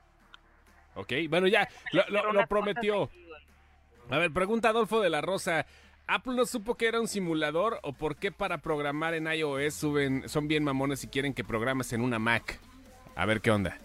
Ok, 0.96 1.12
bueno, 1.28 1.46
ya, 1.46 1.68
lo, 1.92 2.44
prometió. 2.48 3.08
A 4.10 4.18
ver, 4.18 4.32
pregunta 4.32 4.70
Adolfo 4.70 5.00
de 5.00 5.10
la 5.10 5.20
Rosa. 5.20 5.64
¿Apple 6.08 6.34
no 6.34 6.44
supo 6.44 6.74
que 6.74 6.88
era 6.88 7.00
un 7.00 7.06
simulador 7.06 7.78
o 7.84 7.92
por 7.92 8.16
qué 8.16 8.32
para 8.32 8.58
programar 8.58 9.14
en 9.14 9.32
iOS 9.32 9.74
suben, 9.74 10.28
son 10.28 10.48
bien 10.48 10.64
mamones 10.64 11.04
y 11.04 11.06
quieren 11.08 11.34
que 11.34 11.44
programes 11.44 11.92
en 11.92 12.00
una 12.00 12.18
Mac? 12.18 12.58
A 13.14 13.26
ver 13.26 13.40
qué 13.40 13.52
onda. 13.52 13.78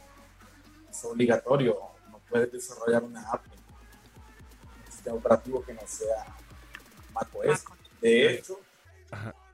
Es 0.94 1.04
obligatorio. 1.06 1.78
No 2.12 2.20
puedes 2.30 2.52
desarrollar 2.52 3.04
una 3.04 3.22
app 3.32 3.44
en 3.48 3.52
un 3.54 4.92
sistema 4.92 5.16
operativo 5.18 5.64
que 5.64 5.74
no 5.74 5.82
sea 5.88 6.26
macOS. 7.14 7.66
De 8.00 8.34
hecho, 8.36 8.60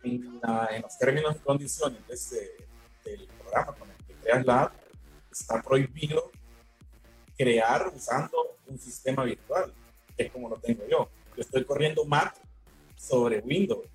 en, 0.04 0.40
la- 0.44 0.68
en 0.72 0.82
los 0.82 0.98
términos 0.98 1.36
y 1.36 1.40
condiciones 1.40 2.06
de 2.08 2.14
ese- 2.14 2.52
del 3.06 3.26
programa 3.28 3.74
con 3.74 3.90
el 3.90 3.96
que 4.06 4.14
creas 4.16 4.46
la 4.46 4.64
app, 4.64 4.74
está 5.32 5.62
prohibido 5.62 6.30
crear 7.38 7.88
usando 7.96 8.58
un 8.68 8.78
sistema 8.78 9.24
virtual, 9.24 9.74
que 10.18 10.24
es 10.24 10.32
como 10.32 10.50
lo 10.50 10.58
tengo 10.58 10.84
yo. 10.90 11.10
Yo 11.38 11.42
estoy 11.42 11.64
corriendo 11.64 12.04
Mac 12.04 12.36
sobre 12.98 13.40
Windows. 13.40 13.88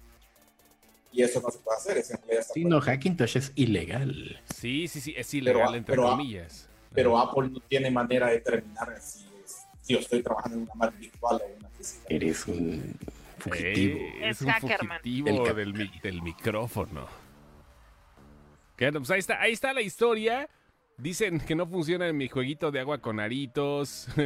Y 1.12 1.22
eso 1.22 1.40
no 1.40 1.50
se 1.50 1.58
puede 1.58 1.76
hacer, 1.76 1.98
está 1.98 2.18
Sí, 2.54 2.64
no, 2.64 2.80
Hackintosh 2.80 3.36
es 3.36 3.52
ilegal. 3.54 4.40
Sí, 4.52 4.88
sí, 4.88 5.00
sí, 5.00 5.14
es 5.16 5.32
ilegal, 5.34 5.62
Pero- 5.66 5.74
entre 5.76 5.94
pero- 5.96 6.08
comillas. 6.08 6.68
Pero 6.94 7.18
Apple 7.18 7.50
no 7.50 7.60
tiene 7.60 7.90
manera 7.90 8.28
de 8.28 8.34
determinar 8.34 8.98
si, 9.00 9.26
es- 9.44 9.66
si 9.82 9.92
yo 9.94 9.98
estoy 9.98 10.22
trabajando 10.22 10.56
en 10.58 10.62
una 10.62 10.74
Mac 10.74 10.96
virtual 10.98 11.40
o 11.44 11.58
una 11.58 11.68
física. 11.70 12.04
Eres 12.08 12.46
un 12.46 12.96
fugitivo. 13.38 13.98
Eh, 13.98 14.30
Es 14.30 14.36
es 14.36 14.42
un 14.42 14.48
hackerman. 14.52 14.98
fugitivo 15.00 15.54
del, 15.54 15.74
mi- 15.74 15.90
del 16.02 16.22
micrófono. 16.22 17.06
Que, 18.76 18.90
pues 18.92 19.10
ahí 19.10 19.18
está, 19.20 19.40
ahí 19.40 19.52
está 19.52 19.72
la 19.72 19.82
historia. 19.82 20.48
Dicen 20.96 21.40
que 21.40 21.54
no 21.54 21.66
funciona 21.66 22.06
en 22.08 22.16
mi 22.16 22.28
jueguito 22.28 22.70
de 22.70 22.80
agua 22.80 22.98
con 22.98 23.20
aritos. 23.20 24.08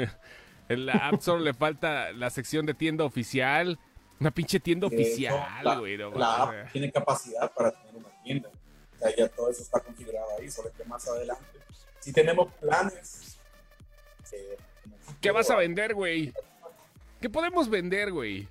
En 0.71 0.85
la 0.85 0.93
App 1.09 1.21
solo 1.23 1.43
le 1.43 1.55
falta 1.55 2.13
la 2.13 2.29
sección 2.29 2.67
de 2.67 2.75
tienda 2.75 3.03
oficial. 3.05 3.79
Una 4.21 4.31
pinche 4.31 4.61
tienda 4.61 4.87
De 4.89 4.97
hecho, 4.97 5.03
oficial, 5.03 5.65
la, 5.65 5.79
güey. 5.79 5.97
no 5.97 6.11
la 6.11 6.39
mames. 6.39 6.67
app 6.67 6.73
tiene 6.73 6.93
capacidad 6.93 7.51
para 7.55 7.71
tener 7.73 7.97
una 7.97 8.23
tienda. 8.23 8.51
O 8.51 8.99
sea, 8.99 9.17
ya 9.17 9.29
todo 9.29 9.49
eso 9.51 9.63
está 9.63 9.81
configurado 9.81 10.27
ahí, 10.39 10.51
solo 10.51 10.71
que 10.77 10.85
más 10.85 11.09
adelante. 11.09 11.43
Si 12.09 12.15
tenemos 12.15 12.51
planes. 12.55 13.37
eh, 14.33 14.57
¿Qué 15.21 15.31
vas 15.31 15.51
a 15.51 15.57
vender, 15.57 15.93
güey? 15.93 16.33
¿Qué 17.21 17.29
podemos 17.29 17.69
vender, 17.69 18.11
güey? 18.13 18.49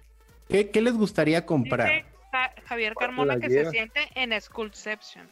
¿Qué, 0.47 0.70
qué 0.70 0.80
les 0.80 0.93
gustaría 0.93 1.43
comprar? 1.43 1.88
Dice 1.89 2.05
Ja- 2.32 2.53
Javier 2.68 2.93
Carmona 2.93 3.39
que 3.39 3.49
se 3.49 3.72
siente 3.72 4.08
en 4.14 4.39
Schoolception. 4.39 5.28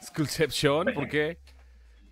Skullception, 0.00 0.94
¿por 0.94 1.08
qué? 1.08 1.38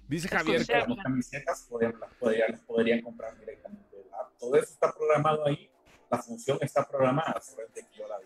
Dice 0.08 0.26
Javier. 0.26 0.66
Las 0.68 0.98
camisetas 1.04 1.66
podrían, 1.70 1.94
las 2.00 2.60
podrían, 2.66 3.00
comprar 3.02 3.38
directamente. 3.38 4.04
Todo 4.40 4.56
eso 4.56 4.72
está 4.72 4.92
programado 4.92 5.46
ahí. 5.46 5.70
La 6.10 6.18
función 6.18 6.58
está 6.62 6.84
programada, 6.88 7.40
de 7.76 7.80
que 7.82 7.96
yo 7.96 8.08
la 8.08 8.18
vi. 8.18 8.24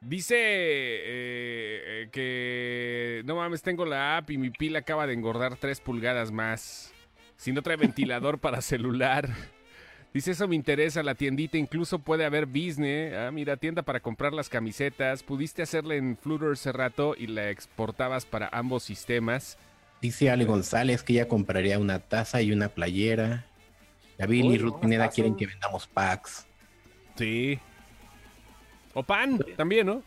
Dice 0.00 0.34
eh, 0.34 1.02
eh, 1.04 2.08
que 2.10 3.22
no 3.26 3.36
mames, 3.36 3.60
tengo 3.62 3.84
la 3.84 4.16
app 4.16 4.30
y 4.30 4.38
mi 4.38 4.48
pila 4.48 4.78
acaba 4.78 5.06
de 5.06 5.12
engordar 5.12 5.56
3 5.56 5.78
pulgadas 5.80 6.32
más. 6.32 6.94
Si 7.36 7.52
no 7.52 7.60
trae 7.62 7.76
ventilador 7.76 8.38
para 8.40 8.62
celular. 8.62 9.28
Dice, 10.12 10.32
eso 10.32 10.48
me 10.48 10.56
interesa, 10.56 11.02
la 11.04 11.14
tiendita 11.14 11.56
incluso 11.56 12.00
puede 12.00 12.24
haber 12.24 12.46
business. 12.46 13.14
Ah, 13.14 13.30
mira, 13.30 13.58
tienda 13.58 13.82
para 13.82 14.00
comprar 14.00 14.32
las 14.32 14.48
camisetas. 14.48 15.22
Pudiste 15.22 15.62
hacerla 15.62 15.94
en 15.94 16.16
Flutter 16.16 16.52
hace 16.52 16.72
rato 16.72 17.14
y 17.16 17.28
la 17.28 17.50
exportabas 17.50 18.24
para 18.24 18.48
ambos 18.52 18.82
sistemas. 18.82 19.56
Dice 20.00 20.30
Ale 20.30 20.46
González 20.46 21.02
que 21.02 21.12
ella 21.12 21.28
compraría 21.28 21.78
una 21.78 22.00
taza 22.00 22.40
y 22.40 22.52
una 22.52 22.70
playera. 22.70 23.44
Uy, 24.26 24.54
y 24.54 24.58
Ruth 24.58 24.80
Pineda 24.80 25.08
quieren 25.10 25.36
que 25.36 25.46
vendamos 25.46 25.86
packs. 25.86 26.46
Sí. 27.16 27.60
O 28.94 29.02
pan, 29.02 29.38
también, 29.56 29.86
¿no? 29.86 30.02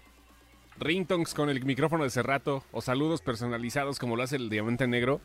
Ringtones 0.79 1.33
con 1.33 1.49
el 1.49 1.63
micrófono 1.63 2.03
de 2.03 2.09
Cerrato. 2.09 2.63
O 2.71 2.81
saludos 2.81 3.21
personalizados 3.21 3.99
como 3.99 4.15
lo 4.15 4.23
hace 4.23 4.35
el 4.35 4.49
Diamante 4.49 4.87
Negro. 4.87 5.21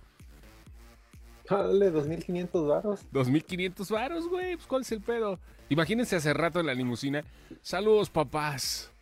Dale, 1.49 1.91
2500 1.91 2.69
varos. 2.69 3.07
2500 3.11 3.91
varos, 3.91 4.29
güey. 4.29 4.57
Pues, 4.57 4.67
¿cuál 4.67 4.83
es 4.83 4.93
el 4.93 5.01
pedo? 5.01 5.39
Imagínense 5.71 6.17
hace 6.17 6.33
rato 6.35 6.61
en 6.61 6.67
la 6.67 6.75
limusina. 6.75 7.25
Saludos, 7.63 8.11
papás. 8.11 8.93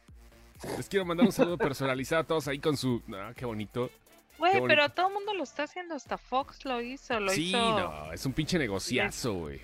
Les 0.77 0.89
quiero 0.89 1.05
mandar 1.05 1.27
un 1.27 1.33
saludo 1.33 1.59
personalizado 1.59 2.23
a 2.23 2.25
todos 2.25 2.49
ahí 2.49 2.59
con 2.59 2.77
su... 2.77 3.03
Ah, 3.13 3.33
qué 3.37 3.45
bonito. 3.45 3.91
Güey, 4.39 4.63
pero 4.67 4.89
todo 4.91 5.09
el 5.09 5.15
mundo 5.15 5.35
lo 5.35 5.43
está 5.43 5.65
haciendo. 5.65 5.95
Hasta 5.95 6.19
Fox 6.19 6.65
lo 6.65 6.81
hizo. 6.81 7.19
Lo 7.21 7.31
sí, 7.31 7.49
hizo. 7.49 7.59
no, 7.59 8.13
es 8.13 8.25
un 8.25 8.33
pinche 8.33 8.59
negociazo, 8.59 9.35
güey. 9.35 9.61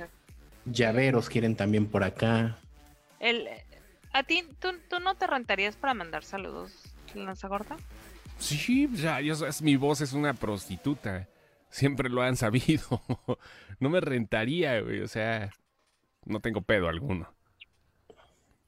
Llaveros 0.65 1.29
quieren 1.29 1.57
también 1.57 1.87
por 1.87 2.05
acá. 2.05 2.59
El, 3.21 3.49
¿A 4.13 4.23
ti, 4.25 4.45
tú, 4.59 4.69
tú 4.89 5.01
no 5.01 5.15
te 5.15 5.27
rentarías 5.27 5.77
para 5.77 5.95
mandar 5.95 6.25
saludos, 6.25 6.73
Lanzagorda? 7.15 7.77
Sí, 8.39 8.89
o 8.93 8.97
sea, 8.97 9.21
yo, 9.21 9.35
es, 9.47 9.63
mi 9.63 9.77
voz 9.77 10.01
es 10.01 10.13
una 10.13 10.35
prostituta. 10.35 11.29
Siempre 11.71 12.11
lo 12.11 12.23
han 12.23 12.37
sabido. 12.37 13.03
no 13.81 13.89
me 13.89 14.01
rentaría, 14.01 14.81
güey. 14.81 15.01
O 15.01 15.09
sea, 15.09 15.51
no 16.25 16.41
tengo 16.41 16.61
pedo 16.63 16.89
alguno. 16.89 17.33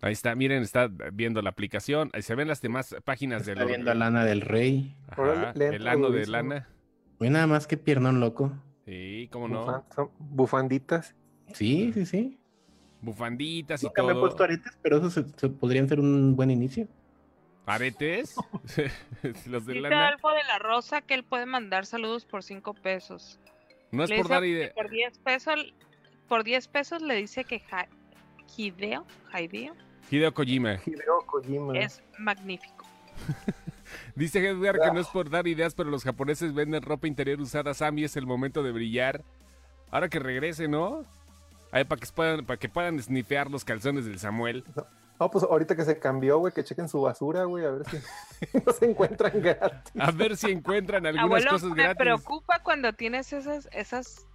Ahí 0.01 0.13
está, 0.13 0.35
miren, 0.35 0.63
está 0.63 0.89
viendo 1.13 1.43
la 1.43 1.51
aplicación. 1.51 2.11
Ahí 2.13 2.23
se 2.23 2.35
ven 2.35 2.49
las 2.49 2.61
demás 2.61 2.95
páginas 3.05 3.47
del 3.47 3.59
Está 3.59 3.67
viendo 3.67 3.91
a 3.91 3.95
Lana 3.95 4.25
del 4.25 4.43
Rey. 4.43 4.95
Ajá, 5.09 5.53
el 5.55 5.89
ano 5.89 6.11
de 6.11 6.27
lana. 6.27 6.69
Oye, 7.19 7.31
nada 7.31 7.47
más 7.47 7.67
que 7.67 7.77
piernón 7.77 8.21
loco. 8.21 8.53
Sí, 8.85 9.29
cómo 9.33 9.49
no. 9.49 9.87
Bufanditas. 10.19 11.15
Sí, 11.53 11.93
sí, 11.95 12.07
sí. 12.07 12.39
Bufanditas 13.05 13.83
y 13.83 13.87
Nunca 13.87 14.03
me 14.03 14.11
he 14.11 14.13
todo. 14.13 14.23
puesto 14.23 14.45
aretes, 14.45 14.73
pero 14.83 14.99
eso 14.99 15.11
se, 15.11 15.25
se 15.37 15.49
podrían 15.49 15.89
ser 15.89 16.01
un 16.01 16.35
buen 16.37 16.51
inicio. 16.51 16.89
¿Aretes? 17.67 18.35
Los 19.47 19.67
de 19.67 19.73
Dice 19.75 19.81
lana. 19.89 20.09
Alfo 20.09 20.31
de 20.31 20.43
la 20.45 20.59
Rosa 20.59 21.01
que 21.03 21.15
él 21.15 21.25
puede 21.25 21.47
mandar 21.47 21.87
saludos 21.87 22.25
por 22.25 22.43
5 22.43 22.75
pesos. 22.75 23.39
No 23.91 24.05
es 24.05 24.11
Le 24.11 24.17
por 24.17 24.25
dice 24.27 24.35
dar 24.35 24.43
que 24.43 24.49
idea. 24.49 24.73
Por 24.75 24.91
10 24.91 25.19
pesos, 25.19 25.55
por 26.29 26.45
10 26.45 26.69
pesos 26.69 27.03
le 27.03 27.15
dice 27.17 27.45
que 27.45 27.61
Ja- 27.61 27.89
Hideo, 28.57 29.07
Hideo 29.33 29.75
Hideo 30.11 30.35
Kojima. 30.35 30.79
Hideo 30.85 31.21
Kojima. 31.27 31.79
es 31.79 32.03
magnífico. 32.19 32.85
Dice 34.17 34.47
Edgar 34.47 34.79
que 34.81 34.91
no 34.93 35.01
es 35.01 35.07
por 35.09 35.31
dar 35.31 35.47
ideas, 35.47 35.75
pero 35.75 35.91
los 35.91 36.05
japoneses 36.05 36.53
venden 36.55 36.83
ropa 36.83 37.07
interior 37.07 37.41
usada. 37.41 37.75
Sammy 37.75 38.05
es 38.05 38.17
el 38.17 38.27
momento 38.27 38.63
de 38.63 38.73
brillar. 38.73 39.23
Ahora 39.91 40.09
que 40.09 40.19
regrese, 40.19 40.69
¿no? 40.69 41.05
Ahí 41.75 41.85
para 41.85 42.01
que 42.01 42.07
puedan, 42.15 42.47
para 42.47 42.57
que 42.59 42.69
puedan 42.69 43.03
snifear 43.03 43.51
los 43.51 43.65
calzones 43.65 44.05
del 44.05 44.19
Samuel. 44.21 44.65
No, 45.21 45.31
pues 45.31 45.45
ahorita 45.45 45.77
que 45.77 45.85
se 45.85 45.99
cambió, 45.99 46.39
güey, 46.39 46.53
que 46.53 46.63
chequen 46.65 46.89
su 46.89 47.01
basura, 47.01 47.45
güey, 47.45 47.65
a 47.65 47.71
ver 47.71 47.83
si 47.89 47.97
no 48.67 48.73
se 48.73 48.85
encuentran 48.91 49.33
gratis. 49.43 49.93
A 49.99 50.11
ver 50.11 50.37
si 50.37 50.51
encuentran 50.51 51.05
algunas 51.07 51.25
Abuelo, 51.25 51.51
cosas 51.51 51.71
me 51.71 51.83
gratis. 51.83 51.99
preocupa 51.99 52.59
cuando 52.61 52.93
tienes 52.93 53.33
esas, 53.33 53.69
esas, 53.73 54.27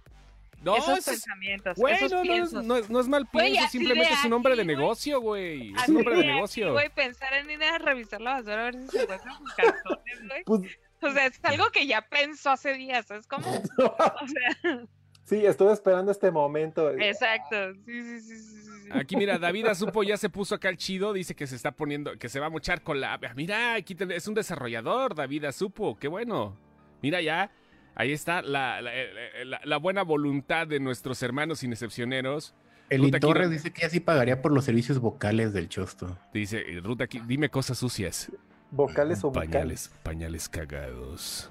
No, 0.62 0.76
esos 0.76 0.88
eso 0.98 0.98
es- 0.98 1.06
pensamientos, 1.22 1.76
güey, 1.76 1.94
esos 1.94 2.10
no, 2.12 2.24
no, 2.24 2.34
es, 2.44 2.52
no, 2.52 2.76
es- 2.76 2.90
no 2.90 3.00
es 3.00 3.08
mal 3.08 3.26
Güey, 3.32 3.50
pienso, 3.52 3.66
así 3.68 3.78
simplemente 3.78 4.08
de 4.14 4.18
es 4.20 4.24
un 4.24 4.32
hombre 4.34 4.56
de 4.56 4.64
güey. 4.64 4.76
negocio, 4.76 5.20
güey. 5.20 5.74
Es 5.74 5.88
un 5.88 5.96
hombre 5.98 6.14
de 6.16 6.20
aquí, 6.20 6.28
negocio. 6.30 6.72
güey, 6.72 6.88
pensar 6.90 7.32
en 7.34 7.50
ir 7.50 7.62
a 7.62 7.78
revisar 7.78 8.20
la 8.20 8.32
basura 8.34 8.60
a 8.60 8.64
ver 8.64 8.74
si 8.74 8.88
se 8.88 9.02
encuentran 9.02 9.36
sus 9.38 9.54
calzones, 9.54 10.28
güey. 10.28 10.44
Pues 10.44 10.62
O 11.02 11.10
sea, 11.14 11.26
es 11.26 11.40
algo 11.44 11.70
que 11.70 11.86
ya 11.86 12.02
pensó 12.02 12.50
hace 12.50 12.74
días, 12.74 13.10
¿es 13.10 13.26
como? 13.26 13.46
O 13.78 14.26
sea, 14.28 14.86
sí, 15.30 15.46
estuve 15.46 15.72
esperando 15.72 16.12
este 16.12 16.30
momento. 16.30 16.90
exacto. 16.90 17.72
Sí, 17.86 18.02
sí, 18.02 18.20
sí, 18.20 18.38
sí. 18.38 18.88
Aquí 18.92 19.16
mira, 19.16 19.38
David 19.38 19.66
Azupo 19.66 20.02
ya 20.02 20.16
se 20.16 20.28
puso 20.28 20.56
acá 20.56 20.68
el 20.68 20.76
chido, 20.76 21.12
dice 21.12 21.34
que 21.36 21.46
se 21.46 21.54
está 21.56 21.70
poniendo, 21.72 22.18
que 22.18 22.28
se 22.28 22.40
va 22.40 22.46
a 22.46 22.50
mochar 22.50 22.82
con 22.82 23.00
la... 23.00 23.18
Mira, 23.36 23.74
aquí 23.74 23.94
ten- 23.94 24.10
es 24.10 24.26
un 24.26 24.34
desarrollador, 24.34 25.14
David 25.14 25.44
Azupo, 25.44 25.96
qué 25.96 26.08
bueno. 26.08 26.56
Mira 27.00 27.20
ya, 27.22 27.50
ahí 27.94 28.10
está 28.12 28.42
la, 28.42 28.80
la- 28.82 28.90
eh, 28.92 29.44
la- 29.44 29.60
la 29.64 29.76
buena 29.76 30.02
voluntad 30.02 30.66
de 30.66 30.80
nuestros 30.80 31.22
hermanos 31.22 31.62
inexcepcioneros. 31.62 32.52
Ruta 32.90 33.20
Torres 33.20 33.50
dice 33.50 33.70
que 33.72 33.82
ya 33.82 33.88
sí 33.90 34.00
pagaría 34.00 34.42
por 34.42 34.50
los 34.50 34.64
servicios 34.64 34.98
vocales 34.98 35.52
del 35.52 35.68
Chosto. 35.68 36.18
Dice, 36.34 36.58
eh, 36.66 36.80
Ruta, 36.80 37.04
aquí, 37.04 37.20
dime 37.24 37.48
cosas 37.48 37.78
sucias. 37.78 38.32
Vocales 38.72 39.22
o 39.22 39.28
vocales. 39.28 39.50
Pañales, 39.52 39.90
pañales 40.02 40.48
cagados. 40.48 41.48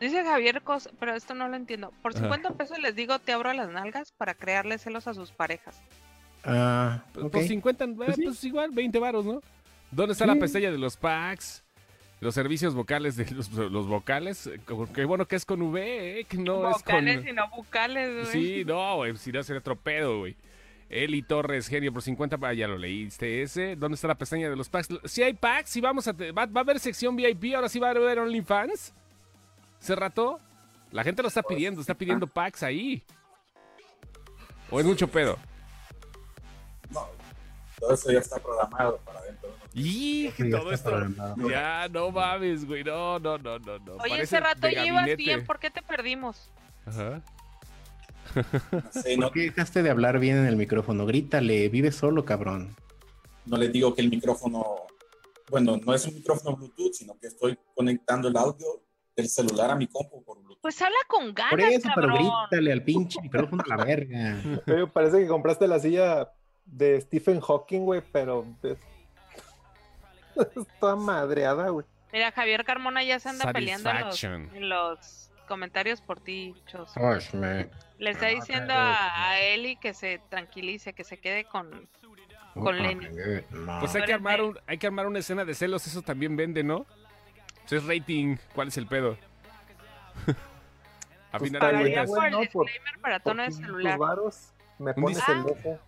Dice 0.00 0.22
Javier 0.24 0.60
Cos, 0.62 0.90
pero 1.00 1.14
esto 1.14 1.34
no 1.34 1.48
lo 1.48 1.56
entiendo. 1.56 1.92
Por 2.02 2.12
Ajá. 2.12 2.20
50 2.24 2.50
pesos 2.54 2.78
les 2.78 2.94
digo 2.94 3.18
te 3.18 3.32
abro 3.32 3.52
las 3.54 3.70
nalgas 3.70 4.12
para 4.12 4.34
crearle 4.34 4.78
celos 4.78 5.06
a 5.06 5.14
sus 5.14 5.32
parejas. 5.32 5.80
Ah, 6.44 7.02
Pues, 7.12 7.26
pues 7.32 7.48
50, 7.48 7.84
eh, 7.84 7.92
Pues 7.96 8.14
sí. 8.16 8.22
pues 8.24 8.44
igual, 8.44 8.70
20 8.72 8.98
varos, 8.98 9.24
¿no? 9.24 9.40
¿Dónde 9.90 10.12
está 10.12 10.26
la 10.26 10.34
pestaña 10.36 10.70
de 10.70 10.78
los 10.78 10.96
packs? 10.96 11.64
Los 12.20 12.34
servicios 12.34 12.74
vocales 12.74 13.16
de 13.16 13.30
los, 13.32 13.50
los 13.52 13.86
vocales. 13.86 14.46
Eh, 14.46 14.60
Qué 14.94 15.04
bueno 15.04 15.26
que 15.26 15.36
es 15.36 15.44
con 15.44 15.60
V, 15.62 16.20
¿eh? 16.20 16.24
Que 16.24 16.38
no 16.38 16.56
vocales 16.60 17.16
es 17.16 17.20
con... 17.22 17.28
y 17.28 17.32
no 17.32 17.48
bucales, 17.50 18.12
güey. 18.14 18.26
Sí, 18.26 18.64
no, 18.64 18.96
güey, 18.96 19.16
si 19.16 19.32
no 19.32 19.42
sería 19.42 19.60
otro 19.60 19.76
pedo, 19.76 20.18
güey. 20.20 20.36
Eli 20.88 21.22
Torres, 21.22 21.66
genio 21.68 21.92
por 21.92 22.02
50, 22.02 22.38
ah, 22.40 22.52
ya 22.54 22.68
lo 22.68 22.78
leíste 22.78 23.42
ese. 23.42 23.74
¿Dónde 23.76 23.96
está 23.96 24.06
la 24.08 24.14
pestaña 24.14 24.48
de 24.48 24.56
los 24.56 24.68
packs? 24.68 24.88
Si 25.04 25.22
hay 25.22 25.34
packs, 25.34 25.70
si 25.70 25.80
vamos 25.80 26.06
a 26.06 26.14
te- 26.14 26.30
va, 26.32 26.46
va 26.46 26.60
a 26.60 26.64
haber 26.64 26.78
sección 26.78 27.16
VIP, 27.16 27.54
ahora 27.54 27.68
sí 27.68 27.78
va 27.80 27.88
a 27.88 27.90
haber 27.90 28.18
OnlyFans. 28.20 28.94
¿Se 29.86 29.94
rató? 29.94 30.40
La 30.90 31.04
gente 31.04 31.22
lo 31.22 31.28
está 31.28 31.44
pidiendo, 31.44 31.80
está 31.80 31.94
pidiendo 31.94 32.26
packs 32.26 32.64
ahí. 32.64 33.04
¿O 34.68 34.80
es 34.80 34.86
mucho 34.86 35.06
pedo? 35.06 35.38
No, 36.90 37.06
todo 37.78 37.94
eso 37.94 38.10
ya 38.10 38.18
está 38.18 38.40
programado 38.40 38.98
para 39.04 39.22
dentro 39.22 39.48
Y 39.74 40.30
Sí, 40.36 40.50
todo 40.50 40.72
esto. 40.72 40.90
programado. 40.90 41.48
Ya, 41.48 41.88
no 41.88 42.10
mames, 42.10 42.64
güey. 42.66 42.82
No, 42.82 43.20
no, 43.20 43.38
no, 43.38 43.60
no. 43.60 43.78
no. 43.78 43.92
Oye, 43.94 43.98
Parece 44.08 44.22
ese 44.22 44.40
rato 44.40 44.66
de 44.66 44.74
ya 44.74 44.84
ibas 44.86 45.00
gabinete. 45.02 45.22
bien, 45.22 45.44
¿por 45.46 45.60
qué 45.60 45.70
te 45.70 45.82
perdimos? 45.82 46.50
Ajá. 46.84 47.22
No 48.72 48.90
sé, 48.92 49.16
no, 49.16 49.26
¿Por 49.28 49.34
qué 49.34 49.40
dejaste 49.42 49.84
de 49.84 49.90
hablar 49.90 50.18
bien 50.18 50.36
en 50.38 50.46
el 50.46 50.56
micrófono? 50.56 51.06
Grítale, 51.06 51.68
vive 51.68 51.92
solo, 51.92 52.24
cabrón. 52.24 52.74
no 53.44 53.56
les 53.56 53.72
digo 53.72 53.94
que 53.94 54.02
el 54.02 54.10
micrófono, 54.10 54.64
bueno, 55.48 55.76
no 55.76 55.94
es 55.94 56.04
un 56.06 56.14
micrófono 56.14 56.56
Bluetooth, 56.56 56.92
sino 56.92 57.16
que 57.20 57.28
estoy 57.28 57.56
conectando 57.76 58.26
el 58.26 58.36
audio 58.36 58.82
del 59.16 59.28
celular 59.28 59.70
a 59.70 59.74
mi 59.74 59.86
compu 59.86 60.22
por 60.22 60.36
Bluetooth. 60.38 60.60
Pues 60.60 60.80
habla 60.82 60.96
con 61.08 61.32
ganas, 61.34 61.50
Por 61.50 61.60
eso, 61.60 61.88
pero 61.94 62.08
cabrón. 62.08 62.30
grítale 62.50 62.72
al 62.72 62.82
pinche 62.82 63.20
micrófono 63.22 63.62
a 63.64 63.76
la 63.76 63.84
verga. 63.84 64.36
Oye, 64.66 64.86
parece 64.88 65.18
que 65.20 65.26
compraste 65.26 65.66
la 65.66 65.78
silla 65.78 66.30
de 66.66 67.00
Stephen 67.00 67.40
Hawking, 67.40 67.80
güey, 67.80 68.02
pero 68.12 68.44
es, 68.62 68.76
es 70.56 70.66
toda 70.78 70.96
madreada, 70.96 71.68
güey. 71.70 71.86
Mira, 72.12 72.30
Javier 72.30 72.64
Carmona 72.64 73.02
ya 73.02 73.18
se 73.18 73.28
anda 73.30 73.52
peleando 73.52 73.90
en 73.90 74.00
los, 74.00 74.24
en 74.24 74.68
los 74.68 75.30
comentarios 75.48 76.00
por 76.00 76.20
ti, 76.20 76.54
Chos. 76.66 76.92
Osh, 76.96 77.32
me- 77.34 77.68
Le 77.98 78.10
está 78.10 78.26
Ah, 78.26 78.30
diciendo 78.30 78.72
ok, 78.74 78.78
a, 78.78 79.28
a 79.30 79.40
Eli 79.40 79.76
que 79.76 79.94
se 79.94 80.20
tranquilice, 80.28 80.92
que 80.92 81.04
se 81.04 81.18
quede 81.18 81.44
con... 81.44 81.88
Con 82.54 82.82
Lenny. 82.82 83.06
No. 83.50 83.80
Pues 83.80 83.94
hay 83.96 84.04
que, 84.04 84.14
armar 84.14 84.40
un, 84.40 84.58
hay 84.66 84.78
que 84.78 84.86
armar 84.86 85.06
una 85.06 85.18
escena 85.18 85.44
de 85.44 85.52
celos, 85.54 85.86
eso 85.86 86.00
también 86.00 86.36
vende, 86.36 86.64
¿no? 86.64 86.86
Pues 87.68 87.82
es 87.82 87.86
rating, 87.86 88.36
¿cuál 88.54 88.68
es 88.68 88.76
el 88.76 88.86
pedo? 88.86 89.16
a 91.32 91.38
Pues 91.38 91.50
final 91.50 91.72
de 91.72 91.80
cuentas, 91.82 92.08
por 92.08 92.24
el 92.24 92.30
Bueno, 92.34 92.50
por- 92.52 92.66
disclaimer 92.66 93.00
para 93.00 93.18
Por 93.20 93.32
tono 93.32 93.42
de 93.42 93.48
500 93.48 93.66
celular. 93.76 93.98
varos, 93.98 94.52
me 94.78 94.90
Un 94.92 95.02
pones 95.02 95.18
dis- 95.18 95.32
el 95.32 95.52
ojo. 95.52 95.80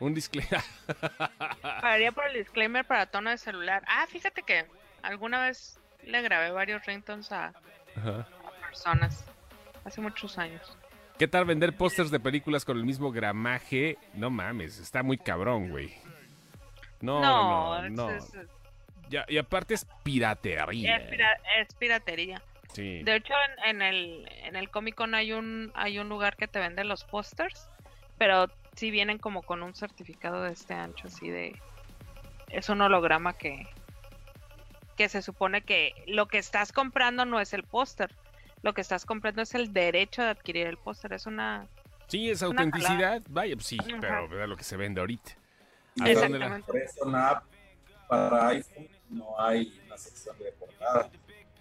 un 0.00 0.14
disclaimer. 0.14 0.60
Pagaría 1.62 2.12
por 2.12 2.26
el 2.26 2.34
disclaimer 2.34 2.84
para 2.86 3.06
tono 3.06 3.30
de 3.30 3.38
celular. 3.38 3.82
Ah, 3.86 4.06
fíjate 4.08 4.42
que 4.42 4.66
alguna 5.02 5.42
vez 5.44 5.78
le 6.04 6.20
grabé 6.22 6.50
varios 6.50 6.84
ringtones 6.84 7.30
a, 7.32 7.46
a 7.96 8.26
personas. 8.66 9.24
Hace 9.84 10.00
muchos 10.00 10.38
años. 10.38 10.76
¿Qué 11.18 11.26
tal 11.28 11.44
vender 11.44 11.76
pósters 11.76 12.10
de 12.10 12.20
películas 12.20 12.64
con 12.64 12.76
el 12.76 12.84
mismo 12.84 13.10
gramaje? 13.10 13.98
No 14.14 14.30
mames, 14.30 14.78
está 14.78 15.02
muy 15.02 15.18
cabrón, 15.18 15.70
güey. 15.70 15.94
No, 17.00 17.20
no, 17.20 17.84
es- 17.84 17.92
no. 17.92 18.10
es- 18.10 18.34
es- 18.34 18.48
Ya, 19.12 19.24
y 19.28 19.36
aparte 19.38 19.74
es 19.74 19.86
piratería. 20.02 20.96
es 20.96 21.10
pira- 21.10 21.40
es 21.58 21.74
piratería. 21.74 22.42
Sí. 22.72 23.02
De 23.02 23.16
hecho, 23.16 23.34
en, 23.66 23.76
en 23.76 23.82
el 23.82 24.28
en 24.44 24.56
el 24.56 24.70
Comic 24.70 24.94
Con 24.94 25.14
hay 25.14 25.32
un 25.32 25.70
hay 25.74 25.98
un 25.98 26.08
lugar 26.08 26.36
que 26.36 26.48
te 26.48 26.58
vende 26.58 26.82
los 26.84 27.04
pósters, 27.04 27.68
pero 28.16 28.46
sí 28.74 28.90
vienen 28.90 29.18
como 29.18 29.42
con 29.42 29.62
un 29.62 29.74
certificado 29.74 30.42
de 30.42 30.52
este 30.52 30.72
ancho, 30.72 31.08
así 31.08 31.28
de 31.28 31.54
es 32.48 32.70
un 32.70 32.80
holograma 32.80 33.34
que 33.34 33.66
que 34.96 35.08
se 35.10 35.20
supone 35.20 35.60
que 35.62 35.92
lo 36.06 36.26
que 36.26 36.38
estás 36.38 36.72
comprando 36.72 37.24
no 37.26 37.40
es 37.40 37.52
el 37.52 37.64
póster, 37.64 38.14
lo 38.62 38.72
que 38.72 38.80
estás 38.80 39.04
comprando 39.04 39.42
es 39.42 39.54
el 39.54 39.72
derecho 39.74 40.22
de 40.22 40.28
adquirir 40.30 40.66
el 40.66 40.78
póster, 40.78 41.12
es 41.12 41.26
una 41.26 41.66
Sí, 42.08 42.30
es 42.30 42.42
autenticidad. 42.42 43.22
Vaya, 43.28 43.54
pues 43.56 43.66
sí, 43.66 43.78
Ajá. 43.80 43.96
pero 44.00 44.28
vea 44.28 44.46
lo 44.46 44.56
que 44.56 44.64
se 44.64 44.76
vende 44.76 45.00
ahorita. 45.00 45.32
Y 45.96 46.02
¿A 46.10 46.14
dónde 46.14 46.38
la- 46.38 46.46
exactamente. 46.56 46.90
La 47.06 47.28
app 47.30 47.44
para 48.08 48.48
iPhone 48.48 48.88
no 49.12 49.38
hay 49.38 49.80
una 49.86 49.96
sección 49.98 50.36
de 50.38 50.52
portada. 50.52 51.10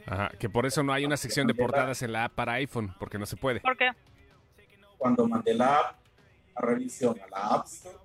Ajá, 0.06 0.30
que 0.40 0.50
por 0.50 0.66
eso 0.66 0.82
no 0.84 0.94
hay 0.94 1.06
una 1.06 1.18
sección 1.18 1.46
de 1.48 1.54
portadas 1.54 2.02
en 2.02 2.12
la 2.12 2.26
app 2.26 2.34
para 2.34 2.54
iPhone, 2.54 2.94
porque 3.00 3.20
no 3.20 3.26
se 3.26 3.38
puede. 3.38 3.60
¿Por 3.60 3.78
qué? 3.78 3.92
Cuando 4.98 5.28
mandé 5.28 5.54
la 5.54 5.78
app 5.78 5.96
a 6.56 6.62
revisión 6.62 7.20
a 7.22 7.28
la 7.28 7.56
App 7.56 7.66
Store, 7.66 7.98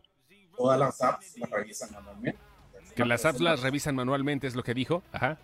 todas 0.57 0.79
las 0.79 1.01
apps 1.03 1.37
las 1.39 1.51
revisan 1.51 1.93
manualmente. 1.93 2.39
Que 2.95 3.05
las 3.05 3.25
apps 3.25 3.41
las 3.41 3.61
revisan 3.63 3.95
manualmente, 3.95 4.47
es 4.47 4.55
lo 4.55 4.63
que 4.63 4.73
dijo. 4.75 5.03
Ajá. 5.13 5.37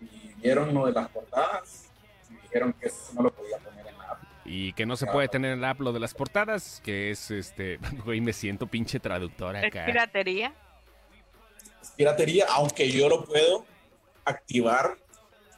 Y 0.00 0.32
vieron 0.40 0.72
lo 0.72 0.86
de 0.86 0.92
las 0.92 1.08
portadas 1.08 1.90
y 2.30 2.34
dijeron 2.42 2.72
que 2.74 2.86
eso 2.86 3.12
no 3.14 3.22
lo 3.22 3.30
podía 3.30 3.58
poner 3.58 3.86
en 3.86 3.98
la 3.98 4.04
app. 4.04 4.22
Y 4.44 4.72
que 4.72 4.86
no 4.86 4.96
se 4.96 5.06
puede 5.06 5.28
tener 5.28 5.52
en 5.52 5.60
la 5.60 5.70
app 5.70 5.80
lo 5.80 5.92
de 5.92 6.00
las 6.00 6.14
portadas, 6.14 6.80
que 6.84 7.10
es 7.10 7.30
este. 7.30 7.78
Güey, 8.04 8.20
me 8.20 8.32
siento 8.32 8.66
pinche 8.66 9.00
traductor 9.00 9.56
Es 9.56 9.64
acá. 9.64 9.84
piratería. 9.86 10.54
Es 11.88 11.94
piratería, 11.96 12.46
aunque 12.50 12.90
yo 12.90 13.08
lo 13.08 13.24
puedo 13.24 13.66
activar 14.24 14.96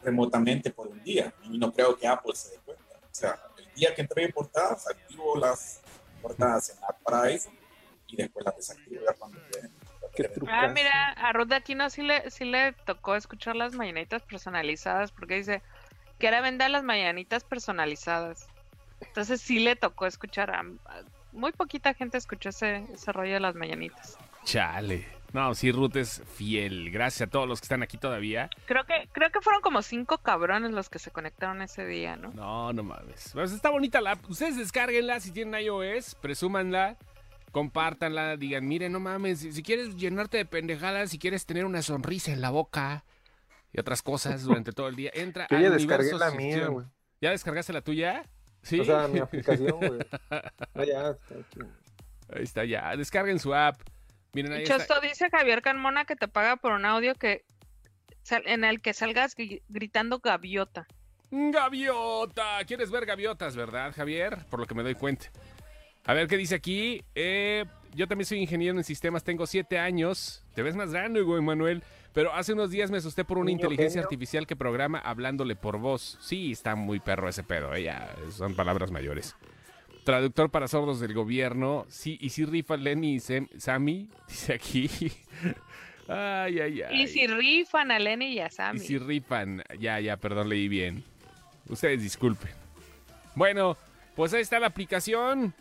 remotamente 0.03 0.70
por 0.70 0.87
un 0.87 1.03
día. 1.03 1.33
Y 1.43 1.59
no 1.59 1.72
creo 1.72 1.97
que 1.97 2.07
Apple 2.07 2.35
se 2.35 2.51
dé 2.51 2.59
cuenta. 2.64 2.85
O 2.99 3.14
sea, 3.14 3.39
el 3.59 3.72
día 3.74 3.95
que 3.95 4.03
entregue 4.03 4.33
portadas, 4.33 4.87
activo 4.89 5.37
las 5.37 5.81
portadas 6.22 6.70
en 6.70 6.81
la 6.81 6.87
app 6.89 7.03
para 7.03 7.22
iPhone 7.22 7.59
y 8.07 8.16
después 8.16 8.45
las 8.45 8.57
desactivo 8.57 9.03
ya 9.07 9.12
cuando 9.14 9.41
truco. 10.35 10.53
Ah, 10.53 10.68
mira, 10.68 11.12
a 11.12 11.33
Ruth 11.33 11.49
de 11.49 11.55
Aquino 11.57 11.89
sí 11.91 12.03
le, 12.03 12.31
sí 12.31 12.45
le 12.45 12.72
tocó 12.72 13.16
escuchar 13.16 13.57
las 13.57 13.74
mañanitas 13.74 14.22
personalizadas, 14.22 15.12
porque 15.12 15.37
dice 15.37 15.62
que 16.18 16.26
era 16.26 16.41
vender 16.41 16.70
las 16.70 16.83
mañanitas 16.85 17.45
personalizadas. 17.45 18.47
Entonces 19.01 19.41
sí 19.41 19.61
le 19.61 19.76
tocó 19.76 20.07
escuchar 20.07 20.51
a, 20.51 20.61
a- 20.61 21.03
muy 21.33 21.53
poquita 21.53 21.95
gente 21.95 22.18
escuchó 22.18 22.49
ese, 22.51 22.85
ese 22.93 23.12
rollo 23.12 23.35
de 23.35 23.41
las 23.41 23.55
mañanitas. 23.55 24.18
Chale. 24.45 25.07
No, 25.33 25.55
sí, 25.55 25.70
Ruth 25.70 25.97
es 25.97 26.22
fiel. 26.35 26.91
Gracias 26.91 27.28
a 27.28 27.31
todos 27.31 27.49
los 27.49 27.61
que 27.61 27.64
están 27.64 27.83
aquí 27.83 27.99
todavía. 27.99 28.51
Creo 28.66 28.85
que, 28.85 29.09
creo 29.12 29.31
que 29.31 29.41
fueron 29.41 29.62
como 29.62 29.83
cinco 29.83 30.18
cabrones 30.18 30.72
los 30.72 30.89
que 30.89 30.99
se 30.99 31.11
conectaron 31.11 31.62
ese 31.62 31.87
día, 31.87 32.16
¿no? 32.16 32.33
No, 32.33 32.72
no 32.72 32.83
mames. 32.83 33.31
Pues 33.33 33.53
está 33.53 33.70
bonita 33.70 34.01
la 34.01 34.12
app. 34.12 34.28
Ustedes 34.28 34.57
descárguenla 34.57 35.20
si 35.20 35.31
tienen 35.31 35.61
iOS, 35.61 36.16
presúmanla, 36.16 36.97
compártanla, 37.53 38.37
digan, 38.37 38.66
miren, 38.66 38.93
no 38.93 39.01
mames, 39.01 39.41
si, 39.41 39.53
si 39.53 39.62
quieres 39.62 39.97
llenarte 39.97 40.37
de 40.37 40.45
pendejadas, 40.47 41.11
si 41.11 41.18
quieres 41.18 41.47
tener 41.47 41.64
una 41.64 41.83
sonrisa 41.83 42.33
en 42.33 42.41
la 42.41 42.51
boca 42.51 43.05
y 43.72 43.78
otras 43.78 44.03
cosas 44.03 44.43
durante 44.43 44.72
todo 44.72 44.89
el 44.89 44.97
día, 44.97 45.11
entra 45.14 45.47
Yo 45.49 45.57
al 45.57 45.62
ya 45.62 45.70
descargué 45.70 46.12
universo 46.12 46.18
la 46.18 46.31
mía, 46.37 46.66
güey. 46.66 46.87
¿Ya 47.20 47.31
descargaste 47.31 47.72
la 47.72 47.83
tuya? 47.83 48.24
Sí. 48.62 48.81
O 48.81 48.85
sea, 48.85 49.07
mi 49.09 49.20
aplicación, 49.20 49.78
güey. 49.78 50.01
Ah, 50.31 50.85
ya, 50.85 51.11
está 51.11 51.35
aquí. 51.35 51.61
Ahí 52.33 52.43
está, 52.43 52.64
ya. 52.64 52.97
Descarguen 52.97 53.39
su 53.39 53.55
app. 53.55 53.81
Miren, 54.33 54.53
ahí 54.53 54.62
está. 54.62 54.78
Chosto 54.78 55.01
dice 55.01 55.28
Javier 55.31 55.62
Carmona 55.62 56.05
que 56.05 56.16
te 56.16 56.28
paga 56.28 56.57
por 56.57 56.72
un 56.72 56.85
audio 56.85 57.14
que 57.14 57.45
en 58.45 58.64
el 58.64 58.81
que 58.81 58.93
salgas 58.93 59.37
gri- 59.37 59.62
gritando 59.68 60.18
gaviota. 60.20 60.87
Gaviota. 61.33 62.59
¿Quieres 62.66 62.91
ver 62.91 63.07
gaviotas, 63.07 63.57
verdad, 63.57 63.93
Javier? 63.95 64.39
Por 64.51 64.61
lo 64.61 64.66
que 64.66 64.74
me 64.74 64.83
doy 64.83 64.95
cuenta. 64.95 65.26
A 66.05 66.14
ver 66.14 66.26
qué 66.28 66.37
dice 66.37 66.55
aquí. 66.55 67.03
Eh, 67.14 67.64
yo 67.95 68.07
también 68.09 68.26
soy 68.26 68.39
ingeniero 68.39 68.76
en 68.78 68.85
sistemas, 68.85 69.24
tengo 69.24 69.47
siete 69.47 69.78
años. 69.78 70.45
Te 70.55 70.62
ves 70.62 70.74
más 70.76 70.93
grande, 70.93 71.20
güey, 71.22 71.43
Manuel. 71.43 71.83
Pero 72.12 72.35
hace 72.35 72.53
unos 72.53 72.70
días 72.70 72.91
me 72.91 72.99
asusté 72.99 73.24
por 73.24 73.39
una 73.39 73.53
inteligencia 73.53 74.01
genio. 74.01 74.05
artificial 74.07 74.47
que 74.47 74.57
programa 74.57 74.99
hablándole 74.99 75.55
por 75.55 75.78
voz. 75.78 76.18
Sí, 76.20 76.53
está 76.53 76.74
muy 76.74 76.99
perro 76.99 77.28
ese 77.28 77.45
pedo, 77.45 77.72
eh, 77.74 77.85
ya, 77.85 78.14
son 78.31 78.57
palabras 78.57 78.91
mayores. 78.91 79.37
Traductor 80.05 80.51
para 80.51 80.66
sordos 80.68 81.01
del 81.01 81.14
gobierno. 81.14 81.86
Sí, 81.88 82.18
y 82.20 82.30
si 82.30 82.44
rifa 82.44 82.76
Lenny 82.76 83.14
y 83.14 83.18
Sem- 83.18 83.48
Sammy, 83.59 84.09
dice 84.28 84.55
aquí. 84.55 84.90
ay, 86.09 86.59
ay, 86.61 86.82
ay. 86.82 87.03
Y 87.03 87.07
si 87.09 87.26
rifan 87.26 87.90
a 87.90 87.98
Lenny 87.98 88.32
y 88.32 88.40
a 88.40 88.51
Sammy. 88.51 88.80
Y 88.80 88.82
si 88.82 88.98
rifan. 88.98 89.62
Ya, 89.78 90.01
ya, 90.01 90.16
perdón, 90.16 90.48
leí 90.48 90.68
bien. 90.68 91.05
Ustedes 91.68 92.03
disculpen. 92.03 92.51
Bueno, 93.34 93.76
pues 94.16 94.32
ahí 94.34 94.40
está 94.42 94.59
la 94.59 94.66
aplicación. 94.68 95.55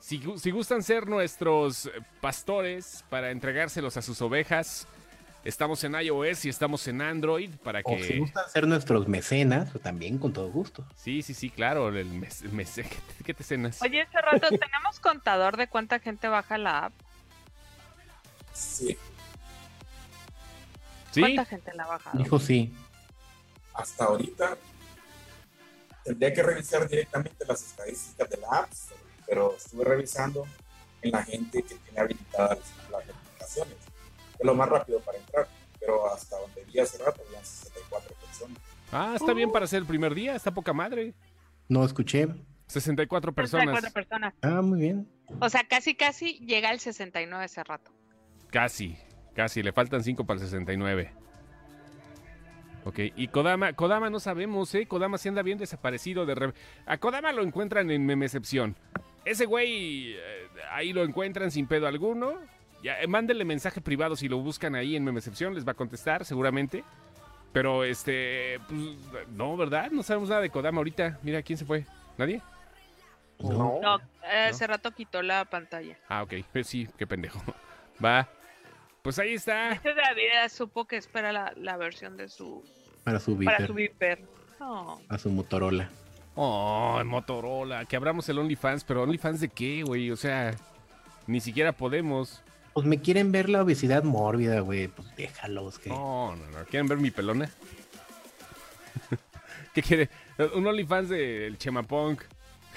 Si, 0.00 0.22
si 0.38 0.50
gustan 0.50 0.82
ser 0.82 1.06
nuestros 1.06 1.90
pastores 2.20 3.04
para 3.10 3.30
entregárselos 3.30 3.96
a 3.98 4.02
sus 4.02 4.20
ovejas, 4.22 4.88
estamos 5.44 5.82
en 5.84 5.94
iOS 5.94 6.44
y 6.44 6.48
estamos 6.48 6.86
en 6.88 7.00
Android 7.02 7.50
para 7.62 7.80
O 7.84 7.96
si 7.98 8.08
que... 8.08 8.18
gustan 8.18 8.48
ser 8.48 8.66
nuestros 8.66 9.08
mecenas, 9.08 9.70
pues 9.70 9.82
también 9.82 10.18
con 10.18 10.32
todo 10.32 10.50
gusto. 10.50 10.86
Sí, 10.96 11.22
sí, 11.22 11.34
sí, 11.34 11.50
claro, 11.50 11.88
el 11.88 12.06
mes, 12.06 12.42
mes- 12.52 12.74
¿qué, 12.74 12.82
te, 12.82 13.24
qué 13.24 13.34
te 13.34 13.44
cenas? 13.44 13.80
Oye, 13.82 14.02
hace 14.02 14.20
rato 14.20 14.48
tenemos 14.48 15.00
contador 15.00 15.56
de 15.56 15.68
cuánta 15.68 15.98
gente 15.98 16.28
baja 16.28 16.58
la 16.58 16.86
app. 16.86 16.92
Sí, 18.52 18.98
¿Sí? 21.12 21.20
¿Cuánta 21.20 21.44
gente 21.44 21.72
la 21.74 21.84
ha 21.84 21.88
bajado? 21.88 22.18
Dijo 22.18 22.38
sí. 22.38 22.72
hasta 23.74 24.04
ahorita 24.04 24.56
tendría 26.04 26.32
que 26.32 26.42
revisar 26.42 26.88
directamente 26.88 27.44
las 27.46 27.62
estadísticas 27.62 28.28
de 28.30 28.36
la 28.38 28.48
App 28.48 28.70
pero 29.26 29.54
estuve 29.56 29.84
revisando 29.84 30.46
en 31.02 31.12
la 31.12 31.22
gente 31.22 31.62
que 31.62 31.74
tiene 31.76 32.00
habilitadas 32.00 32.58
las 32.90 33.06
notificaciones. 33.06 33.76
Es 34.40 34.44
lo 34.46 34.54
más 34.54 34.68
rápido 34.68 34.98
para 35.00 35.18
entrar, 35.18 35.46
pero 35.78 36.12
hasta 36.12 36.36
donde 36.38 36.64
vi 36.64 36.80
hace 36.80 36.98
rato 37.04 37.20
habían 37.26 37.44
64 37.44 38.14
personas. 38.16 38.58
Ah, 38.90 39.12
está 39.14 39.32
bien 39.34 39.52
para 39.52 39.66
ser 39.68 39.80
el 39.80 39.86
primer 39.86 40.14
día, 40.14 40.34
está 40.34 40.52
poca 40.52 40.72
madre. 40.72 41.14
No 41.68 41.84
escuché. 41.84 42.26
64 42.66 43.32
personas. 43.32 43.66
64 43.76 43.92
personas. 43.92 44.34
Ah, 44.42 44.62
muy 44.62 44.80
bien. 44.80 45.08
O 45.40 45.48
sea, 45.48 45.62
casi, 45.68 45.94
casi 45.94 46.38
llega 46.40 46.70
al 46.70 46.80
69 46.80 47.44
ese 47.44 47.62
rato. 47.62 47.92
Casi, 48.50 48.96
casi. 49.34 49.62
Le 49.62 49.72
faltan 49.72 50.02
5 50.02 50.24
para 50.26 50.40
el 50.40 50.46
69. 50.46 51.12
Ok, 52.84 52.98
y 53.14 53.28
Kodama, 53.28 53.74
Kodama 53.74 54.08
no 54.08 54.20
sabemos, 54.20 54.74
¿eh? 54.74 54.86
Kodama 54.86 55.18
se 55.18 55.28
anda 55.28 55.42
bien 55.42 55.58
desaparecido 55.58 56.24
de... 56.24 56.34
re- 56.34 56.54
A 56.86 56.96
Kodama 56.98 57.30
lo 57.32 57.42
encuentran 57.42 57.90
en 57.90 58.06
Memecepción. 58.06 58.74
Ese 59.26 59.44
güey, 59.44 60.14
eh, 60.14 60.18
ahí 60.72 60.92
lo 60.94 61.04
encuentran 61.04 61.50
sin 61.50 61.66
pedo 61.66 61.86
alguno. 61.86 62.38
Ya, 62.82 63.00
eh, 63.00 63.06
mándenle 63.06 63.44
mensaje 63.44 63.80
privado 63.80 64.16
si 64.16 64.28
lo 64.28 64.38
buscan 64.38 64.74
ahí 64.74 64.96
en 64.96 65.04
Memecepción, 65.04 65.54
les 65.54 65.66
va 65.66 65.72
a 65.72 65.76
contestar 65.76 66.24
seguramente. 66.24 66.84
Pero, 67.52 67.84
este, 67.84 68.60
pues, 68.68 68.80
no, 69.30 69.56
¿verdad? 69.56 69.90
No 69.90 70.02
sabemos 70.02 70.28
nada 70.28 70.40
de 70.40 70.50
Kodama 70.50 70.78
ahorita. 70.78 71.18
Mira, 71.22 71.42
¿quién 71.42 71.58
se 71.58 71.64
fue? 71.64 71.84
¿Nadie? 72.16 72.40
No. 73.40 73.80
No, 73.80 73.98
hace 74.48 74.66
rato 74.66 74.92
quitó 74.92 75.22
la 75.22 75.44
pantalla. 75.44 75.96
Ah, 76.08 76.22
ok, 76.22 76.34
pues 76.52 76.66
sí, 76.66 76.88
qué 76.96 77.06
pendejo. 77.06 77.40
Va. 78.04 78.28
Pues 79.02 79.18
ahí 79.18 79.34
está. 79.34 79.72
Este 79.72 79.94
David 79.94 80.28
supo 80.50 80.84
que 80.84 80.96
espera 80.96 81.32
la, 81.32 81.52
la 81.56 81.76
versión 81.76 82.16
de 82.16 82.28
su... 82.28 82.62
Para 83.02 83.18
su 83.18 83.36
Para 83.36 83.58
Viper, 83.58 83.66
su 83.66 83.74
Viper. 83.74 84.22
No. 84.60 85.00
a 85.08 85.18
su 85.18 85.30
Motorola. 85.30 85.88
Oh, 86.34 87.02
Motorola, 87.04 87.84
que 87.86 87.96
abramos 87.96 88.28
el 88.28 88.38
OnlyFans, 88.38 88.84
pero 88.84 89.02
OnlyFans 89.02 89.40
de 89.40 89.48
qué, 89.48 89.82
güey? 89.82 90.10
O 90.10 90.16
sea, 90.16 90.54
ni 91.26 91.40
siquiera 91.40 91.72
podemos. 91.72 92.42
Pues 92.72 92.86
me 92.86 93.00
quieren 93.00 93.32
ver 93.32 93.48
la 93.48 93.62
obesidad 93.62 94.04
mórbida, 94.04 94.60
güey. 94.60 94.88
Pues 94.88 95.14
déjalos 95.16 95.78
que. 95.78 95.90
No, 95.90 96.36
no, 96.36 96.46
no. 96.50 96.64
¿Quieren 96.66 96.86
ver 96.88 96.98
mi 96.98 97.10
pelona? 97.10 97.50
¿Qué 99.74 99.82
quiere? 99.82 100.08
Un 100.54 100.66
OnlyFans 100.66 101.08
del 101.08 101.58
Chemapunk. 101.58 102.22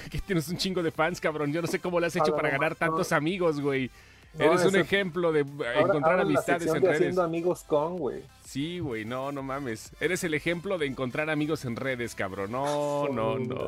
Que 0.09 0.17
tienes 0.19 0.47
un 0.49 0.57
chingo 0.57 0.81
de 0.81 0.89
fans, 0.91 1.21
cabrón. 1.21 1.53
Yo 1.53 1.61
no 1.61 1.67
sé 1.67 1.79
cómo 1.79 1.99
le 1.99 2.07
has 2.07 2.15
hecho 2.15 2.33
Ah, 2.33 2.35
para 2.35 2.49
no, 2.49 2.53
ganar 2.53 2.71
no. 2.71 2.75
tantos 2.77 3.11
amigos, 3.11 3.61
güey. 3.61 3.91
No, 4.33 4.45
Eres 4.45 4.65
un 4.65 4.75
ejemplo 4.75 5.31
de 5.31 5.41
eh, 5.41 5.45
Ahora- 5.59 5.81
encontrar 5.81 6.11
ahora 6.13 6.23
amistades 6.23 6.67
en 6.67 6.73
de 6.73 6.79
redes. 6.79 6.95
haciendo 6.95 7.21
amigos 7.21 7.63
con, 7.63 7.97
güey. 7.99 8.23
Sí, 8.43 8.79
güey, 8.79 9.05
no, 9.05 9.31
no 9.31 9.43
mames. 9.43 9.91
Eres 9.99 10.23
el 10.23 10.33
ejemplo 10.33 10.79
de 10.79 10.87
encontrar 10.87 11.29
amigos 11.29 11.63
en 11.65 11.75
redes, 11.75 12.15
cabrón. 12.15 12.51
No, 12.51 13.07
no, 13.09 13.37
no. 13.37 13.67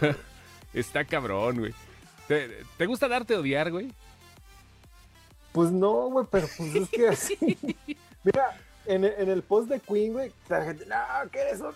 Está 0.74 1.04
cabrón, 1.04 1.60
güey. 1.60 1.74
¿Te, 2.26 2.50
te 2.76 2.86
gusta 2.86 3.06
darte 3.06 3.36
a 3.36 3.38
odiar, 3.38 3.70
güey? 3.70 3.92
Pues 5.54 5.70
no, 5.70 6.08
güey, 6.10 6.26
pero 6.30 6.48
pues 6.56 6.74
es 6.74 6.90
que 6.90 7.08
así. 7.10 7.36
Mira, 8.24 8.58
en, 8.86 9.04
el- 9.04 9.14
en 9.18 9.28
el 9.30 9.42
post 9.44 9.68
de 9.70 9.78
Queen, 9.78 10.12
güey, 10.12 10.32
la 10.48 10.64
gente, 10.64 10.84
no, 10.84 11.30
¿qué 11.30 11.40
eres? 11.42 11.60
una-?" 11.60 11.72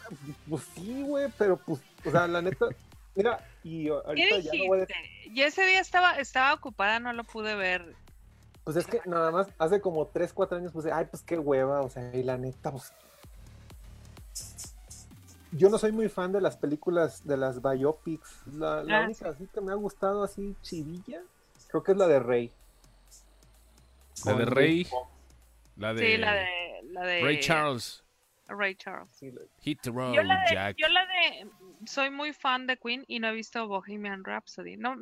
Pues 0.50 0.64
sí, 0.74 1.04
güey, 1.06 1.32
pero 1.38 1.56
pues, 1.56 1.80
o 2.04 2.10
sea, 2.10 2.26
la 2.26 2.42
neta, 2.42 2.66
mira, 3.14 3.38
y 3.62 3.84
¿Qué 3.84 3.90
ahorita 3.90 4.38
ya 4.40 4.50
no 4.58 4.66
voy 4.66 4.80
a? 4.80 4.86
Yo 5.32 5.44
ese 5.46 5.64
día 5.64 5.78
estaba, 5.80 6.14
estaba 6.18 6.52
ocupada, 6.54 6.98
no 6.98 7.12
lo 7.12 7.22
pude 7.22 7.54
ver. 7.54 7.94
Pues 8.64 8.76
es 8.76 8.86
que 8.86 9.00
nada 9.06 9.30
más 9.30 9.46
hace 9.58 9.80
como 9.80 10.06
3, 10.08 10.32
4 10.32 10.58
años 10.58 10.72
puse, 10.72 10.90
ay, 10.92 11.06
pues 11.08 11.22
qué 11.22 11.38
hueva, 11.38 11.80
o 11.82 11.88
sea, 11.88 12.14
y 12.14 12.22
la 12.24 12.36
neta, 12.36 12.72
pues. 12.72 12.92
Yo 15.52 15.70
no 15.70 15.78
soy 15.78 15.92
muy 15.92 16.08
fan 16.10 16.32
de 16.32 16.40
las 16.42 16.56
películas 16.58 17.24
de 17.26 17.36
las 17.38 17.62
biopics. 17.62 18.28
La, 18.52 18.82
la 18.82 18.98
Ah, 18.98 19.04
única 19.04 19.30
así 19.30 19.46
que 19.46 19.60
me 19.62 19.72
ha 19.72 19.76
gustado 19.76 20.22
así 20.22 20.54
chidilla, 20.62 21.22
creo 21.68 21.82
que 21.82 21.92
es 21.92 21.98
la 21.98 22.06
de 22.06 22.18
Rey. 22.18 22.52
La 24.24 24.34
de 24.34 24.44
Rey. 24.44 24.86
La 25.76 25.94
de, 25.94 26.06
Sí, 26.12 26.16
la 26.18 26.34
de, 26.34 26.48
la 26.90 27.02
de 27.04 27.22
Ray 27.22 27.40
Charles. 27.40 28.04
Ray 28.48 28.74
Charles. 28.76 29.10
Sí, 29.12 29.30
la- 29.30 29.42
Hit 29.60 29.80
the 29.82 29.90
road, 29.90 30.14
Yo 30.14 30.22
la, 30.22 30.40
de, 30.48 30.54
Jack. 30.54 30.76
yo 30.78 30.88
la 30.88 31.02
de, 31.06 31.46
soy 31.86 32.10
muy 32.10 32.32
fan 32.32 32.66
de 32.66 32.76
Queen 32.78 33.04
y 33.06 33.20
no 33.20 33.28
he 33.28 33.32
visto 33.32 33.68
Bohemian 33.68 34.24
Rhapsody. 34.24 34.76
No, 34.76 34.96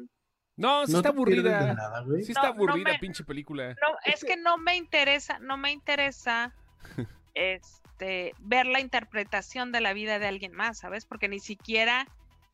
no, 0.57 0.87
sí 0.87 0.93
No 0.93 0.99
está 0.99 1.09
aburrida. 1.11 1.75
nada, 1.75 2.03
güey. 2.03 2.23
Sí 2.25 2.33
está 2.33 2.49
No, 2.49 2.49
no 2.49 2.55
aburrida, 2.55 2.93
me- 2.93 2.99
pinche 2.99 3.25
película. 3.25 3.75
es 4.05 4.25
que 4.25 4.37
no 4.37 4.59
me 4.59 4.77
interesa, 4.77 5.39
no 5.39 5.57
me 5.57 5.71
interesa, 5.71 6.53
este, 7.35 8.35
ver 8.41 8.67
la 8.67 8.81
interpretación 8.81 9.71
de 9.73 9.81
la 9.81 9.93
vida 9.93 10.19
de 10.19 10.27
alguien 10.27 10.53
más, 10.53 10.79
¿sabes? 10.79 11.07
Porque 11.07 11.29
ni 11.29 11.39
siquiera, 11.39 12.07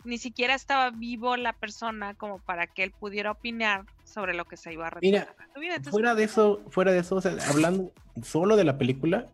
ni 0.05 0.19
siquiera 0.19 0.55
estaba 0.55 0.91
vivo 0.91 1.37
la 1.37 1.53
persona 1.53 2.15
como 2.15 2.39
para 2.39 2.67
que 2.67 2.83
él 2.85 2.91
pudiera 2.93 3.31
opinar 3.31 3.85
sobre 4.05 4.35
lo 4.35 4.45
que 4.45 4.57
se 4.57 4.73
iba 4.73 4.89
a 4.89 4.99
Mira, 5.01 5.21
retratar. 5.21 5.47
Entonces, 5.63 5.91
Fuera 5.91 6.15
de 6.15 6.25
eso, 6.25 6.61
fuera 6.71 6.93
de 6.93 6.99
eso, 6.99 7.17
o 7.17 7.21
sea, 7.21 7.37
hablando 7.49 7.93
solo 8.23 8.57
de 8.57 8.65
la 8.65 8.79
película, 8.79 9.27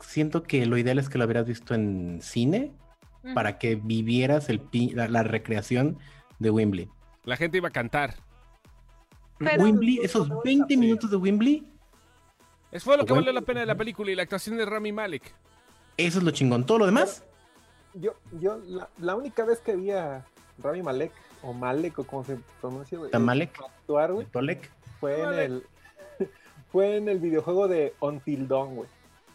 siento 0.00 0.42
que 0.42 0.66
lo 0.66 0.76
ideal 0.78 0.98
es 0.98 1.08
que 1.08 1.18
lo 1.18 1.24
hubieras 1.26 1.46
visto 1.46 1.74
en 1.74 2.20
cine 2.22 2.72
para 3.34 3.58
que 3.58 3.76
vivieras 3.76 4.48
el 4.48 4.58
pi- 4.60 4.90
la, 4.94 5.06
la 5.08 5.22
recreación 5.22 5.98
de 6.40 6.50
Wembley. 6.50 6.88
La 7.24 7.36
gente 7.36 7.58
iba 7.58 7.68
a 7.68 7.72
cantar. 7.72 8.14
Pero- 9.38 9.62
Wembley, 9.62 9.98
esos 10.02 10.28
20 10.44 10.76
minutos 10.76 11.10
de 11.10 11.16
Wembley, 11.16 11.64
Eso 12.72 12.84
fue 12.86 12.96
lo 12.96 13.04
que 13.04 13.12
valió 13.12 13.32
la 13.32 13.42
pena 13.42 13.60
de 13.60 13.66
la 13.66 13.76
película 13.76 14.10
y 14.10 14.14
la 14.14 14.22
actuación 14.22 14.56
de 14.56 14.64
Rami 14.64 14.90
Malek. 14.92 15.22
eso 15.96 16.18
es 16.18 16.24
lo 16.24 16.30
chingón. 16.30 16.64
Todo 16.66 16.78
lo 16.80 16.86
demás, 16.86 17.24
Yo, 17.94 18.14
yo, 18.32 18.58
la, 18.66 18.88
la 18.98 19.14
única 19.14 19.44
vez 19.44 19.60
que 19.60 19.76
vi 19.76 19.90
a 19.90 20.24
Rami 20.58 20.82
Malek, 20.82 21.12
o 21.42 21.52
Malek, 21.52 21.98
o 21.98 22.04
como 22.04 22.24
se 22.24 22.38
pronuncia, 22.60 22.98
güey, 22.98 23.10
Tamalek, 23.10 23.60
actuar, 23.60 24.12
güey, 24.12 24.26
Tolek. 24.26 24.70
fue 25.00 25.18
en 25.18 25.24
Malek. 25.26 25.44
el, 25.44 25.66
fue 26.72 26.96
en 26.96 27.08
el 27.08 27.18
videojuego 27.18 27.68
de 27.68 27.94
Until 28.00 28.48
Dawn, 28.48 28.76
güey. 28.76 28.88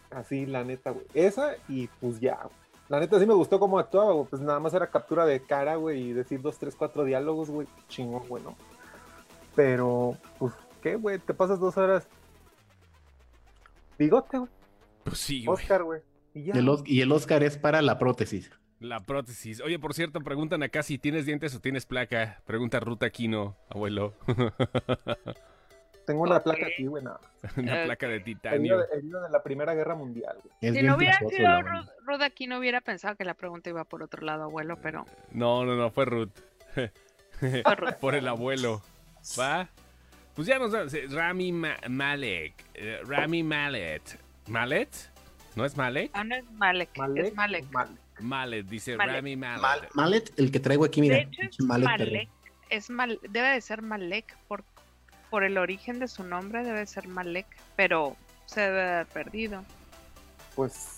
Así, 0.09 0.45
la 0.45 0.63
neta, 0.63 0.91
güey. 0.91 1.05
Esa, 1.13 1.55
y 1.67 1.87
pues 1.99 2.19
ya, 2.19 2.35
güey. 2.35 2.67
La 2.89 3.01
neta 3.01 3.19
sí 3.19 3.25
me 3.25 3.33
gustó 3.33 3.59
cómo 3.59 3.77
actuaba, 3.79 4.13
güey. 4.13 4.27
Pues 4.27 4.41
nada 4.41 4.59
más 4.59 4.73
era 4.73 4.89
captura 4.89 5.25
de 5.25 5.41
cara, 5.41 5.75
güey, 5.75 6.09
y 6.09 6.13
decir 6.13 6.41
dos, 6.41 6.57
tres, 6.57 6.75
cuatro 6.75 7.03
diálogos, 7.03 7.49
güey. 7.49 7.67
Chingón, 7.89 8.27
güey, 8.27 8.41
¿no? 8.43 8.55
Pero, 9.55 10.15
pues, 10.39 10.53
¿qué, 10.81 10.95
güey? 10.95 11.19
Te 11.19 11.33
pasas 11.33 11.59
dos 11.59 11.75
horas. 11.75 12.07
Bigote, 13.97 14.37
güey. 14.37 14.51
Pues 15.03 15.17
sí, 15.19 15.43
güey. 15.45 15.55
Oscar, 15.55 15.83
güey. 15.83 16.01
Y 16.45 16.51
el, 16.51 16.69
Os- 16.69 16.83
y 16.85 17.01
el 17.01 17.11
Oscar 17.11 17.43
es 17.43 17.57
para 17.57 17.81
la 17.81 17.97
prótesis. 17.99 18.51
La 18.79 18.99
prótesis. 18.99 19.59
Oye, 19.61 19.79
por 19.79 19.93
cierto, 19.95 20.21
preguntan 20.21 20.61
acá 20.63 20.83
si 20.83 20.97
tienes 20.99 21.25
dientes 21.25 21.55
o 21.55 21.59
tienes 21.59 21.85
placa. 21.85 22.41
Pregunta 22.45 22.79
Ruta 22.79 23.07
Aquino, 23.07 23.57
abuelo. 23.69 24.13
Tengo 26.05 26.21
una 26.21 26.41
placa 26.41 26.67
aquí, 26.67 26.85
güey, 26.85 27.03
nada. 27.03 27.19
Una 27.57 27.83
placa 27.85 28.07
de 28.07 28.15
Herido 28.15 28.25
titanio. 28.25 28.77
de, 28.77 28.85
herido 28.97 29.21
de 29.21 29.29
la 29.29 29.43
Primera 29.43 29.73
Guerra 29.73 29.95
Mundial, 29.95 30.37
güey. 30.41 30.73
Si 30.73 30.81
no 30.83 30.95
hubiera 30.95 31.17
sido. 31.19 31.61
Ruth, 31.61 31.87
Ruth 32.05 32.21
aquí 32.21 32.47
no 32.47 32.59
hubiera 32.59 32.79
pensado 32.79 33.15
que 33.17 33.25
la 33.25 33.33
pregunta 33.33 33.69
iba 33.69 33.83
por 33.83 34.03
otro 34.03 34.23
lado, 34.25 34.43
abuelo, 34.43 34.77
pero 34.81 35.05
No, 35.31 35.65
no, 35.65 35.75
no, 35.75 35.89
fue 35.91 36.05
Ruth. 36.05 36.29
fue 36.73 36.91
Ruth. 37.75 37.95
por 37.99 38.15
el 38.15 38.27
abuelo. 38.27 38.81
¿Va? 39.37 39.67
Pues 40.35 40.47
ya 40.47 40.59
nos 40.59 40.71
Rami 41.11 41.51
Ma- 41.51 41.77
Malek. 41.89 42.53
eh, 42.75 42.99
Rami 43.05 43.43
Mallet. 43.43 44.03
¿Mallet? 44.47 44.89
¿No 45.57 45.65
es 45.65 45.75
Malek? 45.75 46.11
Ah, 46.13 46.23
no 46.23 46.35
es 46.35 46.43
Malek, 46.51 46.95
Malek. 46.95 47.25
es 47.25 47.33
Malek. 47.35 47.65
Malek. 47.71 47.97
Mallet, 48.19 48.65
dice 48.67 48.95
Malek. 48.95 49.15
Rami 49.15 49.35
Mallet. 49.35 49.61
Mal- 49.61 49.89
Mallet, 49.95 50.33
el 50.39 50.51
que 50.51 50.59
traigo 50.59 50.85
aquí, 50.85 51.01
mira. 51.01 51.15
de 51.15 51.21
hecho, 51.23 51.41
es. 51.41 51.59
Malek. 51.61 52.29
Es 52.69 52.89
mal, 52.91 53.19
debe 53.27 53.47
de 53.49 53.61
ser 53.61 53.81
Malek 53.81 54.37
por, 54.47 54.63
por 55.31 55.43
el 55.43 55.57
origen 55.57 55.97
de 55.97 56.07
su 56.07 56.23
nombre, 56.23 56.63
debe 56.63 56.77
de 56.79 56.85
ser 56.85 57.07
Malek, 57.07 57.47
pero 57.75 58.15
se 58.45 58.61
debe 58.61 58.75
de 58.75 58.89
haber 58.91 59.07
perdido. 59.07 59.63
Pues, 60.55 60.97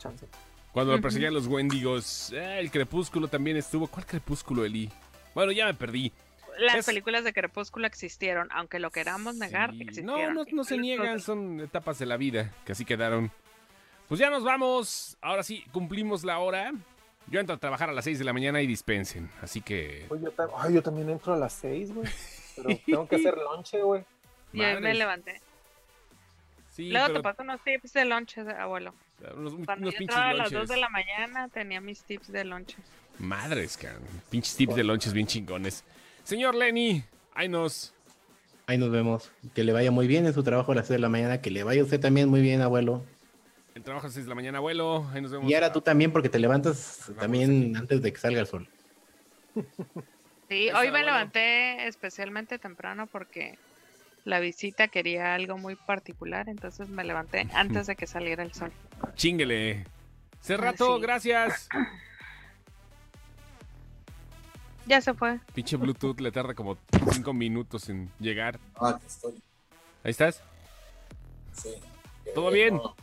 chance. 0.00 0.26
Cuando 0.72 0.96
lo 0.96 1.00
perseguían 1.00 1.32
los 1.34 1.46
Wendigos. 1.46 2.32
eh, 2.32 2.58
el 2.58 2.70
crepúsculo 2.72 3.28
también 3.28 3.56
estuvo. 3.58 3.86
¿Cuál 3.86 4.06
crepúsculo, 4.06 4.64
Eli? 4.64 4.90
Bueno, 5.36 5.52
ya 5.52 5.66
me 5.66 5.74
perdí. 5.74 6.12
Las 6.58 6.76
Es- 6.78 6.86
películas 6.86 7.22
de 7.22 7.32
Crepúsculo 7.32 7.86
existieron, 7.86 8.48
aunque 8.52 8.80
lo 8.80 8.90
queramos 8.90 9.36
negar, 9.36 9.70
Sí. 9.70 9.82
existieron. 9.82 10.34
No, 10.34 10.44
no, 10.44 10.50
no 10.50 10.64
se 10.64 10.76
niegan, 10.78 11.20
son 11.20 11.60
etapas 11.60 11.98
de 12.00 12.06
la 12.06 12.16
vida 12.16 12.50
que 12.66 12.72
así 12.72 12.84
quedaron. 12.84 13.30
Pues 14.10 14.18
ya 14.18 14.28
nos 14.28 14.42
vamos. 14.42 15.16
Ahora 15.20 15.44
sí, 15.44 15.64
cumplimos 15.70 16.24
la 16.24 16.40
hora. 16.40 16.72
Yo 17.28 17.38
entro 17.38 17.54
a 17.54 17.58
trabajar 17.58 17.88
a 17.90 17.92
las 17.92 18.04
6 18.06 18.18
de 18.18 18.24
la 18.24 18.32
mañana 18.32 18.60
y 18.60 18.66
dispensen. 18.66 19.30
Así 19.40 19.60
que. 19.60 20.04
Oye, 20.10 20.24
yo, 20.24 20.32
ta- 20.32 20.48
ay, 20.58 20.74
yo 20.74 20.82
también 20.82 21.08
entro 21.10 21.32
a 21.32 21.36
las 21.36 21.52
seis, 21.52 21.94
güey. 21.94 22.08
Pero 22.56 22.68
tengo 22.86 23.06
que 23.08 23.14
hacer 23.14 23.36
lonche, 23.38 23.80
güey. 23.80 24.02
Y 24.52 24.62
ahí 24.62 24.80
me 24.80 24.94
levanté. 24.94 25.40
Sí, 26.72 26.90
Luego 26.90 27.06
pero 27.06 27.18
te 27.20 27.22
paso 27.22 27.42
unos 27.44 27.60
tips 27.62 27.92
de 27.92 28.04
lonche, 28.04 28.40
abuelo. 28.40 28.94
unos, 29.36 29.54
Cuando 29.64 29.84
unos 29.84 29.94
yo 29.94 29.98
pinches 29.98 30.00
entraba 30.00 30.30
a 30.30 30.34
las 30.34 30.50
lonches. 30.50 30.68
2 30.70 30.74
de 30.74 30.80
la 30.80 30.88
mañana 30.88 31.48
tenía 31.48 31.80
mis 31.80 32.02
tips 32.02 32.32
de 32.32 32.44
lonche. 32.44 32.78
Madres, 33.20 33.76
cabrón. 33.76 34.02
Pinches 34.28 34.56
tips 34.56 34.74
de 34.74 34.82
lonches 34.82 35.12
bien 35.12 35.28
chingones. 35.28 35.84
Señor 36.24 36.56
Lenny, 36.56 37.04
ahí 37.34 37.48
nos. 37.48 37.94
Ahí 38.66 38.76
nos 38.76 38.90
vemos. 38.90 39.30
Que 39.54 39.62
le 39.62 39.72
vaya 39.72 39.92
muy 39.92 40.08
bien 40.08 40.26
en 40.26 40.34
su 40.34 40.42
trabajo 40.42 40.72
a 40.72 40.74
las 40.74 40.88
6 40.88 40.96
de 40.96 41.00
la 41.00 41.08
mañana. 41.08 41.40
Que 41.40 41.52
le 41.52 41.62
vaya 41.62 41.80
a 41.80 41.84
usted 41.84 42.00
también 42.00 42.28
muy 42.28 42.40
bien, 42.40 42.60
abuelo. 42.60 43.04
El 43.74 43.82
trabajo 43.84 44.06
a 44.06 44.08
las 44.08 44.14
6 44.14 44.26
de 44.26 44.28
la 44.28 44.34
mañana, 44.34 44.58
abuelo. 44.58 45.08
Ahí 45.12 45.20
nos 45.22 45.30
vemos. 45.30 45.50
Y 45.50 45.54
ahora 45.54 45.72
tú 45.72 45.80
también, 45.80 46.12
porque 46.12 46.28
te 46.28 46.38
levantas 46.38 47.04
Vamos 47.08 47.20
también 47.20 47.76
antes 47.76 48.02
de 48.02 48.12
que 48.12 48.18
salga 48.18 48.40
el 48.40 48.46
sol. 48.46 48.68
Sí, 50.48 50.68
Esa, 50.68 50.78
hoy 50.78 50.90
me 50.90 50.98
abuelo. 50.98 51.06
levanté 51.06 51.86
especialmente 51.86 52.58
temprano 52.58 53.06
porque 53.06 53.58
la 54.24 54.40
visita 54.40 54.88
quería 54.88 55.34
algo 55.34 55.56
muy 55.58 55.76
particular, 55.76 56.48
entonces 56.48 56.88
me 56.88 57.04
levanté 57.04 57.48
antes 57.54 57.86
de 57.86 57.96
que 57.96 58.06
saliera 58.06 58.42
el 58.42 58.52
sol. 58.52 58.72
Chinguele. 59.14 59.84
Cerrato, 60.40 60.96
sí. 60.96 61.02
gracias. 61.02 61.68
Ya 64.86 65.00
se 65.00 65.14
fue. 65.14 65.38
Pinche 65.54 65.76
Bluetooth 65.76 66.18
le 66.20 66.32
tarda 66.32 66.54
como 66.54 66.76
cinco 67.12 67.32
minutos 67.32 67.88
en 67.90 68.10
llegar. 68.18 68.58
Ah, 68.74 68.94
aquí 68.96 69.06
estoy. 69.06 69.34
Ahí 70.02 70.10
estás. 70.10 70.42
Sí. 71.52 71.74
¿Todo 72.34 72.50
bien? 72.50 72.74
no, 72.74 72.96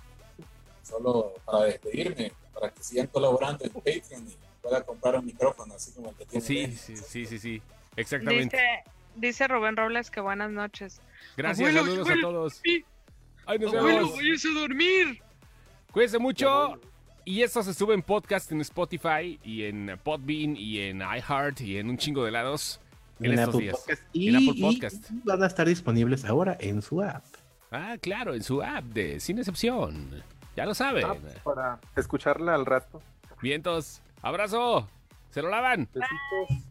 solo 0.88 1.34
para 1.46 1.66
despedirme, 1.66 2.32
para 2.54 2.72
que 2.72 2.84
sigan 2.84 3.08
colaborando 3.08 3.66
en 3.66 3.72
Patreon 3.72 4.28
y 4.28 4.36
pueda 4.62 4.84
comprar 4.84 5.16
un 5.18 5.26
micrófono 5.26 5.74
así 5.76 5.92
como 5.92 6.10
el 6.10 6.16
que 6.16 6.26
tiene. 6.26 6.46
Sí, 6.46 6.72
sí, 6.72 6.98
sí, 6.98 7.26
sí, 7.26 7.40
sí. 7.40 7.62
Exactamente. 7.96 8.58
Dice, 8.58 8.84
dice 9.16 9.48
Rubén 9.48 9.76
Robles 9.76 10.10
que 10.12 10.22
buenas 10.22 10.52
noches. 10.52 11.02
Gracias, 11.36 11.60
Abuelo, 11.70 11.82
saludos 11.82 12.10
abuelo, 12.10 12.28
a 12.28 12.32
todos. 12.32 12.62
Ay, 13.46 13.60
nos 13.60 13.74
Abuelo, 13.74 13.98
vemos. 13.98 14.16
váyase 14.18 14.48
a 14.50 14.60
dormir. 14.60 15.22
Cuídense 15.92 16.20
mucho. 16.20 16.80
Y 17.26 17.42
esto 17.44 17.62
se 17.62 17.74
sube 17.74 17.94
en 17.94 18.02
podcast 18.02 18.52
en 18.54 18.62
Spotify 18.62 19.38
y 19.44 19.64
en 19.64 20.00
Podbean 20.02 20.56
y 20.56 20.80
en 20.80 21.02
iHeart 21.02 21.60
y 21.60 21.78
en 21.78 21.90
un 21.90 21.98
chingo 21.98 22.24
de 22.24 22.32
lados 22.32 22.80
en, 23.20 23.34
estos 23.34 23.50
Apple 23.56 23.62
días. 23.62 23.78
Podcast. 23.78 24.02
En 24.02 24.22
Y, 24.22 24.50
y 24.60 24.62
Podcast. 24.62 25.10
van 25.26 25.44
a 25.44 25.48
estar 25.48 25.68
disponibles 25.68 26.24
ahora 26.24 26.56
en 26.60 26.82
su 26.82 27.02
app. 27.02 27.26
Ah, 27.72 27.98
claro, 28.00 28.34
en 28.34 28.44
su 28.44 28.62
app 28.64 28.86
de 28.86 29.20
Sin 29.20 29.40
Excepción. 29.40 30.24
Ya 30.58 30.66
lo 30.66 30.74
saben. 30.74 31.06
Ah, 31.06 31.16
para 31.44 31.80
escucharla 31.96 32.56
al 32.56 32.66
rato. 32.66 33.00
Vientos. 33.44 34.02
Abrazo. 34.24 34.90
Se 35.30 35.44
lo 35.44 35.50
lavan. 35.50 35.88
Besitos. 35.94 36.66